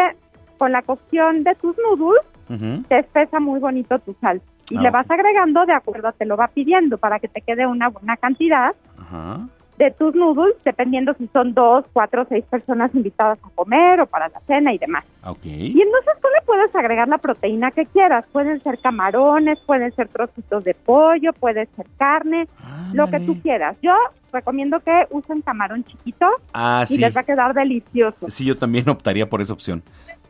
[0.58, 2.84] con la cocción de tus noodles Ujú.
[2.88, 4.46] te espesa muy bonito tu salsa.
[4.70, 7.42] Y Ah, le vas agregando de acuerdo a te lo va pidiendo para que te
[7.42, 9.48] quede una buena cantidad Ajá.
[9.78, 14.28] de tus noodles, dependiendo si son dos, cuatro, seis personas invitadas a comer o para
[14.28, 15.06] la cena y demás.
[15.24, 15.46] Ok.
[15.46, 18.26] Y entonces tú le puedes agregar la proteína que quieras.
[18.34, 22.48] Pueden ser camarones, pueden ser trocitos de pollo, puede ser carne,
[22.94, 23.78] lo que tú quieras.
[23.82, 23.94] Yo
[24.34, 26.98] recomiendo que usen camarón chiquito Ah, y sí.
[26.98, 28.30] les va a quedar delicioso.
[28.30, 29.82] Sí, yo también optaría por esa opción.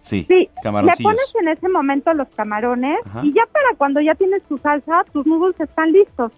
[0.01, 3.21] Sí, Sí, le pones en ese momento los camarones Ajá.
[3.23, 6.31] y ya para cuando ya tienes tu salsa, tus noodles están listos.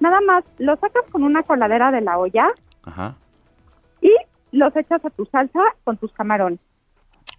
[0.00, 2.48] Nada más los sacas con una coladera de la olla
[2.84, 3.14] Ajá.
[4.00, 4.12] y
[4.52, 6.60] los echas a tu salsa con tus camarones.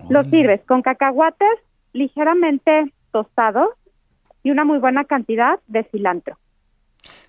[0.10, 1.60] Los sirves con cacahuates
[1.94, 3.70] ligeramente tostados
[4.44, 6.38] y una muy buena cantidad de cilantro.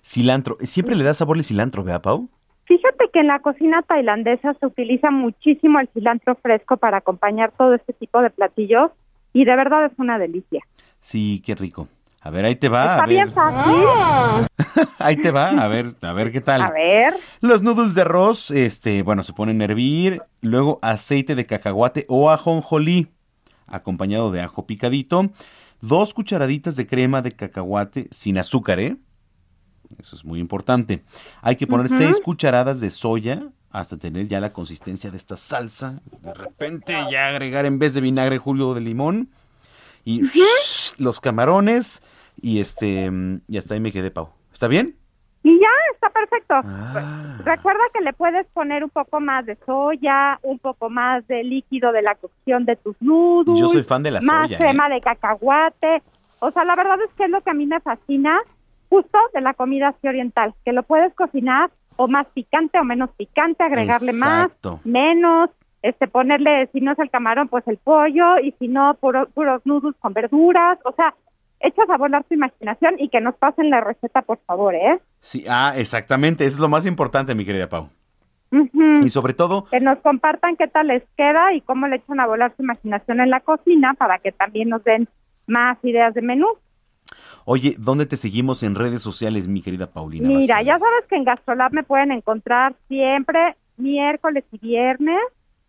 [0.03, 0.57] Cilantro.
[0.61, 2.29] Siempre le da sabor el cilantro, ¿verdad, Pau?
[2.71, 7.73] Fíjate que en la cocina tailandesa se utiliza muchísimo el cilantro fresco para acompañar todo
[7.73, 8.91] este tipo de platillos
[9.33, 10.63] y de verdad es una delicia.
[11.01, 11.89] Sí, qué rico.
[12.21, 12.83] A ver, ahí te va.
[12.83, 13.09] Está a ver.
[13.09, 14.47] bien fácil.
[14.99, 16.61] Ahí te va, a ver, a ver qué tal.
[16.61, 17.13] A ver.
[17.41, 22.29] Los noodles de arroz, este, bueno, se ponen a hervir, luego aceite de cacahuate o
[22.29, 23.09] ajonjolí,
[23.67, 25.29] acompañado de ajo picadito,
[25.81, 28.95] dos cucharaditas de crema de cacahuate sin azúcar, ¿eh?
[29.99, 31.03] Eso es muy importante.
[31.41, 36.01] Hay que poner seis cucharadas de soya hasta tener ya la consistencia de esta salsa.
[36.21, 39.29] De repente ya agregar en vez de vinagre jugo de limón
[40.03, 40.21] y
[40.97, 42.01] los camarones
[42.41, 43.11] y este
[43.47, 44.29] y hasta ahí me quedé, Pau.
[44.51, 44.95] ¿Está bien?
[45.43, 46.53] Y ya está perfecto.
[46.53, 47.39] Ah.
[47.43, 51.91] Recuerda que le puedes poner un poco más de soya, un poco más de líquido
[51.91, 53.59] de la cocción de tus noodles.
[53.59, 54.59] Yo soy fan de la más soya, ¿eh?
[54.59, 56.03] crema de cacahuate.
[56.39, 58.39] O sea, la verdad es que es lo que a mí me fascina
[58.91, 63.09] justo de la comida así oriental, que lo puedes cocinar o más picante o menos
[63.17, 64.73] picante, agregarle Exacto.
[64.73, 65.49] más, menos,
[65.81, 69.61] este ponerle, si no es el camarón, pues el pollo, y si no, puro- puros
[69.65, 70.77] noodles con verduras.
[70.83, 71.13] O sea,
[71.61, 74.99] echas a volar tu imaginación y que nos pasen la receta, por favor, ¿eh?
[75.21, 77.87] Sí, ah, exactamente, eso es lo más importante, mi querida Pau.
[79.03, 82.27] Y sobre todo, que nos compartan qué tal les queda y cómo le echan a
[82.27, 85.07] volar su imaginación en la cocina para que también nos den
[85.47, 86.47] más ideas de menú.
[87.45, 90.27] Oye, ¿dónde te seguimos en redes sociales, mi querida Paulina?
[90.27, 95.21] Mira, ya sabes que en Gastrolab me pueden encontrar siempre miércoles y viernes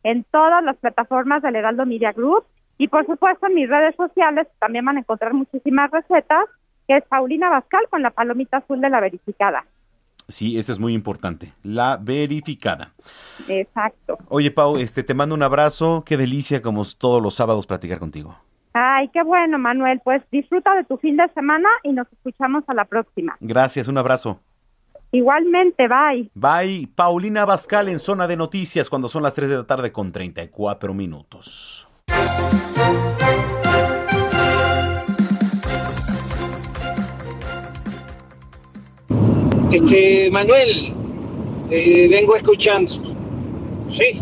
[0.03, 2.45] en todas las plataformas del Heraldo Media Group
[2.79, 6.47] y por supuesto en mis redes sociales también van a encontrar muchísimas recetas
[6.89, 9.65] que es Paulina Bascal con la palomita azul de la verificada.
[10.29, 12.93] Sí, eso es muy importante, la verificada.
[13.49, 14.19] Exacto.
[14.29, 18.37] Oye, Pau, este, te mando un abrazo, qué delicia como todos los sábados platicar contigo.
[18.75, 20.01] Ay, qué bueno, Manuel.
[20.03, 23.37] Pues disfruta de tu fin de semana y nos escuchamos a la próxima.
[23.41, 24.41] Gracias, un abrazo.
[25.11, 26.31] Igualmente, bye.
[26.35, 30.11] Bye, Paulina Bascal en zona de noticias cuando son las 3 de la tarde con
[30.11, 31.87] 34 minutos.
[39.71, 40.95] Este, Manuel,
[41.69, 42.91] te vengo escuchando.
[43.91, 44.21] Sí.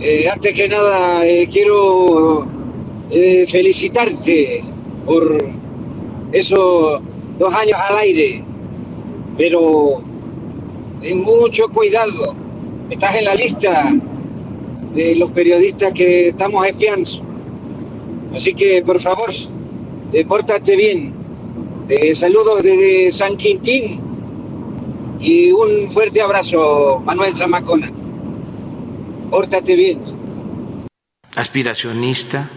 [0.00, 2.46] Eh, antes que nada, eh, quiero
[3.10, 4.64] eh, felicitarte
[5.06, 5.38] por
[6.32, 7.00] esos
[7.38, 8.42] dos años al aire,
[9.38, 10.02] pero
[11.00, 12.34] ten mucho cuidado.
[12.90, 13.94] Estás en la lista
[14.94, 17.10] de los periodistas que estamos espiando.
[18.34, 19.30] Así que, por favor,
[20.26, 21.14] pórtate bien.
[22.14, 24.00] Saludos desde San Quintín
[25.20, 28.03] y un fuerte abrazo, Manuel Zamacona.
[29.30, 30.00] Pórtate bien.
[31.34, 32.50] Aspiracionista.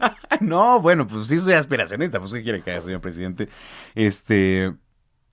[0.40, 3.48] no, bueno, pues sí soy aspiracionista, pues ¿qué quiere que haga, señor presidente?
[3.94, 4.74] Este,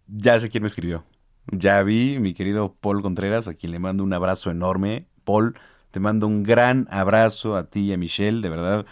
[0.07, 1.03] ya sé quién me escribió.
[1.51, 5.07] Ya vi, mi querido Paul Contreras, a quien le mando un abrazo enorme.
[5.23, 5.57] Paul,
[5.91, 8.85] te mando un gran abrazo a ti y a Michelle, de verdad.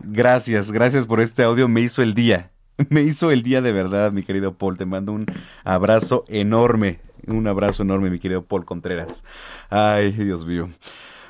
[0.00, 2.52] Gracias, gracias por este audio, me hizo el día.
[2.90, 4.76] Me hizo el día de verdad, mi querido Paul.
[4.76, 5.24] Te mando un
[5.64, 7.00] abrazo enorme.
[7.26, 9.24] Un abrazo enorme, mi querido Paul Contreras.
[9.70, 10.68] Ay, Dios mío.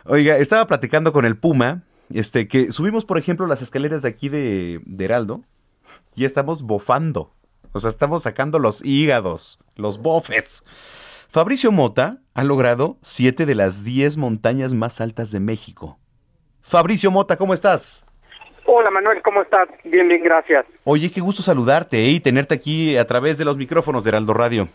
[0.08, 1.82] Oiga, estaba platicando con el Puma,
[2.14, 5.42] este, que subimos, por ejemplo, las escaleras de aquí de, de Heraldo
[6.14, 7.32] y estamos bofando.
[7.72, 10.64] O sea, estamos sacando los hígados, los bofes.
[11.28, 15.98] Fabricio Mota ha logrado siete de las diez montañas más altas de México.
[16.62, 18.06] Fabricio Mota, ¿cómo estás?
[18.64, 19.68] Hola Manuel, ¿cómo estás?
[19.84, 20.66] Bien, bien, gracias.
[20.84, 22.10] Oye, qué gusto saludarte ¿eh?
[22.10, 24.68] y tenerte aquí a través de los micrófonos de Heraldo Radio.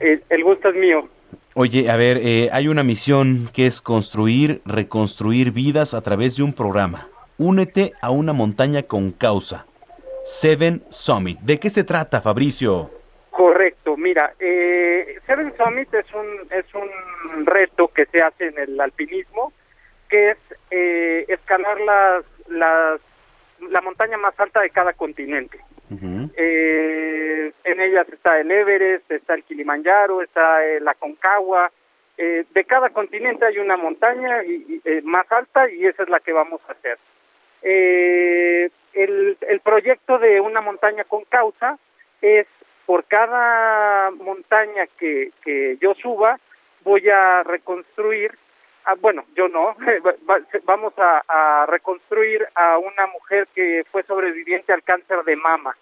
[0.00, 1.08] El, el gusto es mío.
[1.54, 6.42] Oye, a ver, eh, hay una misión que es construir, reconstruir vidas a través de
[6.42, 7.08] un programa.
[7.36, 9.66] Únete a una montaña con causa.
[10.24, 11.38] Seven Summit.
[11.40, 12.90] ¿De qué se trata, Fabricio?
[13.30, 18.80] Correcto, mira, eh, Seven Summit es un, es un reto que se hace en el
[18.80, 19.52] alpinismo,
[20.08, 20.38] que es
[20.70, 23.00] eh, escalar las, las,
[23.70, 25.58] la montaña más alta de cada continente.
[26.36, 31.70] Eh, en ellas está el Everest, está el Kilimanjaro, está eh, la Concagua.
[32.16, 36.08] Eh, de cada continente hay una montaña y, y, eh, más alta y esa es
[36.08, 36.98] la que vamos a hacer.
[37.62, 41.78] Eh, el, el proyecto de una montaña con causa
[42.20, 42.46] es
[42.86, 46.38] por cada montaña que, que yo suba,
[46.84, 48.32] voy a reconstruir,
[48.84, 49.76] ah, bueno, yo no,
[50.64, 55.76] vamos a, a, reconstruir a una mujer que fue sobreviviente al cáncer de mama.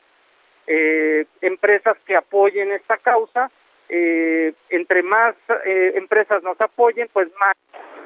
[0.66, 3.51] Eh, empresas que apoyen esta causa,
[3.89, 7.56] eh, entre más eh, empresas nos apoyen, pues más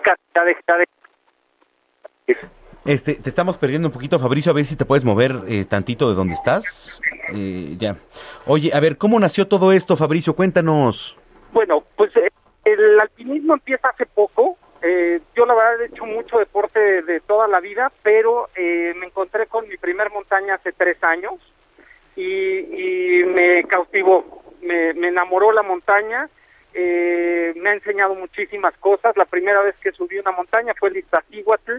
[0.02, 0.86] cantidad de...
[2.86, 6.08] Este, te estamos perdiendo un poquito, Fabricio, a ver si te puedes mover eh, tantito
[6.10, 7.00] de donde estás.
[7.34, 7.96] Eh, ya.
[8.46, 10.36] Oye, a ver, ¿cómo nació todo esto, Fabricio?
[10.36, 11.16] Cuéntanos.
[11.52, 12.28] Bueno, pues eh,
[12.64, 14.58] el alpinismo empieza hace poco.
[14.86, 19.06] Eh, yo la verdad he hecho mucho deporte de, toda la vida, pero eh, me
[19.06, 21.36] encontré con mi primer montaña hace tres años
[22.14, 26.28] y, y me cautivó, me, enamoró la montaña.
[26.74, 29.16] Eh, me ha enseñado muchísimas cosas.
[29.16, 31.78] La primera vez que subí una montaña fue el Iztaccíhuatl,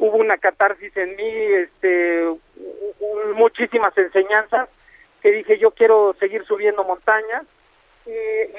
[0.00, 2.26] hubo una catarsis en mí, este,
[3.34, 4.68] muchísimas enseñanzas
[5.22, 7.44] que dije yo quiero seguir subiendo montañas
[8.04, 8.10] y,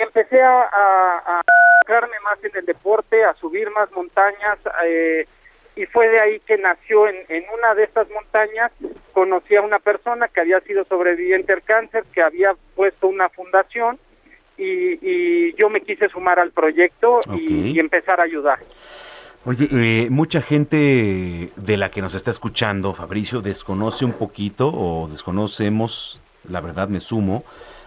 [0.02, 1.44] empecé a
[1.84, 4.58] enfocarme más en el deporte, a subir más montañas
[4.88, 5.28] eh,
[5.76, 8.72] y fue de ahí que nació en, en una de estas montañas,
[9.12, 13.98] conocí a una persona que había sido sobreviviente al cáncer, que había puesto una fundación
[14.58, 17.76] y, y yo me quise sumar al proyecto y, Ok.
[17.76, 18.60] y empezar a ayudar.
[19.46, 25.08] Oye, eh, mucha gente de la que nos está escuchando, Fabricio, desconoce un poquito o
[25.10, 27.44] desconocemos, la verdad me sumo,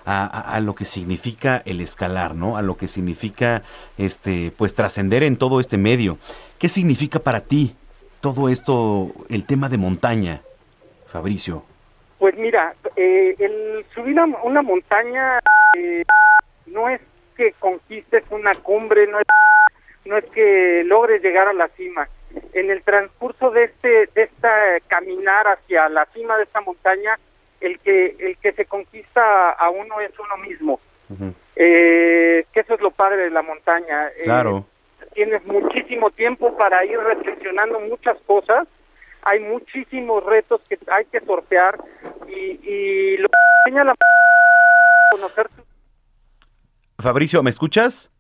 [0.06, 2.56] a, lo que significa el escalar, ¿no?
[2.56, 3.62] A lo que significa,
[3.98, 6.18] este, pues trascender en todo este medio.
[6.60, 7.74] ¿Qué significa para ti
[8.20, 10.42] todo esto, el tema de montaña,
[11.08, 11.64] Fabricio?
[12.18, 15.40] Pues mira, eh, el subir a una montaña
[15.76, 16.04] eh,
[16.66, 17.00] no es
[17.36, 19.26] que conquistes una cumbre, no es,
[20.04, 22.08] no es que logres llegar a la cima.
[22.52, 24.50] En el transcurso de este, de esta
[24.86, 27.18] caminar hacia la cima de esta montaña,
[27.60, 30.80] el que, el que se conquista a uno es uno mismo.
[31.54, 34.08] Eh, que eso es lo padre de la montaña.
[34.08, 34.66] Eh, Claro.
[35.14, 38.66] tienes muchísimo tiempo para ir reflexionando muchas cosas.
[39.22, 41.78] Hay muchísimos retos que hay que sortear
[42.28, 43.34] y, y lo que
[43.66, 43.94] enseña la
[45.10, 45.48] conocer
[46.98, 48.10] Fabricio, ¿me escuchas?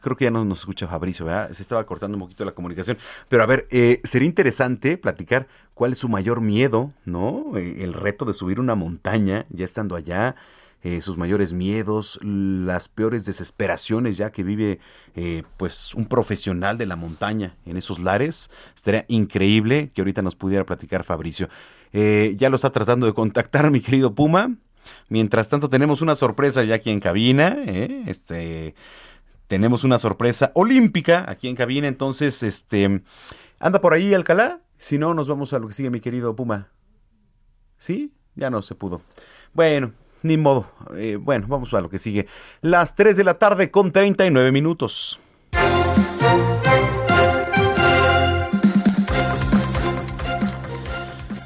[0.00, 1.52] Creo que ya no nos escucha Fabricio, ¿verdad?
[1.52, 2.98] Se estaba cortando un poquito la comunicación.
[3.28, 7.56] Pero a ver, eh, sería interesante platicar cuál es su mayor miedo, ¿no?
[7.56, 10.34] Eh, el reto de subir una montaña ya estando allá.
[10.82, 14.78] eh, sus mayores miedos, las peores desesperaciones ya que vive
[15.16, 18.50] eh, pues un profesional de la montaña en esos lares.
[18.76, 21.48] Estaría increíble que ahorita nos pudiera platicar Fabricio.
[21.92, 24.54] Eh, ya lo está tratando de contactar mi querido Puma.
[25.08, 27.58] Mientras tanto tenemos una sorpresa ya aquí en cabina.
[28.06, 28.74] Este
[29.48, 31.88] tenemos una sorpresa olímpica aquí en cabina.
[31.88, 33.02] Entonces, este
[33.58, 34.60] anda por ahí Alcalá.
[34.76, 36.68] Si no, nos vamos a lo que sigue mi querido Puma.
[37.78, 38.12] ¿Sí?
[38.36, 39.00] Ya no se pudo.
[39.52, 39.92] Bueno,
[40.22, 40.70] ni modo.
[40.94, 42.28] Eh, bueno, vamos a lo que sigue.
[42.60, 45.18] Las 3 de la tarde con 39 minutos.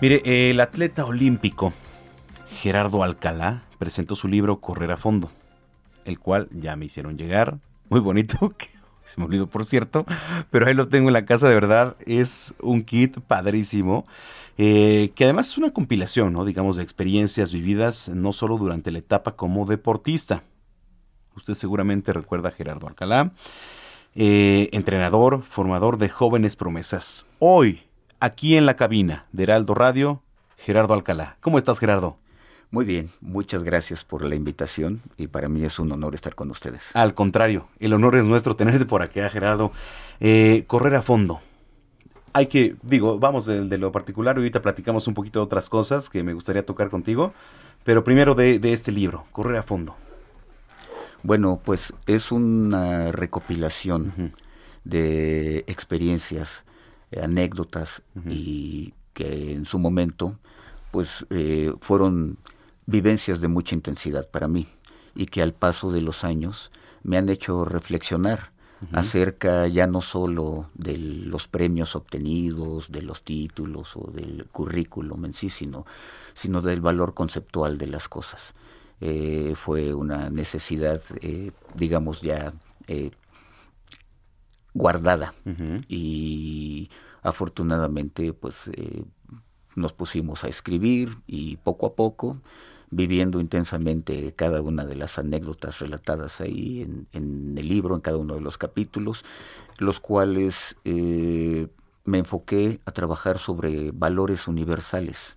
[0.02, 1.72] Mire, el atleta olímpico
[2.60, 5.30] Gerardo Alcalá presentó su libro Correr a Fondo,
[6.04, 7.58] el cual ya me hicieron llegar.
[7.92, 8.70] Muy bonito, que
[9.04, 10.06] se me olvidó por cierto,
[10.50, 11.94] pero ahí lo tengo en la casa de verdad.
[12.06, 14.06] Es un kit padrísimo.
[14.56, 16.46] Eh, que además es una compilación, ¿no?
[16.46, 20.42] digamos, de experiencias vividas no solo durante la etapa como deportista.
[21.36, 23.32] Usted seguramente recuerda a Gerardo Alcalá,
[24.14, 27.26] eh, entrenador, formador de jóvenes promesas.
[27.40, 27.82] Hoy,
[28.20, 30.22] aquí en la cabina de Heraldo Radio,
[30.56, 31.36] Gerardo Alcalá.
[31.42, 32.21] ¿Cómo estás, Gerardo?
[32.72, 36.50] Muy bien, muchas gracias por la invitación y para mí es un honor estar con
[36.50, 36.82] ustedes.
[36.94, 39.70] Al contrario, el honor es nuestro tenerte por acá, Gerardo.
[40.18, 41.40] Eh, correr a fondo
[42.32, 46.22] hay que, digo, vamos de, lo particular, ahorita platicamos un poquito de otras cosas que
[46.22, 47.34] me gustaría tocar contigo,
[47.84, 49.96] pero primero de, este libro, Correr a Fondo.
[51.22, 54.34] Bueno, pues es una recopilación
[54.84, 56.64] de experiencias,
[57.10, 60.38] eh, anécdotas y que en su momento
[60.90, 62.38] pues eh, fueron
[62.86, 64.68] vivencias de mucha intensidad para mí
[65.14, 66.70] y que al paso de los años
[67.02, 68.52] me han hecho reflexionar
[68.90, 75.34] acerca ya no solo de los premios obtenidos, de los títulos o del currículum en
[75.34, 75.86] sí, sino,
[76.34, 78.54] sino del valor conceptual de las cosas.
[79.00, 82.54] Eh, fue una necesidad, eh, digamos, ya
[82.88, 83.12] eh,
[84.74, 85.34] guardada.
[85.88, 86.90] Y
[87.22, 88.70] afortunadamente pues
[89.76, 92.38] nos pusimos a escribir y poco a poco
[92.92, 98.34] viviendo intensamente cada una de las anécdotas relatadas ahí en, el libro, en cada uno
[98.34, 99.24] de los capítulos,
[99.78, 101.68] los cuales eh,
[102.04, 105.36] me enfoqué a trabajar sobre valores universales,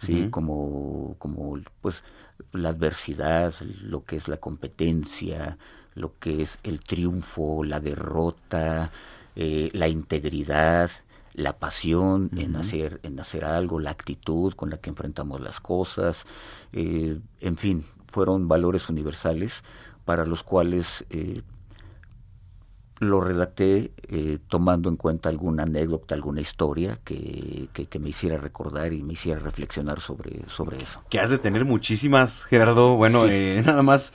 [0.00, 0.28] ¿sí?
[0.30, 2.04] como, como pues
[2.52, 5.56] la adversidad, lo que es la competencia,
[5.94, 8.92] lo que es el triunfo, la derrota,
[9.34, 10.90] eh, la integridad,
[11.36, 16.24] la pasión en hacer en hacer algo, la actitud con la que enfrentamos las cosas,
[16.72, 19.62] eh, en fin, fueron valores universales
[20.06, 21.42] para los cuales eh,
[23.00, 28.94] lo redacté eh, tomando en cuenta alguna anécdota, alguna historia que, que, me hiciera recordar
[28.94, 31.02] y me hiciera reflexionar sobre, sobre eso.
[31.10, 32.96] Que has de tener muchísimas, Gerardo.
[32.96, 33.26] Bueno,
[33.66, 34.14] nada más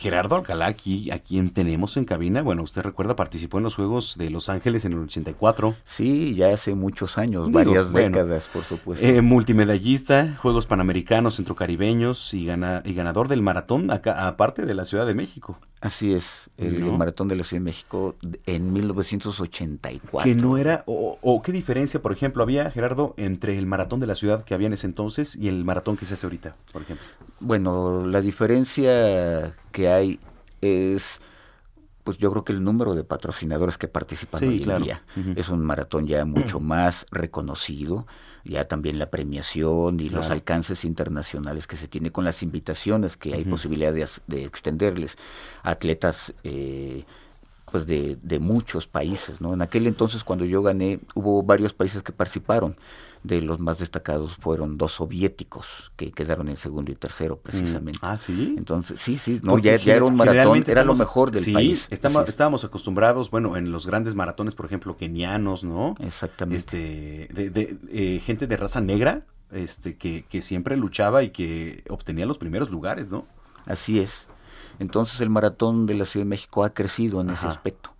[0.00, 4.16] Gerardo Alcalá, aquí, a quien tenemos en cabina, bueno, usted recuerda, participó en los Juegos
[4.16, 5.74] de Los Ángeles en el 84.
[5.84, 9.06] Sí, ya hace muchos años, varias décadas, por supuesto.
[9.06, 14.86] Eh, multimedallista, Juegos Panamericanos, Centrocaribeños y, gana, y ganador del maratón, acá, aparte de la
[14.86, 15.58] Ciudad de México.
[15.82, 18.16] Así es, el, maratón de la Ciudad de México
[18.46, 20.24] en 1984.
[20.24, 24.14] Que no era, o, qué diferencia, por ejemplo, había, Gerardo, entre el maratón de la
[24.14, 27.06] ciudad que había en ese entonces y el maratón que se hace ahorita, por ejemplo.
[27.40, 30.20] Bueno, la diferencia que hay
[30.60, 31.20] es,
[32.04, 35.02] pues yo creo que el número de patrocinadores que participan hoy en día.
[35.36, 38.06] Es un maratón ya mucho más reconocido
[38.44, 43.34] ya también la premiación y los alcances internacionales que se tiene con las invitaciones que
[43.34, 45.16] hay posibilidad de, extenderles.
[45.62, 47.04] A atletas eh,
[47.70, 49.54] pues de, de, muchos países, ¿no?
[49.54, 52.76] En aquel entonces cuando yo gané hubo varios países que participaron
[53.22, 57.38] de los más destacados fueron dos soviéticos que quedaron en segundo y tercero mm.
[57.42, 57.98] precisamente.
[58.02, 58.54] Ah, sí.
[58.56, 61.86] Entonces, sí, sí, no, ya, era un maratón, era lo mejor del país.
[61.90, 65.96] Estamos, estábamos acostumbrados, bueno, en los grandes maratones, por ejemplo, kenianos, ¿no?
[66.00, 67.24] Exactamente.
[67.24, 72.24] Este, de, eh, gente de raza negra, este, que, que siempre luchaba y que obtenía
[72.24, 73.26] los primeros lugares, ¿no?
[73.66, 74.26] Así es.
[74.80, 77.94] Entonces el maratón de la Ciudad de México ha crecido en ese aspecto.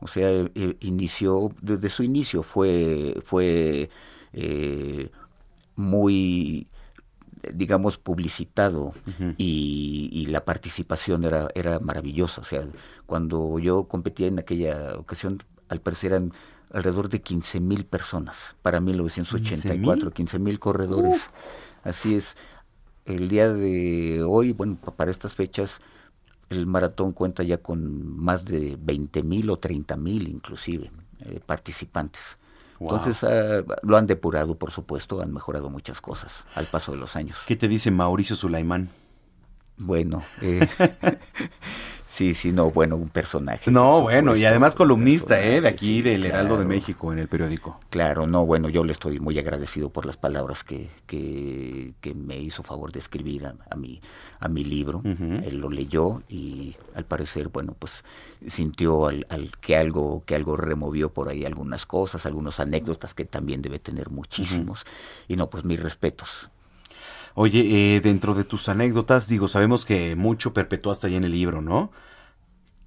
[0.00, 3.90] O sea, eh, inició, desde su inicio fue, fue
[4.32, 5.10] eh,
[5.74, 6.68] muy
[7.54, 8.92] digamos publicitado
[9.38, 12.40] y, la participación era era maravillosa.
[12.40, 12.64] O sea
[13.06, 16.32] cuando yo competía en aquella ocasión al parecer eran
[16.70, 21.22] alrededor de 15 mil personas para 1984 15 mil corredores.
[21.82, 22.36] Así es.
[23.06, 25.80] El día de hoy bueno para estas fechas
[26.50, 30.90] el maratón cuenta ya con más de 20 mil o 30 mil inclusive
[31.20, 32.38] eh, participantes
[32.80, 37.14] entonces ah, lo han depurado, por supuesto, han mejorado muchas cosas al paso de los
[37.14, 37.36] años.
[37.46, 38.88] ¿Qué te dice Mauricio Sulaimán?
[39.76, 40.66] Bueno, eh,
[42.10, 43.70] sí, sí, no, bueno, un personaje.
[43.70, 45.60] No, bueno, y además columnista, ¿eh?
[45.60, 46.68] De aquí, sí, del Heraldo de claro.
[46.68, 47.80] México, en el periódico.
[47.88, 52.36] Claro, no, bueno, yo le estoy muy agradecido por las palabras que, que, que me
[52.38, 54.00] hizo favor de escribir a, a mi,
[54.40, 55.02] a mi libro.
[55.04, 58.04] Él lo leyó y al parecer, bueno, pues
[58.46, 63.24] sintió al, al- que algo que algo removió por ahí algunas cosas, algunas anécdotas que
[63.24, 64.84] también debe tener muchísimos.
[65.28, 66.50] Y no, pues mis respetos.
[67.34, 71.62] Oye, eh, dentro de tus anécdotas, digo, sabemos que mucho perpetuaste ahí en el libro,
[71.62, 71.90] ¿no?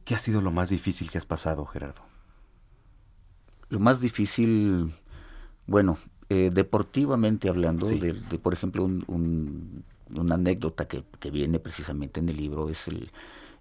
[0.05, 2.01] ¿Qué ha sido lo más difícil que has pasado, Gerardo?
[3.69, 4.91] Lo más difícil,
[5.65, 5.97] bueno,
[6.29, 7.99] eh, deportivamente hablando, Sí.
[7.99, 9.83] de, de, por ejemplo, un, un-
[10.15, 13.11] una anécdota que, que viene precisamente en el libro es el,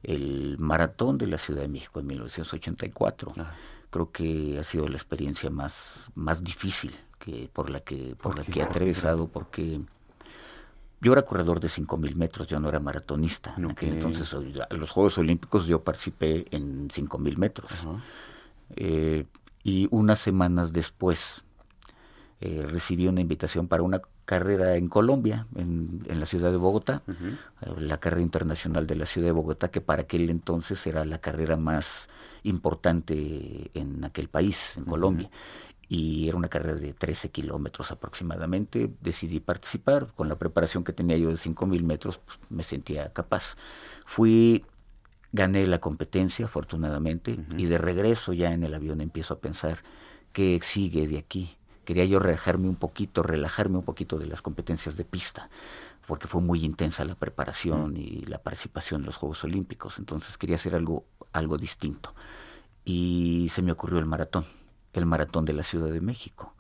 [0.03, 3.33] el maratón de la Ciudad de México en 1984.
[3.91, 8.45] Creo que ha sido la experiencia más, más difícil que por la que por la
[8.45, 9.81] que he atravesado porque
[11.03, 13.55] yo era corredor de 5.000 metros, yo no era maratonista.
[13.59, 17.73] En aquel entonces, a los Juegos Olímpicos yo participé en 5.000 metros.
[18.77, 19.27] Eh,
[19.65, 21.43] y unas semanas después
[22.41, 27.03] eh, recibí una invitación para una carrera en Colombia, en, en la ciudad de Bogotá,
[27.09, 27.35] eh,
[27.79, 31.57] la carrera internacional de la ciudad de Bogotá, que para aquel entonces era la carrera
[31.57, 32.09] más
[32.45, 35.31] importante en aquel país, en Colombia.
[35.89, 38.91] Y era una carrera de 13 kilómetros aproximadamente.
[39.01, 40.13] Decidí participar.
[40.15, 43.57] Con la preparación que tenía yo de 5.000 metros, pues, me sentía capaz.
[44.07, 44.65] Fui
[45.33, 49.83] gané la competencia, afortunadamente, y de regreso ya en el avión empiezo a pensar
[50.33, 51.57] qué sigue de aquí.
[51.85, 55.49] Quería yo relajarme un poquito, relajarme un poquito de las competencias de pista,
[56.07, 60.57] porque fue muy intensa la preparación y la participación en los Juegos Olímpicos, entonces quería
[60.57, 62.15] hacer algo, algo distinto.
[62.85, 64.45] Y se me ocurrió el maratón,
[64.93, 66.55] el maratón de la Ciudad de México,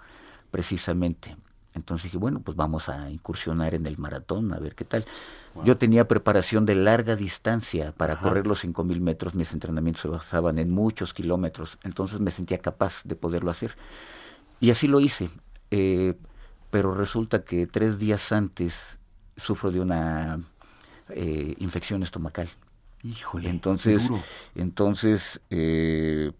[0.50, 1.36] precisamente.
[1.74, 5.04] Entonces dije, bueno, pues vamos a incursionar en el maratón, a ver qué tal.
[5.64, 8.22] Yo tenía preparación de larga distancia para Ajá.
[8.22, 13.02] correr los 5.000 metros, mis entrenamientos se basaban en muchos kilómetros, entonces me sentía capaz
[13.04, 13.76] de poderlo hacer.
[14.60, 15.30] Y así lo hice,
[15.70, 16.14] eh,
[16.70, 18.98] pero resulta que tres días antes
[19.36, 20.40] sufro de una
[21.10, 22.48] eh, infección estomacal.
[23.02, 24.08] Híjole, Entonces,
[24.54, 26.32] entonces eh,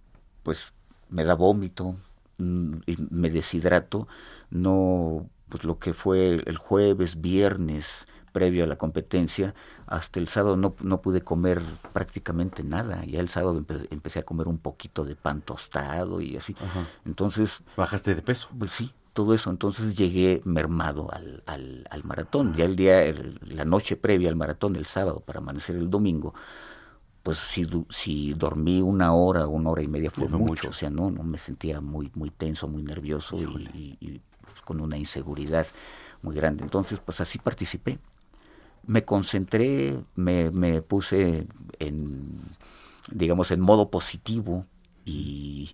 [0.42, 0.72] pues
[1.12, 1.94] me da vómito,
[2.38, 4.08] mm, y me deshidrato,
[4.50, 9.54] no, pues lo que fue el jueves, viernes, previo a la competencia,
[9.86, 11.60] hasta el sábado no, no pude comer
[11.92, 13.04] prácticamente nada.
[13.04, 16.56] Ya el sábado empe- empecé a comer un poquito de pan tostado y así.
[17.04, 17.60] Entonces...
[17.76, 18.48] ¿Bajaste de peso?
[18.58, 19.50] Pues sí, todo eso.
[19.50, 22.54] Entonces llegué mermado al, al, al maratón.
[22.54, 26.32] Ya el día, el- la noche previa al maratón, el sábado, para amanecer el domingo,
[27.22, 30.50] pues si, si dormí una hora, una hora y media fue Fue mucho.
[30.50, 30.68] mucho.
[30.70, 33.44] O sea, no, no me sentía muy, muy tenso, muy nervioso y,
[33.74, 35.66] y- y, pues, con una inseguridad
[36.22, 36.64] muy grande.
[36.64, 37.98] Entonces, pues así participé.
[38.86, 41.46] Me concentré, me, me puse
[41.78, 42.40] en,
[43.12, 44.66] digamos, en modo positivo
[45.04, 45.72] y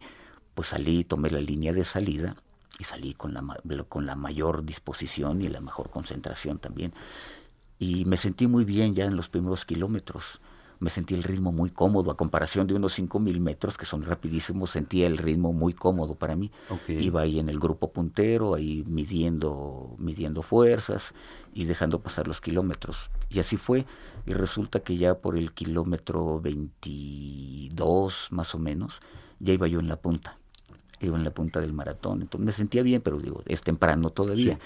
[0.55, 2.37] pues salí, tomé la línea de salida
[2.79, 3.43] y salí con la,
[3.89, 6.93] con la mayor disposición y la mejor concentración también.
[7.79, 10.41] Y me sentí muy bien ya en los primeros kilómetros.
[10.80, 14.70] Me sentí el ritmo muy cómodo, a comparación de unos 5.000 metros que son rapidísimos,
[14.70, 16.52] sentía el ritmo muy cómodo para mí.
[16.86, 21.14] Iba ahí en el grupo puntero, ahí midiendo, midiendo fuerzas
[21.52, 23.10] y dejando pasar los kilómetros.
[23.28, 23.86] Y así fue.
[24.24, 29.00] Y resulta que ya por el kilómetro 22 más o menos,
[29.40, 30.38] ya iba yo en la punta.
[31.00, 32.22] Iba en la punta del maratón.
[32.22, 34.59] Entonces me sentía bien, pero digo, es temprano todavía.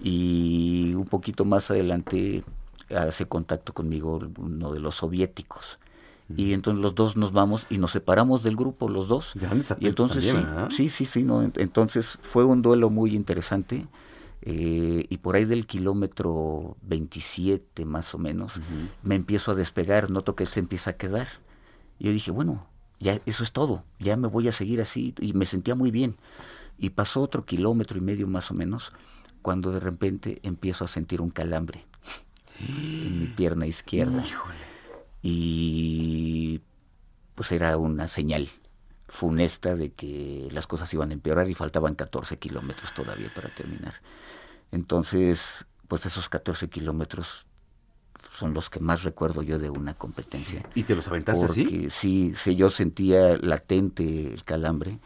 [0.00, 2.44] Y un poquito más adelante
[2.90, 5.78] hace contacto conmigo uno de los soviéticos.
[6.36, 9.34] Y entonces los dos nos vamos y nos separamos del grupo, los dos.
[9.80, 13.86] Y entonces también, sí, sí, sí, sí, no, en- entonces fue un duelo muy interesante.
[14.42, 18.52] eh, y por ahí del kilómetro 27 más o menos,
[19.02, 21.28] me empiezo a despegar, noto que él se empieza a quedar.
[21.98, 22.66] Y yo dije, bueno,
[23.00, 25.14] ya eso es todo, ya me voy a seguir así.
[25.20, 26.16] Y me sentía muy bien.
[26.78, 28.92] Y pasó otro kilómetro y medio más o menos,
[29.42, 31.84] cuando de repente empiezo a sentir un calambre
[32.60, 34.24] en mi pierna izquierda.
[35.22, 36.60] Y
[37.34, 38.50] pues era una señal
[39.08, 43.94] funesta de que las cosas iban a empeorar y faltaban 14 kilómetros todavía para terminar.
[44.70, 47.46] Entonces, pues esos 14 kilómetros
[48.38, 50.64] son los que más recuerdo yo de una competencia.
[50.74, 51.88] ¿Y te los aventaste así?
[51.90, 55.00] Sí, sí, yo sentía latente el calambre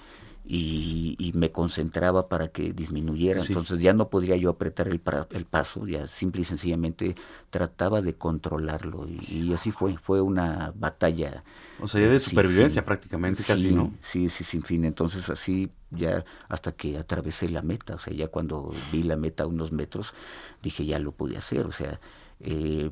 [0.54, 3.40] y, y me concentraba para que disminuyera.
[3.40, 3.52] Sí.
[3.52, 7.14] Entonces ya no podría yo apretar el, paso, ya simple y sencillamente
[7.50, 11.44] trataba de controlarlo y, y así fue, fue una batalla.
[11.78, 12.86] O sea, ya de sin supervivencia fin.
[12.86, 13.92] prácticamente, casi, Sí, ¿no?
[14.00, 14.84] Sí, sí, sin fin.
[14.84, 19.44] Entonces así ya hasta que atravesé la meta, o sea, ya cuando vi la meta
[19.44, 20.14] a unos metros,
[20.62, 22.00] dije ya lo pude hacer, o sea,
[22.40, 22.90] eh,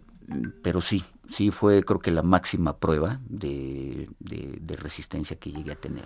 [0.63, 5.73] pero sí, sí fue creo que la máxima prueba de, de- de resistencia que llegué
[5.73, 6.05] a tener.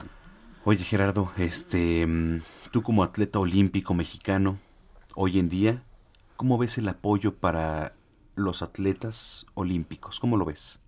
[0.66, 4.58] Oye, Gerardo, este, mm, tú como atleta olímpico mexicano,
[5.14, 5.82] hoy en día,
[6.36, 7.92] ¿cómo ves el apoyo para
[8.34, 10.20] los atletas olímpicos?
[10.20, 10.80] ¿Cómo lo ves?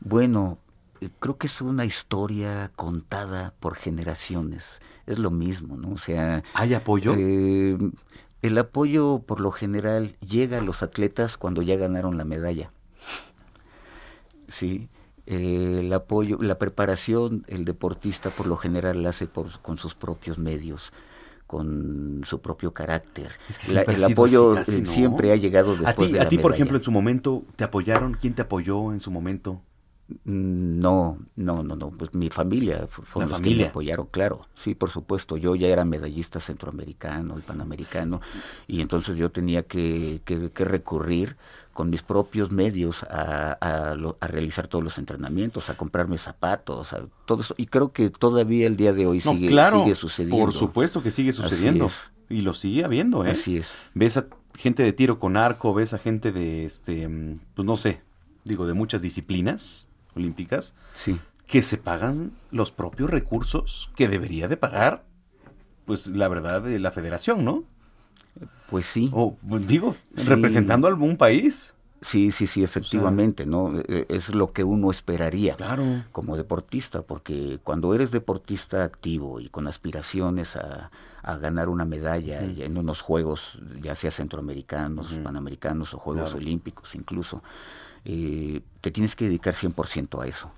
[0.00, 0.56] Bueno,
[1.02, 4.80] eh, creo que es una historia contada por generaciones.
[5.04, 5.90] Es lo mismo, ¿no?
[5.90, 6.42] O sea...
[6.54, 7.14] ¿Hay apoyo?
[7.14, 7.76] eh,
[8.40, 12.72] el apoyo, por lo general, llega a los atletas cuando ya ganaron la medalla.
[14.48, 14.88] Sí.
[15.26, 19.94] Eh, el apoyo, la preparación, el deportista por lo general la hace por, con sus
[19.94, 20.92] propios medios,
[21.46, 23.32] con su propio carácter.
[23.48, 24.94] Es que La- el apoyo así, eh, ¿no?
[24.94, 26.54] siempre ha llegado A después ti, de a la ti por medalla.
[26.54, 28.14] ejemplo, en su momento, ¿te apoyaron?
[28.14, 29.62] ¿Quién te apoyó en su momento?
[30.24, 31.90] Mm, No, no, no, no.
[31.90, 33.56] Pues mi familia fu- fueron La los que familia.
[33.56, 34.46] me apoyaron, claro.
[34.54, 35.36] Sí, por supuesto.
[35.36, 38.20] Yo ya era medallista centroamericano y panamericano
[38.66, 41.36] y entonces yo tenía que, que- que recurrir
[41.74, 47.42] con mis propios medios a, a realizar todos los entrenamientos, a comprarme zapatos, a todo
[47.42, 47.54] eso.
[47.58, 50.36] Y creo que todavía el día de hoy No, sigue, claro, sigue sucediendo.
[50.38, 51.90] por supuesto que sigue sucediendo.
[52.30, 53.32] Y lo sigue habiendo, ¿eh?
[53.32, 53.68] Así es.
[53.92, 54.26] Ves a
[54.56, 57.06] gente de tiro con arco, ves a gente de, este,
[57.54, 58.00] pues no sé,
[58.44, 61.18] digo, de muchas disciplinas olímpicas, Sí.
[61.46, 65.04] que se pagan los propios recursos que debería de pagar,
[65.84, 67.64] pues la verdad, de la federación, ¿no?
[68.70, 69.10] Pues sí.
[69.12, 70.24] O, pues, digo, Sí.
[70.24, 71.74] representando algún país.
[72.02, 73.78] Sí, sí, sí, efectivamente, ¿no?
[73.88, 76.04] Eh, Es lo que uno esperaría Claro.
[76.12, 80.90] como deportista, porque cuando eres deportista activo y con aspiraciones a,
[81.22, 86.38] a ganar una medalla en unos juegos, ya sea centroamericanos, panamericanos o Juegos Claro.
[86.44, 87.42] Olímpicos incluso,
[88.04, 90.50] eh, te tienes que dedicar 100% a eso.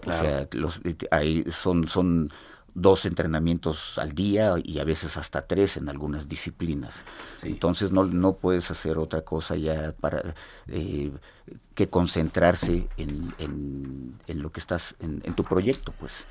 [0.00, 0.18] Claro.
[0.18, 2.30] O sea, los, eh, hay- son, son
[2.74, 6.94] dos entrenamientos al día y a veces hasta tres en algunas disciplinas.
[7.42, 10.34] Entonces no, no puedes hacer otra cosa ya para
[10.68, 11.10] eh,
[11.74, 16.26] que concentrarse en, en, en lo que estás, en, en tu proyecto, pues.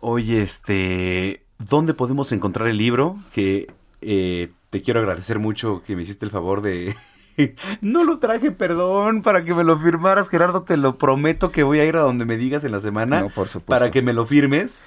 [0.00, 3.18] Oye, este, ¿dónde podemos encontrar el libro?
[3.32, 6.96] Que eh, te quiero agradecer mucho que me hiciste el favor de...
[7.80, 11.80] no lo traje, perdón, para que me lo firmaras, Gerardo, te lo prometo que voy
[11.80, 13.20] a ir a donde me digas en la semana.
[13.20, 13.70] No, por supuesto.
[13.70, 14.84] Para que me lo firmes.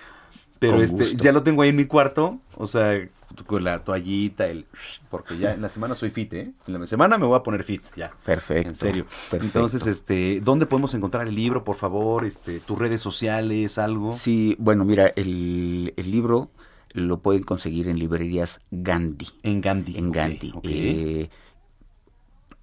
[0.63, 1.23] Pero Con este, gusto.
[1.23, 3.05] ya lo tengo ahí en mi cuarto, o sea,
[3.45, 4.65] con la toallita, el...
[5.09, 6.51] Porque ya en la semana soy fit, ¿eh?
[6.67, 8.11] En la semana me voy a poner fit, ya.
[8.23, 8.69] Perfecto.
[8.69, 9.05] En serio.
[9.05, 9.45] perfecto.
[9.45, 12.23] Entonces, este, ¿dónde podemos encontrar el libro, por favor?
[12.25, 14.15] Este, tus redes sociales, algo.
[14.15, 16.49] Sí, bueno, mira, el, el libro
[16.93, 19.27] lo pueden conseguir en librerías Gandhi.
[19.43, 19.97] En Gandhi.
[19.97, 20.51] En Gandhi.
[20.53, 20.63] ok.
[20.65, 21.29] Eh,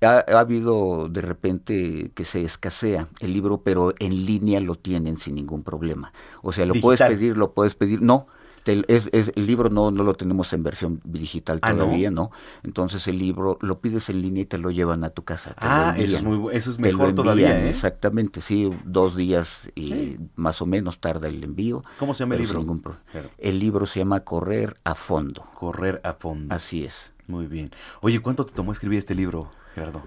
[0.07, 5.19] ha, ha habido de repente que se escasea el libro, pero en línea lo tienen
[5.19, 6.13] sin ningún problema.
[6.43, 8.01] O sea, lo puedes pedir, lo puedes pedir.
[8.03, 8.27] No,
[8.65, 11.85] te- es, es- el libro no, no lo tenemos en versión digital Ah, ¿no?
[11.85, 12.31] todavía, ¿no?
[12.63, 15.55] Entonces el libro lo pides en línea y te lo llevan a tu casa.
[15.59, 17.71] Ah, eso es muy eso es mejor todavía, ¿eh?
[17.71, 20.19] Exactamente, sí, dos días y Sí.
[20.37, 21.83] más o menos tarda el envío.
[21.99, 22.59] ¿Cómo se llama el libro?
[22.61, 23.31] ningún pro- Claro.
[23.39, 25.45] El libro se llama Correr a fondo.
[25.55, 26.55] Correr a fondo.
[26.55, 27.13] Así es.
[27.27, 27.71] Muy bien.
[28.01, 30.03] Oye, ¿cuánto te tomó escribir este libro, Gerardo?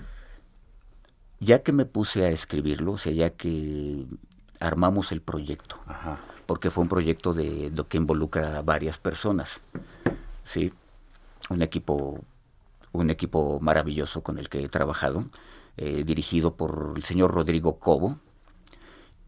[1.39, 4.05] Ya que me puse a escribirlo, o sea, ya que
[4.59, 6.19] armamos el proyecto, Ajá.
[6.45, 9.61] porque fue un proyecto de lo que involucra a varias personas,
[10.45, 10.71] sí,
[11.49, 12.23] un equipo,
[12.93, 15.25] un equipo maravilloso con el que he trabajado,
[15.75, 18.19] eh, dirigido por el señor Rodrigo Cobo,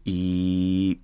[0.04, 1.00] y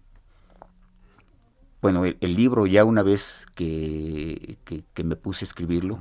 [1.83, 5.99] bueno, el, el libro ya una vez que, que- que me puse a escribirlo,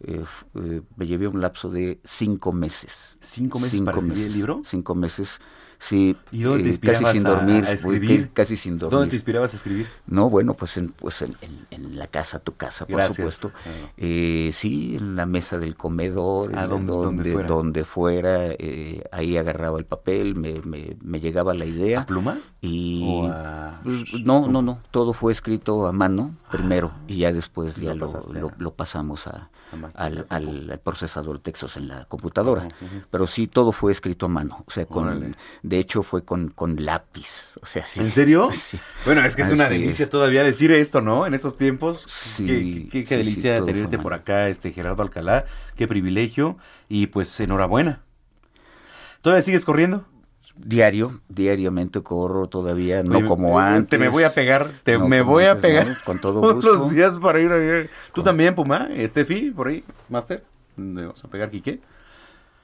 [0.00, 3.16] eh, me llevé un lapso de cinco meses.
[3.20, 4.62] ¿Cinco meses para el libro?
[4.64, 5.40] Cinco meses,
[5.78, 6.16] sí.
[6.32, 7.64] ¿Y dónde te eh, inspirabas casi sin a- dormir.
[7.64, 8.30] a escribir?
[8.32, 8.92] casi sin dormir.
[8.98, 9.86] ¿Dónde te inspirabas a escribir?
[10.06, 13.16] No, bueno, pues en, pues en, en- en la casa, tu casa, por Gracias.
[13.16, 13.52] supuesto.
[13.96, 17.48] Eh, sí, en la mesa del comedor, Ah, donde- donde, fuera.
[17.48, 22.00] donde fuera, eh, ahí agarraba el papel, me, me, me llegaba la idea.
[22.02, 22.38] ¿A pluma?
[22.60, 27.32] Y ¿O a- pues, no, no, no, todo fue escrito a mano primero y ya
[27.32, 29.50] después ya lo lo, pasaste lo, a- lo pasamos a,
[29.94, 32.68] al, al- al procesador de textos en la computadora.
[33.10, 35.34] Pero sí, todo fue escrito a mano, o sea, con, Órale.
[35.68, 37.98] De hecho fue con, con lápiz, o sea, sí.
[38.00, 38.50] ¿En serio?
[38.52, 38.78] Sí.
[39.04, 40.10] Bueno, es que es una delicia es.
[40.10, 41.26] todavía decir esto, ¿no?
[41.26, 42.02] En esos tiempos.
[42.08, 45.44] Sí, qué qué- delicia tenerte por acá, este Gerardo Alcalá.
[45.76, 46.56] Qué privilegio.
[46.88, 48.02] Y pues enhorabuena.
[49.22, 50.04] ¿Todavía sigues corriendo?
[50.58, 53.90] diario, diariamente corro todavía, no Oye, como eh, antes.
[53.90, 55.86] Te me voy a pegar, te no me voy a pegar.
[55.86, 55.96] ¿no?
[56.06, 56.72] Con todo todos gusto.
[56.72, 57.90] los días para ir a...
[58.14, 60.42] Tú también, Puma, Estefi, por ahí, Master.
[60.76, 61.80] ¿Dónde vamos a pegar, Quique?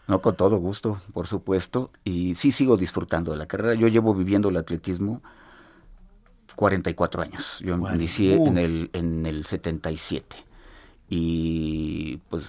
[0.08, 1.90] No, con todo gusto, por supuesto.
[2.04, 3.74] Y sí sigo disfrutando de la carrera.
[3.74, 5.22] Yo llevo viviendo el atletismo
[6.56, 7.58] 44 años.
[7.60, 8.46] Yo Bueno, inicié uh.
[8.46, 10.36] en, el, en el 77.
[11.08, 12.44] Y pues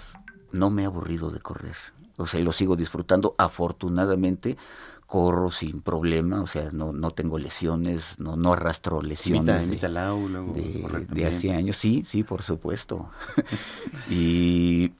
[0.52, 1.76] no me he aburrido de correr.
[2.18, 3.36] O sea, lo sigo disfrutando.
[3.38, 4.58] Afortunadamente
[5.06, 6.42] corro sin problema.
[6.42, 9.46] O sea, no, no tengo lesiones, no, no arrastro lesiones.
[9.62, 11.78] de- imita a Lau, luego de, de hace años.
[11.78, 13.10] Sí, sí, por supuesto.
[14.10, 14.92] y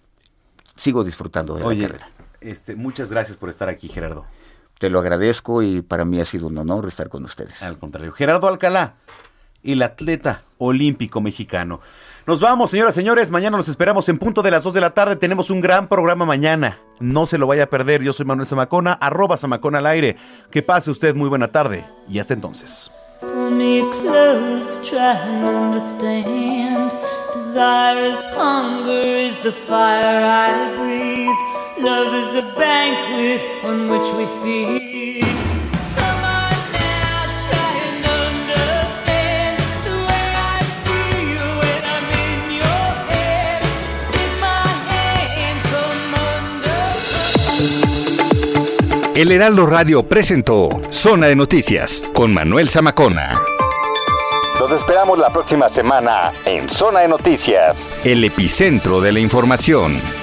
[0.76, 2.10] sigo disfrutando de la carrera.
[2.44, 4.26] Este, muchas gracias por estar aquí, Gerardo.
[4.80, 7.62] Te lo agradezco y para mí ha sido un honor estar con ustedes.
[7.62, 8.96] Al contrario, Gerardo Alcalá,
[9.64, 11.80] el atleta olímpico mexicano.
[12.26, 13.32] Nos vamos, señoras y señores.
[13.32, 15.16] Mañana nos esperamos en punto de las 2 de la tarde.
[15.16, 16.80] Tenemos un gran programa mañana.
[17.00, 18.02] No se lo vaya a perder.
[18.02, 20.16] Yo soy Manuel Zamacona, arroba Zamacona al aire.
[20.50, 22.92] Que pase usted muy buena tarde y hasta entonces.
[23.20, 26.94] Pull me close, try and understand.
[27.34, 31.63] Desire is hunger, is the fire I breathe.
[31.84, 35.24] Love is a banquet on which we feed.
[49.14, 53.42] El Heraldo Radio presentó Zona de Noticias con Manuel Zamacona.
[54.58, 60.23] Los esperamos la próxima semana en Zona de Noticias, el epicentro de la información.